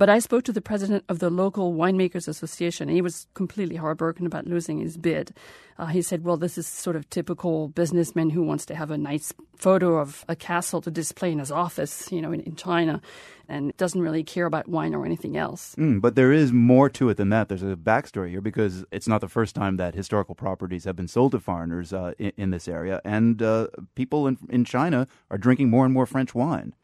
But 0.00 0.08
I 0.08 0.18
spoke 0.18 0.44
to 0.44 0.52
the 0.52 0.62
president 0.62 1.04
of 1.10 1.18
the 1.18 1.28
local 1.28 1.74
winemakers 1.74 2.26
association, 2.26 2.88
and 2.88 2.96
he 2.96 3.02
was 3.02 3.26
completely 3.34 3.76
heartbroken 3.76 4.24
about 4.24 4.46
losing 4.46 4.78
his 4.78 4.96
bid. 4.96 5.34
Uh, 5.76 5.88
he 5.88 6.00
said, 6.00 6.24
"Well, 6.24 6.38
this 6.38 6.56
is 6.56 6.66
sort 6.66 6.96
of 6.96 7.10
typical 7.10 7.68
businessman 7.68 8.30
who 8.30 8.42
wants 8.42 8.64
to 8.66 8.74
have 8.74 8.90
a 8.90 8.96
nice 8.96 9.34
photo 9.58 9.98
of 9.98 10.24
a 10.26 10.34
castle 10.34 10.80
to 10.80 10.90
display 10.90 11.32
in 11.32 11.38
his 11.38 11.52
office, 11.52 12.10
you 12.10 12.22
know, 12.22 12.32
in, 12.32 12.40
in 12.40 12.56
China, 12.56 13.02
and 13.46 13.76
doesn't 13.76 14.00
really 14.00 14.24
care 14.24 14.46
about 14.46 14.68
wine 14.68 14.94
or 14.94 15.04
anything 15.04 15.36
else." 15.36 15.74
Mm, 15.74 16.00
but 16.00 16.14
there 16.14 16.32
is 16.32 16.50
more 16.50 16.88
to 16.88 17.10
it 17.10 17.18
than 17.18 17.28
that. 17.28 17.50
There's 17.50 17.62
a 17.62 17.76
backstory 17.76 18.30
here 18.30 18.40
because 18.40 18.86
it's 18.90 19.06
not 19.06 19.20
the 19.20 19.28
first 19.28 19.54
time 19.54 19.76
that 19.76 19.94
historical 19.94 20.34
properties 20.34 20.84
have 20.84 20.96
been 20.96 21.08
sold 21.08 21.32
to 21.32 21.40
foreigners 21.40 21.92
uh, 21.92 22.14
in, 22.18 22.32
in, 22.38 22.50
this 22.52 22.68
area, 22.68 23.02
and 23.04 23.42
uh, 23.42 23.66
people 23.96 24.26
in, 24.26 24.38
in 24.48 24.64
China 24.64 25.06
are 25.30 25.36
drinking 25.36 25.68
more 25.68 25.84
and 25.84 25.92
more 25.92 26.06
French 26.06 26.34
wine. 26.34 26.74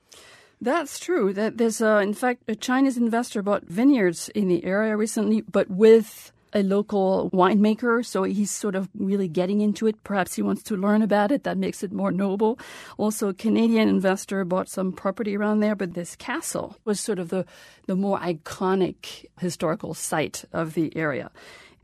That's 0.61 0.99
true. 0.99 1.33
That 1.33 1.59
there's, 1.59 1.83
uh, 1.83 1.99
in 1.99 2.15
fact, 2.15 2.43
a 2.49 2.55
Chinese 2.55 2.97
investor 2.97 3.43
bought 3.43 3.65
vineyards 3.65 4.29
in 4.31 4.49
the 4.49 4.65
area 4.65 4.97
recently, 4.97 5.43
but 5.43 5.71
with 5.71 6.33
a 6.53 6.63
local 6.63 7.31
winemaker, 7.35 8.05
so 8.05 8.23
he's 8.23 8.51
sort 8.51 8.75
of 8.75 8.89
really 8.99 9.29
getting 9.29 9.61
into 9.61 9.87
it. 9.87 10.03
Perhaps 10.05 10.35
he 10.37 10.43
wants 10.43 10.63
to 10.63 10.77
learn 10.77 11.03
about 11.03 11.31
it. 11.31 11.45
That 11.45 11.59
makes 11.59 11.83
it 11.83 11.93
more 11.93 12.11
noble. 12.11 12.59
Also, 12.97 13.29
a 13.29 13.35
Canadian 13.35 13.89
investor 13.89 14.43
bought 14.45 14.71
some 14.71 14.93
property 14.93 15.37
around 15.37 15.61
there, 15.61 15.75
but 15.75 15.93
this 15.93 16.17
castle 16.17 16.77
was 16.87 16.99
sort 16.99 17.19
of 17.19 17.29
the, 17.29 17.45
the 17.87 17.95
more 17.95 18.19
iconic 18.21 19.27
historical 19.39 19.93
site 19.93 20.47
of 20.53 20.73
the 20.73 20.97
area. 20.97 21.31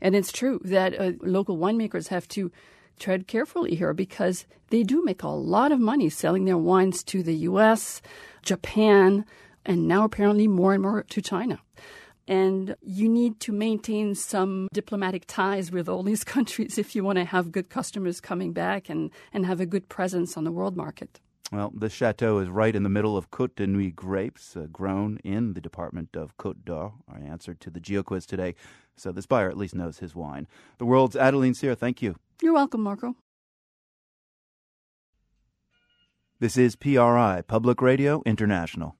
And 0.01 0.15
it's 0.15 0.31
true 0.31 0.59
that 0.63 0.99
uh, 0.99 1.11
local 1.21 1.57
winemakers 1.57 2.07
have 2.07 2.27
to 2.29 2.51
tread 2.99 3.27
carefully 3.27 3.75
here 3.75 3.93
because 3.93 4.45
they 4.69 4.81
do 4.81 5.03
make 5.03 5.23
a 5.23 5.27
lot 5.27 5.71
of 5.71 5.79
money 5.79 6.09
selling 6.09 6.45
their 6.45 6.57
wines 6.57 7.03
to 7.03 7.21
the 7.21 7.35
U.S., 7.35 8.01
Japan, 8.43 9.25
and 9.65 9.87
now 9.87 10.03
apparently 10.03 10.47
more 10.47 10.73
and 10.73 10.83
more 10.83 11.03
to 11.03 11.21
China. 11.21 11.59
And 12.27 12.75
you 12.81 13.09
need 13.09 13.39
to 13.41 13.51
maintain 13.51 14.15
some 14.15 14.69
diplomatic 14.71 15.25
ties 15.27 15.71
with 15.71 15.89
all 15.89 16.03
these 16.03 16.23
countries 16.35 16.77
if 16.77 16.95
you 16.95 17.03
want 17.03 17.17
to 17.17 17.25
have 17.25 17.51
good 17.51 17.69
customers 17.69 18.21
coming 18.21 18.53
back 18.53 18.89
and, 18.89 19.11
and 19.33 19.45
have 19.45 19.59
a 19.59 19.65
good 19.65 19.89
presence 19.89 20.37
on 20.37 20.43
the 20.43 20.51
world 20.51 20.77
market. 20.77 21.19
Well, 21.51 21.71
the 21.75 21.89
chateau 21.89 22.39
is 22.39 22.49
right 22.49 22.75
in 22.75 22.81
the 22.83 22.89
middle 22.89 23.15
of 23.15 23.29
Côte 23.29 23.55
de 23.55 23.67
Nuits 23.67 23.93
grapes, 23.95 24.57
uh, 24.57 24.67
grown 24.71 25.19
in 25.23 25.53
the 25.53 25.61
department 25.61 26.15
of 26.15 26.35
Côte 26.37 26.65
d'Or. 26.65 26.93
Our 27.07 27.19
answer 27.19 27.53
to 27.53 27.69
the 27.69 27.79
Geo 27.79 28.01
quiz 28.01 28.25
today. 28.25 28.55
So 28.95 29.11
this 29.11 29.27
buyer 29.27 29.49
at 29.49 29.57
least 29.57 29.75
knows 29.75 29.99
his 29.99 30.15
wine. 30.15 30.47
The 30.77 30.85
world's 30.85 31.15
Adeline 31.15 31.53
Sire, 31.53 31.75
thank 31.75 32.01
you. 32.01 32.15
You're 32.41 32.53
welcome, 32.53 32.81
Marco. 32.81 33.15
This 36.39 36.57
is 36.57 36.75
PRI, 36.75 37.43
Public 37.47 37.81
Radio 37.81 38.23
International. 38.25 38.97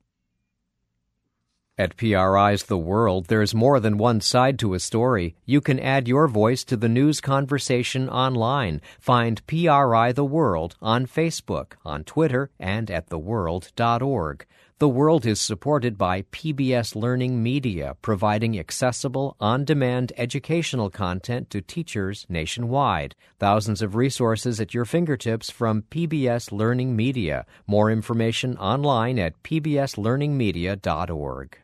At 1.76 1.98
PRI's 1.98 2.66
The 2.66 2.78
World, 2.78 3.26
there's 3.26 3.56
more 3.56 3.80
than 3.80 3.98
one 3.98 4.22
side 4.22 4.60
to 4.60 4.76
a 4.76 4.80
story. 4.80 5.36
You 5.44 5.60
can 5.60 5.80
add 5.80 6.08
your 6.08 6.28
voice 6.28 6.64
to 6.66 6.78
the 6.78 6.88
news 6.88 7.20
conversation 7.20 8.08
online. 8.08 8.80
Find 9.00 9.46
PRI 9.48 10.12
The 10.12 10.24
World 10.24 10.76
on 10.80 11.08
Facebook, 11.08 11.74
on 11.84 12.04
Twitter, 12.04 12.52
and 12.60 12.92
at 12.92 13.10
theworld.org. 13.10 14.46
The 14.84 14.90
World 14.90 15.26
is 15.26 15.40
supported 15.40 15.98
by 15.98 16.24
PBS 16.24 16.94
Learning 16.94 17.42
Media, 17.42 17.96
providing 18.02 18.60
accessible, 18.60 19.38
on 19.40 19.64
demand 19.64 20.12
educational 20.18 20.90
content 20.90 21.50
to 21.52 21.62
teachers 21.62 22.26
nationwide. 22.28 23.16
Thousands 23.40 23.82
of 23.82 23.96
resources 23.96 24.60
at 24.60 24.74
your 24.74 24.84
fingertips 24.84 25.50
from 25.50 25.84
PBS 25.84 26.52
Learning 26.52 26.98
Media. 26.98 27.46
More 27.66 27.90
information 27.90 28.58
online 28.58 29.18
at 29.20 29.42
pbslearningmedia.org. 29.42 31.58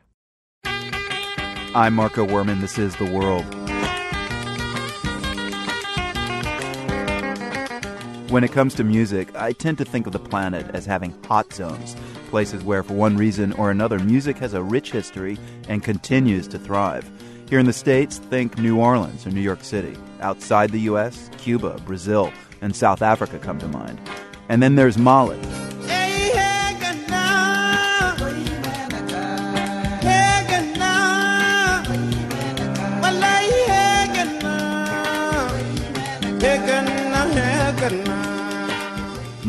I'm 1.74 1.92
Marco 1.92 2.26
Werman. 2.26 2.62
This 2.62 2.78
is 2.78 2.96
The 2.96 3.04
World. 3.04 3.44
When 8.30 8.44
it 8.44 8.52
comes 8.52 8.74
to 8.76 8.84
music, 8.84 9.28
I 9.34 9.52
tend 9.52 9.76
to 9.78 9.84
think 9.84 10.06
of 10.06 10.14
the 10.14 10.20
planet 10.20 10.70
as 10.72 10.86
having 10.86 11.12
hot 11.24 11.52
zones, 11.52 11.96
places 12.30 12.64
where, 12.64 12.82
for 12.82 12.94
one 12.94 13.16
reason 13.16 13.52
or 13.54 13.70
another, 13.70 13.98
music 13.98 14.38
has 14.38 14.54
a 14.54 14.62
rich 14.62 14.92
history 14.92 15.36
and 15.68 15.82
continues 15.82 16.48
to 16.48 16.58
thrive. 16.58 17.10
Here 17.48 17.58
in 17.58 17.66
the 17.66 17.72
States, 17.72 18.18
think 18.18 18.56
New 18.58 18.78
Orleans 18.78 19.26
or 19.26 19.30
New 19.30 19.40
York 19.40 19.64
City. 19.64 19.96
Outside 20.20 20.70
the 20.70 20.80
U.S., 20.80 21.28
Cuba, 21.38 21.78
Brazil, 21.84 22.32
and 22.62 22.74
South 22.74 23.02
Africa 23.02 23.38
come 23.38 23.58
to 23.58 23.68
mind. 23.68 24.00
And 24.48 24.62
then 24.62 24.76
there's 24.76 24.96
Mali. 24.96 25.40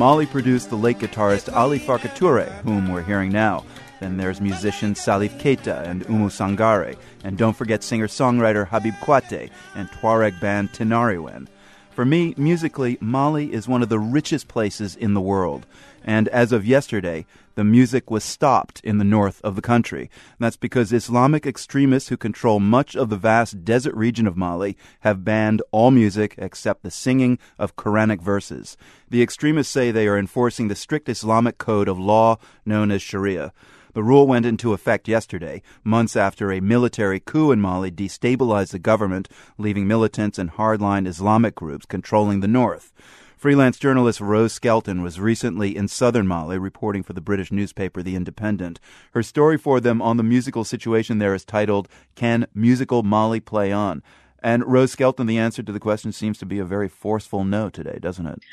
Mali 0.02 0.26
produced 0.26 0.72
the 0.72 0.76
late 0.76 0.98
guitarist 0.98 1.56
Ali 1.56 1.80
Farka 1.80 2.10
Touré, 2.16 2.50
whom 2.64 2.92
we're 2.92 3.04
hearing 3.04 3.32
now. 3.32 3.64
Then 4.00 4.18
there's 4.18 4.42
musicians 4.42 5.00
Salif 5.00 5.40
Keita 5.40 5.86
and 5.86 6.04
Oumou 6.08 6.32
Sangaré, 6.32 6.98
and 7.24 7.38
don't 7.38 7.56
forget 7.56 7.84
singer-songwriter 7.84 8.68
Habib 8.68 8.96
Koité 8.96 9.52
and 9.76 9.88
Tuareg 9.92 10.42
band 10.42 10.72
Tinariwen. 10.72 11.48
For 11.92 12.04
me, 12.04 12.34
musically, 12.36 12.98
Mali 13.00 13.54
is 13.54 13.68
one 13.68 13.84
of 13.84 13.90
the 13.90 14.00
richest 14.00 14.48
places 14.48 14.96
in 14.96 15.14
the 15.14 15.22
world. 15.22 15.68
And 16.04 16.28
as 16.30 16.52
of 16.52 16.66
yesterday, 16.66 17.28
the 17.56 17.64
music 17.64 18.10
was 18.10 18.24
stopped 18.24 18.80
in 18.84 18.98
the 18.98 19.04
north 19.04 19.42
of 19.44 19.56
the 19.56 19.62
country. 19.62 20.02
And 20.02 20.40
that's 20.40 20.58
because 20.58 20.92
Islamic 20.92 21.46
extremists 21.46 22.10
who 22.10 22.18
control 22.18 22.60
much 22.60 22.96
of 22.96 23.10
the 23.10 23.18
vast 23.18 23.64
desert 23.64 23.96
region 23.96 24.28
of 24.28 24.38
Mali 24.38 24.78
have 25.02 25.24
banned 25.24 25.62
all 25.72 25.92
music 25.92 26.36
except 26.38 26.84
the 26.84 26.92
singing 26.92 27.40
of 27.58 27.76
Quranic 27.76 28.22
verses. 28.22 28.78
The 29.10 29.22
extremists 29.22 29.74
say 29.74 29.92
they 29.92 30.08
are 30.08 30.18
enforcing 30.18 30.68
the 30.68 30.76
strict 30.76 31.10
Islamic 31.10 31.58
code 31.58 31.88
of 31.88 32.00
law 32.00 32.38
known 32.66 32.92
as 32.92 33.02
Sharia. 33.02 33.54
The 33.94 34.04
rule 34.04 34.26
went 34.26 34.46
into 34.46 34.72
effect 34.72 35.10
yesterday, 35.10 35.62
months 35.84 36.16
after 36.16 36.50
a 36.50 36.62
military 36.62 37.20
coup 37.20 37.52
in 37.52 37.60
Mali 37.60 37.92
destabilized 37.92 38.72
the 38.72 38.80
government, 38.80 39.28
leaving 39.58 39.86
militants 39.86 40.40
and 40.40 40.52
hardline 40.52 41.06
Islamic 41.06 41.56
groups 41.56 41.86
controlling 41.86 42.40
the 42.40 42.48
north. 42.48 42.94
Freelance 43.42 43.80
journalist 43.80 44.22
Rose 44.22 44.54
Skelton 44.54 45.02
was 45.02 45.20
recently 45.20 45.76
in 45.76 45.88
southern 45.88 46.28
Mali 46.28 46.60
reporting 46.60 47.02
for 47.02 47.14
the 47.14 47.22
British 47.22 47.52
newspaper 47.52 48.04
The 48.04 48.16
Independent. 48.16 48.80
Her 49.14 49.24
story 49.24 49.58
for 49.58 49.80
them 49.80 50.00
on 50.00 50.18
the 50.18 50.22
musical 50.22 50.64
situation 50.64 51.18
there 51.18 51.34
is 51.34 51.44
titled, 51.44 51.88
Can 52.14 52.46
Musical 52.54 53.02
Mali 53.02 53.40
Play 53.40 53.72
On? 53.72 54.04
And 54.44 54.64
Rose 54.68 54.92
Skelton, 54.92 55.26
the 55.26 55.40
answer 55.40 55.64
to 55.64 55.72
the 55.72 55.80
question 55.80 56.12
seems 56.12 56.38
to 56.38 56.46
be 56.46 56.60
a 56.60 56.64
very 56.64 56.88
forceful 56.88 57.44
no 57.44 57.72
today, 57.72 57.98
doesn't 58.00 58.28
it? 58.28 58.44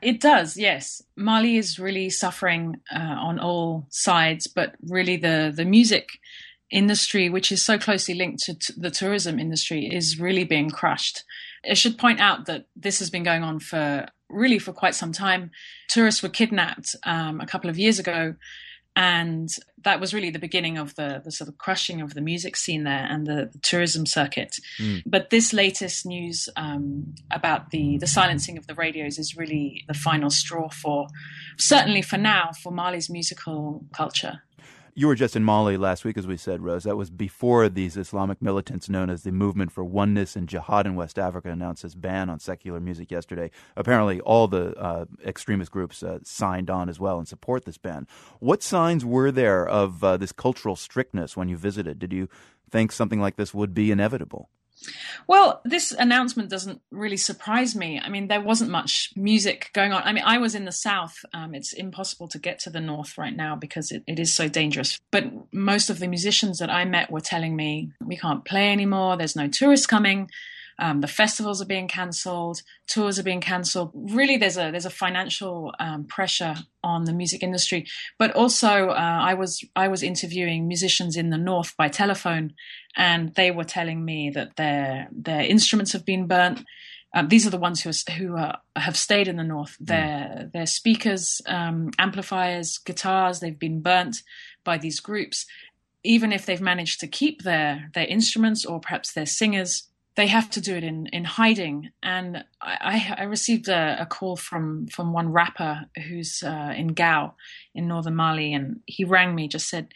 It 0.00 0.18
does, 0.18 0.56
yes. 0.56 1.02
Mali 1.14 1.58
is 1.58 1.78
really 1.78 2.08
suffering 2.08 2.80
uh, 2.90 3.00
on 3.00 3.38
all 3.38 3.86
sides, 3.90 4.46
but 4.46 4.76
really 4.88 5.18
the, 5.18 5.52
the 5.54 5.66
music 5.66 6.08
industry, 6.70 7.28
which 7.28 7.52
is 7.52 7.62
so 7.62 7.78
closely 7.78 8.14
linked 8.14 8.44
to 8.44 8.54
t- 8.54 8.72
the 8.78 8.90
tourism 8.90 9.38
industry, 9.38 9.84
is 9.92 10.18
really 10.18 10.44
being 10.44 10.70
crushed. 10.70 11.24
I 11.68 11.74
should 11.74 11.98
point 11.98 12.20
out 12.20 12.46
that 12.46 12.66
this 12.76 12.98
has 12.98 13.10
been 13.10 13.22
going 13.22 13.42
on 13.42 13.60
for 13.60 14.06
really 14.28 14.58
for 14.58 14.72
quite 14.72 14.94
some 14.94 15.12
time. 15.12 15.50
Tourists 15.88 16.22
were 16.22 16.28
kidnapped 16.28 16.94
um, 17.04 17.40
a 17.40 17.46
couple 17.46 17.70
of 17.70 17.78
years 17.78 17.98
ago, 17.98 18.34
and 18.94 19.48
that 19.84 20.00
was 20.00 20.12
really 20.12 20.30
the 20.30 20.38
beginning 20.38 20.76
of 20.76 20.94
the, 20.96 21.22
the 21.24 21.30
sort 21.30 21.48
of 21.48 21.56
crushing 21.56 22.00
of 22.00 22.14
the 22.14 22.20
music 22.20 22.56
scene 22.56 22.84
there 22.84 23.06
and 23.08 23.26
the, 23.26 23.48
the 23.52 23.58
tourism 23.62 24.06
circuit. 24.06 24.56
Mm. 24.80 25.02
But 25.06 25.30
this 25.30 25.52
latest 25.52 26.04
news 26.04 26.48
um, 26.56 27.14
about 27.30 27.70
the 27.70 27.96
the 27.98 28.06
silencing 28.06 28.58
of 28.58 28.66
the 28.66 28.74
radios 28.74 29.18
is 29.18 29.36
really 29.36 29.84
the 29.86 29.94
final 29.94 30.30
straw 30.30 30.68
for, 30.68 31.06
certainly 31.58 32.02
for 32.02 32.18
now, 32.18 32.50
for 32.60 32.72
Mali's 32.72 33.08
musical 33.08 33.84
culture. 33.92 34.42
You 34.98 35.06
were 35.06 35.14
just 35.14 35.36
in 35.36 35.44
Mali 35.44 35.76
last 35.76 36.04
week, 36.04 36.18
as 36.18 36.26
we 36.26 36.36
said, 36.36 36.60
Rose. 36.60 36.82
That 36.82 36.96
was 36.96 37.08
before 37.08 37.68
these 37.68 37.96
Islamic 37.96 38.42
militants 38.42 38.88
known 38.88 39.10
as 39.10 39.22
the 39.22 39.30
Movement 39.30 39.70
for 39.70 39.84
Oneness 39.84 40.34
and 40.34 40.48
Jihad 40.48 40.88
in 40.88 40.96
West 40.96 41.20
Africa 41.20 41.50
announced 41.50 41.84
its 41.84 41.94
ban 41.94 42.28
on 42.28 42.40
secular 42.40 42.80
music 42.80 43.08
yesterday. 43.08 43.52
Apparently, 43.76 44.20
all 44.22 44.48
the 44.48 44.76
uh, 44.76 45.04
extremist 45.24 45.70
groups 45.70 46.02
uh, 46.02 46.18
signed 46.24 46.68
on 46.68 46.88
as 46.88 46.98
well 46.98 47.16
and 47.16 47.28
support 47.28 47.64
this 47.64 47.78
ban. 47.78 48.08
What 48.40 48.60
signs 48.60 49.04
were 49.04 49.30
there 49.30 49.64
of 49.68 50.02
uh, 50.02 50.16
this 50.16 50.32
cultural 50.32 50.74
strictness 50.74 51.36
when 51.36 51.48
you 51.48 51.56
visited? 51.56 52.00
Did 52.00 52.12
you 52.12 52.28
think 52.68 52.90
something 52.90 53.20
like 53.20 53.36
this 53.36 53.54
would 53.54 53.74
be 53.74 53.92
inevitable? 53.92 54.50
Well, 55.26 55.60
this 55.64 55.92
announcement 55.92 56.50
doesn't 56.50 56.80
really 56.90 57.16
surprise 57.16 57.74
me. 57.74 58.00
I 58.02 58.08
mean, 58.08 58.28
there 58.28 58.40
wasn't 58.40 58.70
much 58.70 59.10
music 59.16 59.70
going 59.72 59.92
on. 59.92 60.02
I 60.02 60.12
mean, 60.12 60.24
I 60.24 60.38
was 60.38 60.54
in 60.54 60.64
the 60.64 60.72
south. 60.72 61.16
Um, 61.32 61.54
it's 61.54 61.72
impossible 61.72 62.28
to 62.28 62.38
get 62.38 62.58
to 62.60 62.70
the 62.70 62.80
north 62.80 63.18
right 63.18 63.34
now 63.34 63.56
because 63.56 63.90
it, 63.90 64.02
it 64.06 64.18
is 64.18 64.32
so 64.32 64.48
dangerous. 64.48 64.98
But 65.10 65.24
most 65.52 65.90
of 65.90 65.98
the 65.98 66.08
musicians 66.08 66.58
that 66.58 66.70
I 66.70 66.84
met 66.84 67.10
were 67.10 67.20
telling 67.20 67.56
me 67.56 67.90
we 68.04 68.16
can't 68.16 68.44
play 68.44 68.72
anymore. 68.72 69.16
There's 69.16 69.36
no 69.36 69.48
tourists 69.48 69.86
coming. 69.86 70.30
Um, 70.78 71.00
the 71.00 71.08
festivals 71.08 71.60
are 71.60 71.66
being 71.66 71.88
cancelled, 71.88 72.62
tours 72.86 73.18
are 73.18 73.24
being 73.24 73.40
cancelled. 73.40 73.90
Really, 73.94 74.36
there's 74.36 74.56
a 74.56 74.70
there's 74.70 74.86
a 74.86 74.90
financial 74.90 75.74
um, 75.80 76.04
pressure 76.04 76.54
on 76.84 77.04
the 77.04 77.12
music 77.12 77.42
industry. 77.42 77.86
But 78.18 78.32
also, 78.36 78.90
uh, 78.90 79.18
I 79.20 79.34
was 79.34 79.64
I 79.74 79.88
was 79.88 80.02
interviewing 80.02 80.68
musicians 80.68 81.16
in 81.16 81.30
the 81.30 81.38
north 81.38 81.76
by 81.76 81.88
telephone, 81.88 82.54
and 82.96 83.34
they 83.34 83.50
were 83.50 83.64
telling 83.64 84.04
me 84.04 84.30
that 84.30 84.56
their 84.56 85.08
their 85.10 85.42
instruments 85.42 85.92
have 85.92 86.04
been 86.04 86.26
burnt. 86.26 86.64
Um, 87.14 87.28
these 87.28 87.46
are 87.46 87.50
the 87.50 87.58
ones 87.58 87.80
who 87.80 87.90
are, 87.90 88.12
who 88.12 88.36
are, 88.36 88.58
have 88.76 88.96
stayed 88.96 89.28
in 89.28 89.36
the 89.36 89.44
north. 89.44 89.76
Mm. 89.82 89.86
Their 89.86 90.50
their 90.52 90.66
speakers, 90.66 91.42
um, 91.46 91.90
amplifiers, 91.98 92.78
guitars, 92.78 93.40
they've 93.40 93.58
been 93.58 93.80
burnt 93.80 94.22
by 94.62 94.78
these 94.78 95.00
groups. 95.00 95.46
Even 96.04 96.32
if 96.32 96.46
they've 96.46 96.60
managed 96.60 97.00
to 97.00 97.08
keep 97.08 97.42
their 97.42 97.90
their 97.94 98.06
instruments 98.06 98.64
or 98.64 98.78
perhaps 98.78 99.12
their 99.12 99.26
singers, 99.26 99.88
they 100.18 100.26
have 100.26 100.50
to 100.50 100.60
do 100.60 100.74
it 100.74 100.82
in, 100.82 101.06
in 101.12 101.22
hiding. 101.22 101.90
And 102.02 102.44
I, 102.60 103.14
I 103.16 103.22
received 103.22 103.68
a, 103.68 103.98
a, 104.00 104.04
call 104.04 104.34
from, 104.34 104.88
from 104.88 105.12
one 105.12 105.30
rapper 105.30 105.82
who's 106.08 106.42
uh, 106.42 106.74
in 106.76 106.88
Gao 106.88 107.34
in 107.72 107.86
northern 107.86 108.16
Mali, 108.16 108.52
and 108.52 108.80
he 108.84 109.04
rang 109.04 109.32
me, 109.32 109.46
just 109.46 109.68
said, 109.68 109.94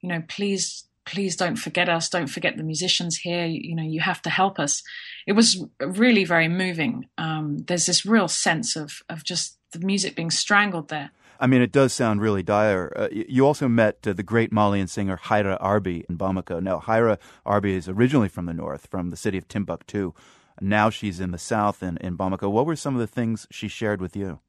you 0.00 0.08
know, 0.08 0.24
please, 0.26 0.86
please 1.06 1.36
don't 1.36 1.54
forget 1.54 1.88
us. 1.88 2.08
Don't 2.08 2.26
forget 2.26 2.56
the 2.56 2.64
musicians 2.64 3.18
here. 3.18 3.46
You, 3.46 3.76
know, 3.76 3.84
you 3.84 4.00
have 4.00 4.20
to 4.22 4.28
help 4.28 4.58
us. 4.58 4.82
It 5.24 5.34
was 5.34 5.64
really 5.80 6.24
very 6.24 6.48
moving. 6.48 7.06
Um, 7.16 7.58
there's 7.68 7.86
this 7.86 8.04
real 8.04 8.26
sense 8.26 8.74
of, 8.74 9.04
of 9.08 9.22
just 9.22 9.56
the 9.70 9.78
music 9.78 10.16
being 10.16 10.32
strangled 10.32 10.88
there. 10.88 11.12
I 11.40 11.46
mean, 11.46 11.62
it 11.62 11.72
does 11.72 11.94
sound 11.94 12.20
really 12.20 12.42
dire. 12.42 12.92
Uh, 12.94 13.08
you 13.10 13.46
also 13.46 13.66
met 13.66 14.06
uh, 14.06 14.12
the 14.12 14.22
great 14.22 14.52
Malian 14.52 14.86
singer 14.86 15.16
Khaira 15.16 15.56
Arby 15.58 16.04
in 16.08 16.18
Bamako. 16.18 16.62
Now, 16.62 16.80
Khaira 16.80 17.18
Arby 17.46 17.72
is 17.72 17.88
originally 17.88 18.28
from 18.28 18.44
the 18.44 18.52
north, 18.52 18.86
from 18.90 19.08
the 19.08 19.16
city 19.16 19.38
of 19.38 19.48
Timbuktu. 19.48 20.12
Now 20.60 20.90
she's 20.90 21.18
in 21.18 21.30
the 21.30 21.38
south 21.38 21.82
in, 21.82 21.96
in 21.98 22.18
Bamako. 22.18 22.50
What 22.50 22.66
were 22.66 22.76
some 22.76 22.94
of 22.94 23.00
the 23.00 23.06
things 23.06 23.46
she 23.50 23.68
shared 23.68 24.02
with 24.02 24.14
you? 24.14 24.40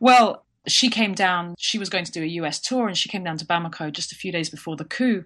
Well, 0.00 0.44
she 0.66 0.88
came 0.88 1.14
down, 1.14 1.54
she 1.58 1.78
was 1.78 1.90
going 1.90 2.04
to 2.04 2.12
do 2.12 2.22
a 2.22 2.26
US 2.26 2.58
tour, 2.58 2.88
and 2.88 2.96
she 2.96 3.10
came 3.10 3.24
down 3.24 3.36
to 3.36 3.46
Bamako 3.46 3.92
just 3.92 4.12
a 4.12 4.16
few 4.16 4.32
days 4.32 4.48
before 4.48 4.76
the 4.76 4.84
coup, 4.84 5.24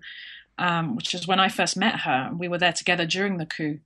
um, 0.58 0.96
which 0.96 1.14
is 1.14 1.28
when 1.28 1.38
I 1.38 1.48
first 1.48 1.76
met 1.76 2.00
her. 2.00 2.30
We 2.36 2.48
were 2.48 2.58
there 2.58 2.72
together 2.72 3.06
during 3.06 3.36
the 3.36 3.46
coup. 3.46 3.78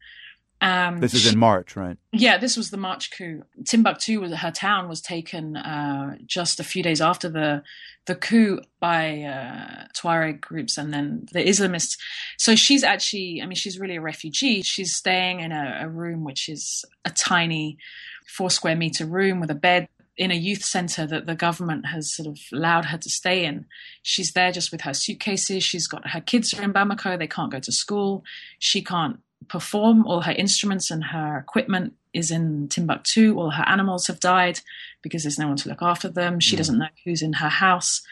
Um, 0.62 1.00
this 1.00 1.14
is 1.14 1.32
in 1.32 1.38
March, 1.38 1.74
right? 1.74 1.96
Yeah, 2.12 2.36
this 2.36 2.56
was 2.56 2.70
the 2.70 2.76
March 2.76 3.10
coup. 3.16 3.42
Timbuktu, 3.64 4.28
her 4.34 4.50
town, 4.50 4.88
was 4.88 5.00
taken 5.00 5.56
uh, 5.56 6.16
just 6.26 6.60
a 6.60 6.64
few 6.64 6.82
days 6.82 7.00
after 7.00 7.28
the 7.28 7.62
the 8.06 8.14
coup 8.14 8.60
by 8.80 9.22
uh, 9.22 9.84
Tuareg 9.96 10.40
groups 10.40 10.76
and 10.76 10.92
then 10.92 11.26
the 11.32 11.40
Islamists. 11.40 11.98
So 12.38 12.54
she's 12.56 12.82
actually, 12.82 13.40
I 13.42 13.46
mean, 13.46 13.56
she's 13.56 13.78
really 13.78 13.96
a 13.96 14.00
refugee. 14.00 14.62
She's 14.62 14.94
staying 14.94 15.40
in 15.40 15.52
a, 15.52 15.80
a 15.82 15.88
room 15.88 16.24
which 16.24 16.48
is 16.48 16.84
a 17.04 17.10
tiny 17.10 17.78
four 18.26 18.50
square 18.50 18.76
meter 18.76 19.06
room 19.06 19.40
with 19.40 19.50
a 19.50 19.54
bed 19.54 19.88
in 20.16 20.30
a 20.30 20.34
youth 20.34 20.62
center 20.62 21.06
that 21.06 21.26
the 21.26 21.34
government 21.34 21.86
has 21.86 22.14
sort 22.14 22.26
of 22.26 22.38
allowed 22.52 22.86
her 22.86 22.98
to 22.98 23.08
stay 23.08 23.44
in. 23.44 23.64
She's 24.02 24.32
there 24.32 24.52
just 24.52 24.72
with 24.72 24.82
her 24.82 24.92
suitcases. 24.92 25.62
She's 25.64 25.86
got 25.86 26.08
her 26.08 26.20
kids 26.20 26.52
are 26.52 26.62
in 26.62 26.72
Bamako. 26.72 27.18
They 27.18 27.26
can't 27.26 27.52
go 27.52 27.60
to 27.60 27.72
school. 27.72 28.24
She 28.58 28.82
can't 28.82 29.20
perform. 29.48 30.06
All 30.06 30.22
her 30.22 30.32
instruments 30.32 30.90
and 30.90 31.04
her 31.04 31.38
equipment 31.38 31.94
is 32.12 32.30
in 32.30 32.68
Timbuktu. 32.68 33.38
All 33.38 33.50
her 33.50 33.68
animals 33.68 34.06
have 34.06 34.20
died 34.20 34.60
because 35.02 35.22
there's 35.22 35.38
no 35.38 35.48
one 35.48 35.56
to 35.58 35.68
look 35.68 35.82
after 35.82 36.08
them. 36.08 36.40
She 36.40 36.54
mm. 36.54 36.58
doesn't 36.58 36.78
know 36.78 36.88
who's 37.04 37.22
in 37.22 37.34
her 37.34 37.48
house. 37.48 38.02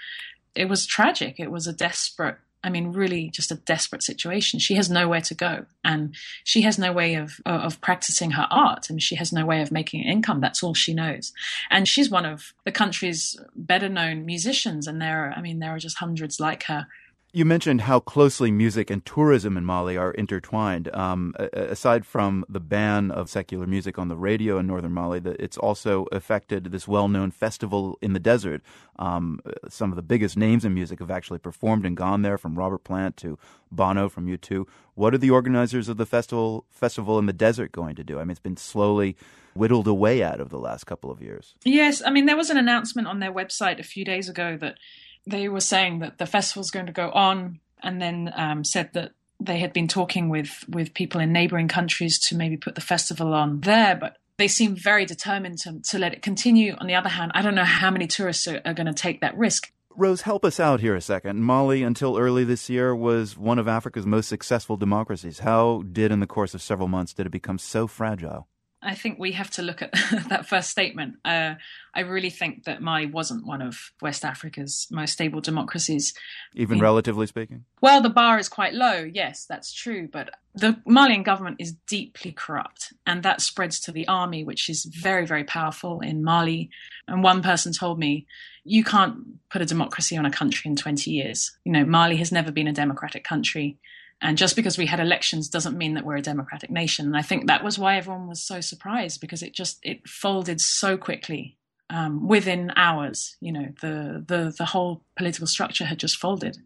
it 0.55 0.69
was 0.69 0.87
tragic. 0.87 1.39
It 1.39 1.51
was 1.51 1.67
a 1.67 1.73
desperate 1.73 2.39
I 2.65 2.71
mean, 2.71 2.93
really 2.93 3.31
just 3.31 3.53
a 3.53 3.57
desperate 3.57 4.03
situation. 4.03 4.59
She 4.59 4.75
has 4.75 4.91
nowhere 4.91 5.21
to 5.23 5.35
go 5.35 5.67
and 5.85 6.15
she 6.43 6.63
has 6.63 6.79
no 6.79 6.93
way 6.93 7.15
of, 7.15 7.41
of 7.47 7.81
practicing 7.81 8.33
her 8.33 8.49
art. 8.51 8.89
I 8.91 8.93
mean, 8.93 8.99
she 8.99 9.15
has 9.15 9.33
no 9.33 9.47
way 9.47 9.63
of 9.63 9.71
making 9.71 10.01
an 10.01 10.11
income. 10.11 10.41
That's 10.41 10.63
all 10.63 10.75
she 10.75 10.93
knows. 10.93 11.33
And 11.71 11.87
she's 11.87 12.11
one 12.11 12.27
of 12.27 12.53
the 12.65 12.73
country's 12.73 13.39
better 13.55 13.89
known 13.89 14.27
musicians. 14.27 14.89
And 14.89 15.01
there 15.01 15.27
are, 15.27 15.31
I 15.31 15.41
mean, 15.41 15.61
there 15.61 15.75
are 15.75 15.79
just 15.79 15.99
hundreds 15.99 16.41
like 16.41 16.65
her 16.65 16.89
you 17.33 17.45
mentioned 17.45 17.83
how 17.83 18.01
closely 18.01 18.51
music 18.51 18.91
and 18.91 19.05
tourism 19.05 19.57
in 19.59 19.65
Mali 19.65 19.99
are 19.99 20.13
intertwined. 20.13 20.89
Um, 20.95 21.35
aside 21.53 22.07
from 22.07 22.45
the 22.49 22.61
ban 22.61 23.11
of 23.11 23.29
secular 23.29 23.67
music 23.67 23.99
on 23.99 24.09
the 24.09 24.17
radio 24.17 24.59
in 24.59 24.67
northern 24.67 24.93
Mali, 24.93 25.21
it's 25.25 25.59
also 25.59 26.07
affected 26.11 26.65
this 26.65 26.89
well 26.89 27.07
known 27.07 27.31
festival 27.31 27.99
in 28.01 28.15
the 28.15 28.19
desert. 28.19 28.63
Um, 28.99 29.41
some 29.69 29.93
of 29.93 29.97
the 29.97 30.03
biggest 30.03 30.37
names 30.37 30.65
in 30.65 30.73
music 30.73 31.01
have 31.01 31.11
actually 31.11 31.39
performed 31.39 31.85
and 31.85 31.97
gone 31.97 32.23
there, 32.23 32.39
from 32.39 32.59
Robert 32.59 32.83
Plant 32.83 33.17
to 33.19 33.39
Bono 33.71 34.09
from 34.09 34.27
U2. 34.27 34.67
What 34.95 35.13
are 35.13 35.19
the 35.19 35.31
organizers 35.31 35.89
of 35.89 35.99
the 35.99 36.07
festival, 36.07 36.65
festival 36.71 37.19
in 37.19 37.27
the 37.27 37.33
desert 37.35 37.73
going 37.73 37.95
to 37.97 38.05
do? 38.05 38.19
I 38.19 38.23
mean, 38.23 38.31
it's 38.31 38.41
been 38.41 38.57
slowly 38.57 39.17
whittled 39.55 39.87
away 39.87 40.23
at 40.23 40.41
over 40.41 40.49
the 40.49 40.59
last 40.59 40.85
couple 40.85 41.11
of 41.11 41.21
years. 41.21 41.55
Yes, 41.65 42.03
I 42.05 42.11
mean, 42.11 42.27
there 42.27 42.37
was 42.37 42.49
an 42.49 42.57
announcement 42.57 43.07
on 43.07 43.19
their 43.19 43.33
website 43.33 43.79
a 43.79 43.85
few 43.85 44.05
days 44.05 44.29
ago 44.29 44.57
that 44.57 44.79
they 45.27 45.49
were 45.49 45.61
saying 45.61 46.01
that 46.01 46.19
the 46.19 46.27
festival's 46.27 46.71
going 46.71 46.87
to 46.87 46.93
go 46.93 47.11
on, 47.11 47.61
and 47.83 48.01
then 48.01 48.33
um, 48.37 48.65
said 48.65 48.93
that 48.95 49.13
they 49.41 49.59
had 49.59 49.73
been 49.73 49.89
talking 49.89 50.29
with 50.29 50.65
with 50.69 50.95
people 50.95 51.21
in 51.21 51.33
neighboring 51.33 51.69
countries 51.69 52.19
to 52.29 52.37
maybe 52.37 52.57
put 52.57 52.75
the 52.75 52.81
festival 52.81 53.35
on 53.35 53.61
there, 53.61 53.97
but 53.97 54.17
they 54.37 54.49
seem 54.49 54.77
very 54.77 55.05
determined 55.05 55.59
to, 55.59 55.81
to 55.81 55.99
let 55.99 56.13
it 56.13 56.23
continue. 56.23 56.75
On 56.79 56.87
the 56.87 56.95
other 56.95 57.09
hand, 57.09 57.33
I 57.35 57.43
don't 57.43 57.55
know 57.55 57.65
how 57.65 57.91
many 57.91 58.07
tourists 58.07 58.47
are, 58.47 58.61
are 58.65 58.75
going 58.75 58.87
to 58.87 58.95
take 58.95 59.21
that 59.21 59.37
risk. 59.37 59.73
Rose, 59.97 60.23
help 60.23 60.45
us 60.45 60.61
out 60.61 60.79
here 60.79 60.95
a 60.95 61.01
second. 61.01 61.43
Mali, 61.43 61.83
until 61.83 62.17
early 62.17 62.45
this 62.45 62.71
year, 62.71 62.95
was 62.95 63.37
one 63.37 63.59
of 63.59 63.67
Africa's 63.67 64.07
most 64.07 64.29
successful 64.29 64.77
democracies. 64.77 65.41
How 65.41 65.83
did, 65.91 66.13
in 66.13 66.21
the 66.21 66.27
course 66.27 66.55
of 66.55 66.63
several 66.63 66.87
months, 66.87 67.13
did 67.13 67.27
it 67.27 67.33
become 67.33 67.59
so 67.59 67.89
fragile? 67.89 68.47
I 68.81 68.95
think 68.95 69.19
we 69.19 69.33
have 69.33 69.51
to 69.53 69.63
look 69.63 69.83
at 69.83 69.93
that 70.29 70.47
first 70.47 70.71
statement. 70.71 71.17
Uh, 71.25 71.55
I 71.95 72.01
really 72.01 72.31
think 72.31 72.65
that 72.65 72.81
Mali 72.81 73.07
wasn't 73.07 73.47
one 73.47 73.61
of 73.61 73.93
West 74.01 74.25
Africa's 74.25 74.87
most 74.91 75.13
stable 75.13 75.41
democracies. 75.41 76.15
Even 76.55 76.79
relatively 76.79 77.27
speaking? 77.27 77.65
Well, 77.81 78.01
the 78.01 78.11
bar 78.11 78.39
is 78.39 78.49
quite 78.49 78.75
low, 78.75 79.09
yes, 79.13 79.47
that's 79.49 79.73
true. 79.73 80.09
But 80.11 80.31
the 80.55 80.81
Malian 80.87 81.25
government 81.25 81.57
is 81.59 81.73
deeply 81.89 82.31
corrupt, 82.33 82.93
and 83.05 83.23
that 83.25 83.41
spreads 83.41 83.81
to 83.81 83.93
the 83.93 84.07
army, 84.07 84.45
which 84.45 84.69
is 84.69 84.85
very, 84.85 85.27
very 85.27 85.45
powerful 85.45 86.01
in 86.01 86.23
Mali. 86.23 86.71
And 87.09 87.23
one 87.23 87.43
person 87.43 87.73
told 87.73 87.99
me, 87.99 88.27
you 88.65 88.85
can't 88.85 89.17
put 89.51 89.63
a 89.63 89.67
democracy 89.67 90.17
on 90.17 90.27
a 90.27 90.31
country 90.31 90.69
in 90.69 90.77
20 90.77 91.11
years. 91.11 91.57
You 91.65 91.73
know, 91.73 91.85
Mali 91.85 92.17
has 92.17 92.31
never 92.31 92.53
been 92.53 92.69
a 92.69 92.73
democratic 92.73 93.25
country. 93.25 93.79
And 94.21 94.37
just 94.37 94.57
because 94.57 94.77
we 94.77 94.87
had 94.87 94.99
elections 94.99 95.49
doesn't 95.49 95.79
mean 95.79 95.95
that 95.95 96.05
we're 96.05 96.17
a 96.17 96.23
democratic 96.23 96.71
nation. 96.71 97.07
And 97.07 97.17
I 97.17 97.23
think 97.23 97.47
that 97.47 97.63
was 97.63 97.79
why 97.79 97.97
everyone 97.97 98.27
was 98.27 98.43
so 98.43 98.61
surprised 98.61 99.21
because 99.21 99.43
it 99.43 99.55
just 99.55 99.79
it 99.83 100.09
folded 100.09 100.61
so 100.61 100.97
quickly 100.97 101.57
um, 101.91 102.27
within 102.27 102.73
hours. 102.75 103.37
You 103.41 103.53
know, 103.53 103.69
the 103.81 104.25
the 104.27 104.55
the 104.57 104.65
whole 104.65 105.03
political 105.17 105.47
structure 105.47 105.85
had 105.85 105.99
just 105.99 106.17
folded. 106.17 106.59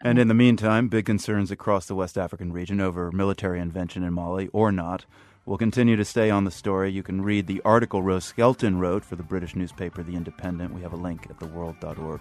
And 0.00 0.18
in 0.18 0.28
the 0.28 0.34
meantime, 0.34 0.88
big 0.88 1.06
concerns 1.06 1.50
across 1.50 1.86
the 1.86 1.94
West 1.94 2.18
African 2.18 2.52
region 2.52 2.80
over 2.80 3.10
military 3.10 3.60
intervention 3.60 4.02
in 4.02 4.12
Mali 4.12 4.48
or 4.48 4.70
not. 4.70 5.06
We'll 5.46 5.58
continue 5.58 5.96
to 5.96 6.04
stay 6.04 6.30
on 6.30 6.44
the 6.44 6.50
story. 6.50 6.90
You 6.90 7.02
can 7.02 7.22
read 7.22 7.46
the 7.46 7.60
article 7.64 8.02
Rose 8.02 8.24
Skelton 8.24 8.78
wrote 8.78 9.04
for 9.04 9.16
the 9.16 9.22
British 9.22 9.54
newspaper 9.54 10.02
The 10.02 10.14
Independent. 10.14 10.74
We 10.74 10.80
have 10.82 10.94
a 10.94 10.96
link 10.96 11.26
at 11.28 11.38
theworld.org. 11.38 12.20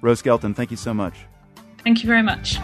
Rose 0.00 0.18
Skelton, 0.18 0.54
thank 0.54 0.70
you 0.70 0.76
so 0.76 0.94
much. 0.94 1.26
Thank 1.82 2.02
you 2.02 2.06
very 2.06 2.22
much. 2.22 2.58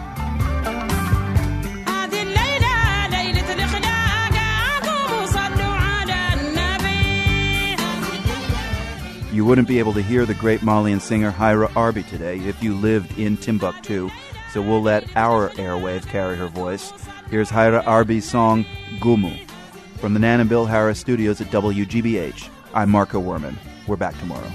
You 9.41 9.47
wouldn't 9.47 9.67
be 9.67 9.79
able 9.79 9.93
to 9.93 10.03
hear 10.03 10.27
the 10.27 10.35
great 10.35 10.61
Malian 10.61 10.99
singer 10.99 11.31
Khaira 11.31 11.75
Arby 11.75 12.03
today 12.03 12.37
if 12.41 12.61
you 12.61 12.75
lived 12.75 13.17
in 13.17 13.37
Timbuktu, 13.37 14.11
so 14.53 14.61
we'll 14.61 14.83
let 14.83 15.03
our 15.17 15.49
airwaves 15.53 16.05
carry 16.05 16.37
her 16.37 16.45
voice. 16.45 16.93
Here's 17.31 17.49
Khaira 17.49 17.83
Arby's 17.87 18.29
song 18.29 18.67
Gumu 18.99 19.49
from 19.97 20.13
the 20.13 20.19
Nan 20.19 20.41
and 20.41 20.47
Bill 20.47 20.67
Harris 20.67 20.99
studios 20.99 21.41
at 21.41 21.47
WGBH. 21.47 22.49
I'm 22.75 22.91
Marco 22.91 23.19
Werman. 23.19 23.57
We're 23.87 23.95
back 23.95 24.15
tomorrow. 24.19 24.51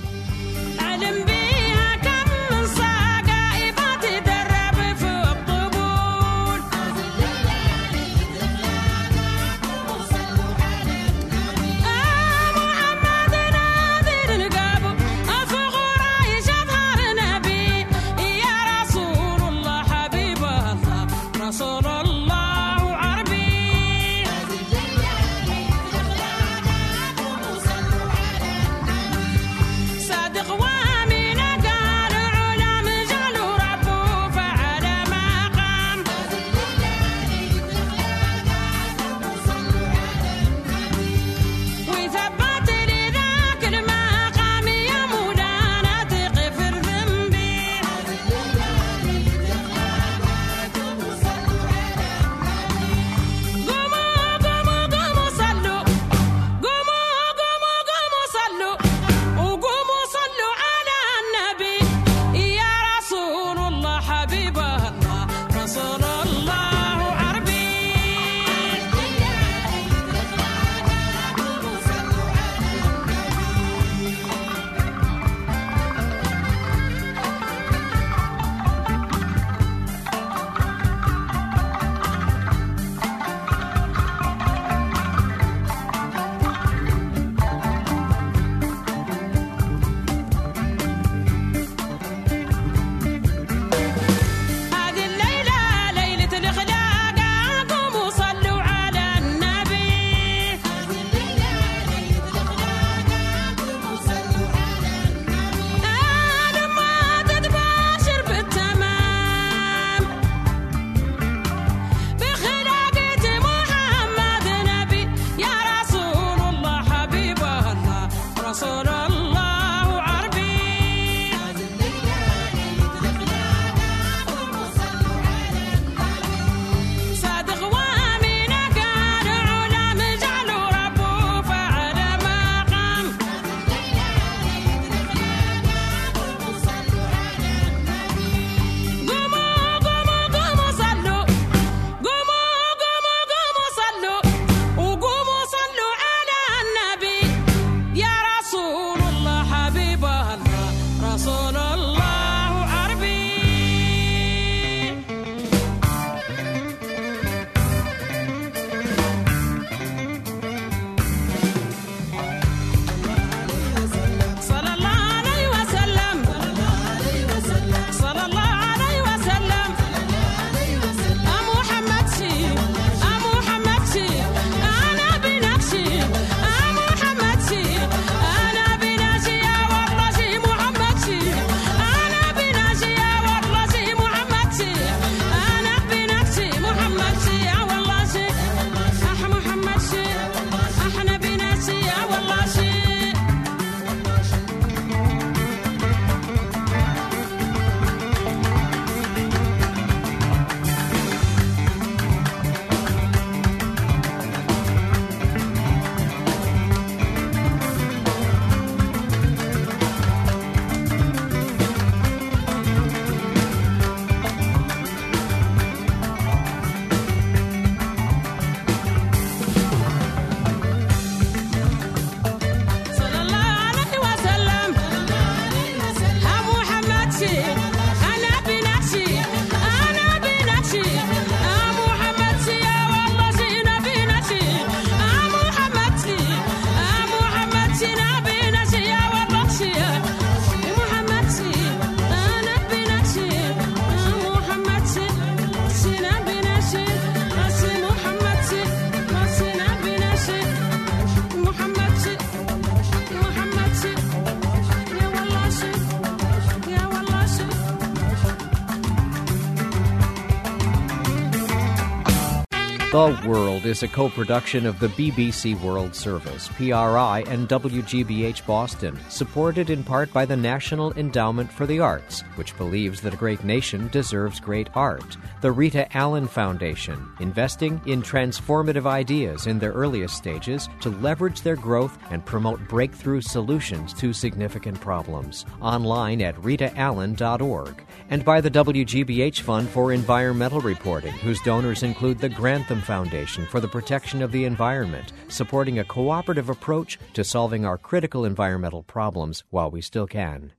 The 262.96 263.28
World 263.28 263.66
is 263.66 263.82
a 263.82 263.88
co 263.88 264.08
production 264.08 264.64
of 264.64 264.80
the 264.80 264.88
BBC 264.88 265.60
World 265.60 265.94
Service, 265.94 266.48
PRI, 266.48 267.24
and 267.26 267.46
WGBH 267.46 268.46
Boston, 268.46 268.98
supported 269.10 269.68
in 269.68 269.84
part 269.84 270.10
by 270.14 270.24
the 270.24 270.34
National 270.34 270.94
Endowment 270.94 271.52
for 271.52 271.66
the 271.66 271.78
Arts, 271.78 272.22
which 272.36 272.56
believes 272.56 273.02
that 273.02 273.12
a 273.12 273.18
great 273.18 273.44
nation 273.44 273.88
deserves 273.88 274.40
great 274.40 274.70
art. 274.74 275.18
The 275.42 275.52
Rita 275.52 275.94
Allen 275.94 276.26
Foundation, 276.26 277.06
investing 277.20 277.82
in 277.84 278.00
transformative 278.00 278.86
ideas 278.86 279.46
in 279.46 279.58
their 279.58 279.72
earliest 279.72 280.16
stages 280.16 280.66
to 280.80 280.88
leverage 280.88 281.42
their 281.42 281.56
growth 281.56 281.98
and 282.10 282.24
promote 282.24 282.66
breakthrough 282.66 283.20
solutions 283.20 283.92
to 283.92 284.14
significant 284.14 284.80
problems. 284.80 285.44
Online 285.60 286.22
at 286.22 286.36
ritaallen.org. 286.36 287.84
And 288.08 288.24
by 288.24 288.40
the 288.40 288.50
WGBH 288.50 289.40
Fund 289.40 289.68
for 289.68 289.92
Environmental 289.92 290.62
Reporting, 290.62 291.12
whose 291.12 291.42
donors 291.42 291.82
include 291.82 292.20
the 292.20 292.30
Grantham 292.30 292.80
Foundation 292.86 293.44
for 293.46 293.60
the 293.60 293.68
Protection 293.68 294.22
of 294.22 294.32
the 294.32 294.44
Environment, 294.44 295.12
supporting 295.28 295.80
a 295.80 295.84
cooperative 295.84 296.48
approach 296.48 296.98
to 297.14 297.24
solving 297.24 297.66
our 297.66 297.76
critical 297.76 298.24
environmental 298.24 298.84
problems 298.84 299.44
while 299.50 299.70
we 299.70 299.82
still 299.82 300.06
can. 300.06 300.52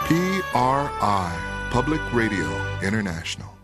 PRI, 0.00 1.68
Public 1.70 2.00
Radio 2.12 2.48
International. 2.82 3.57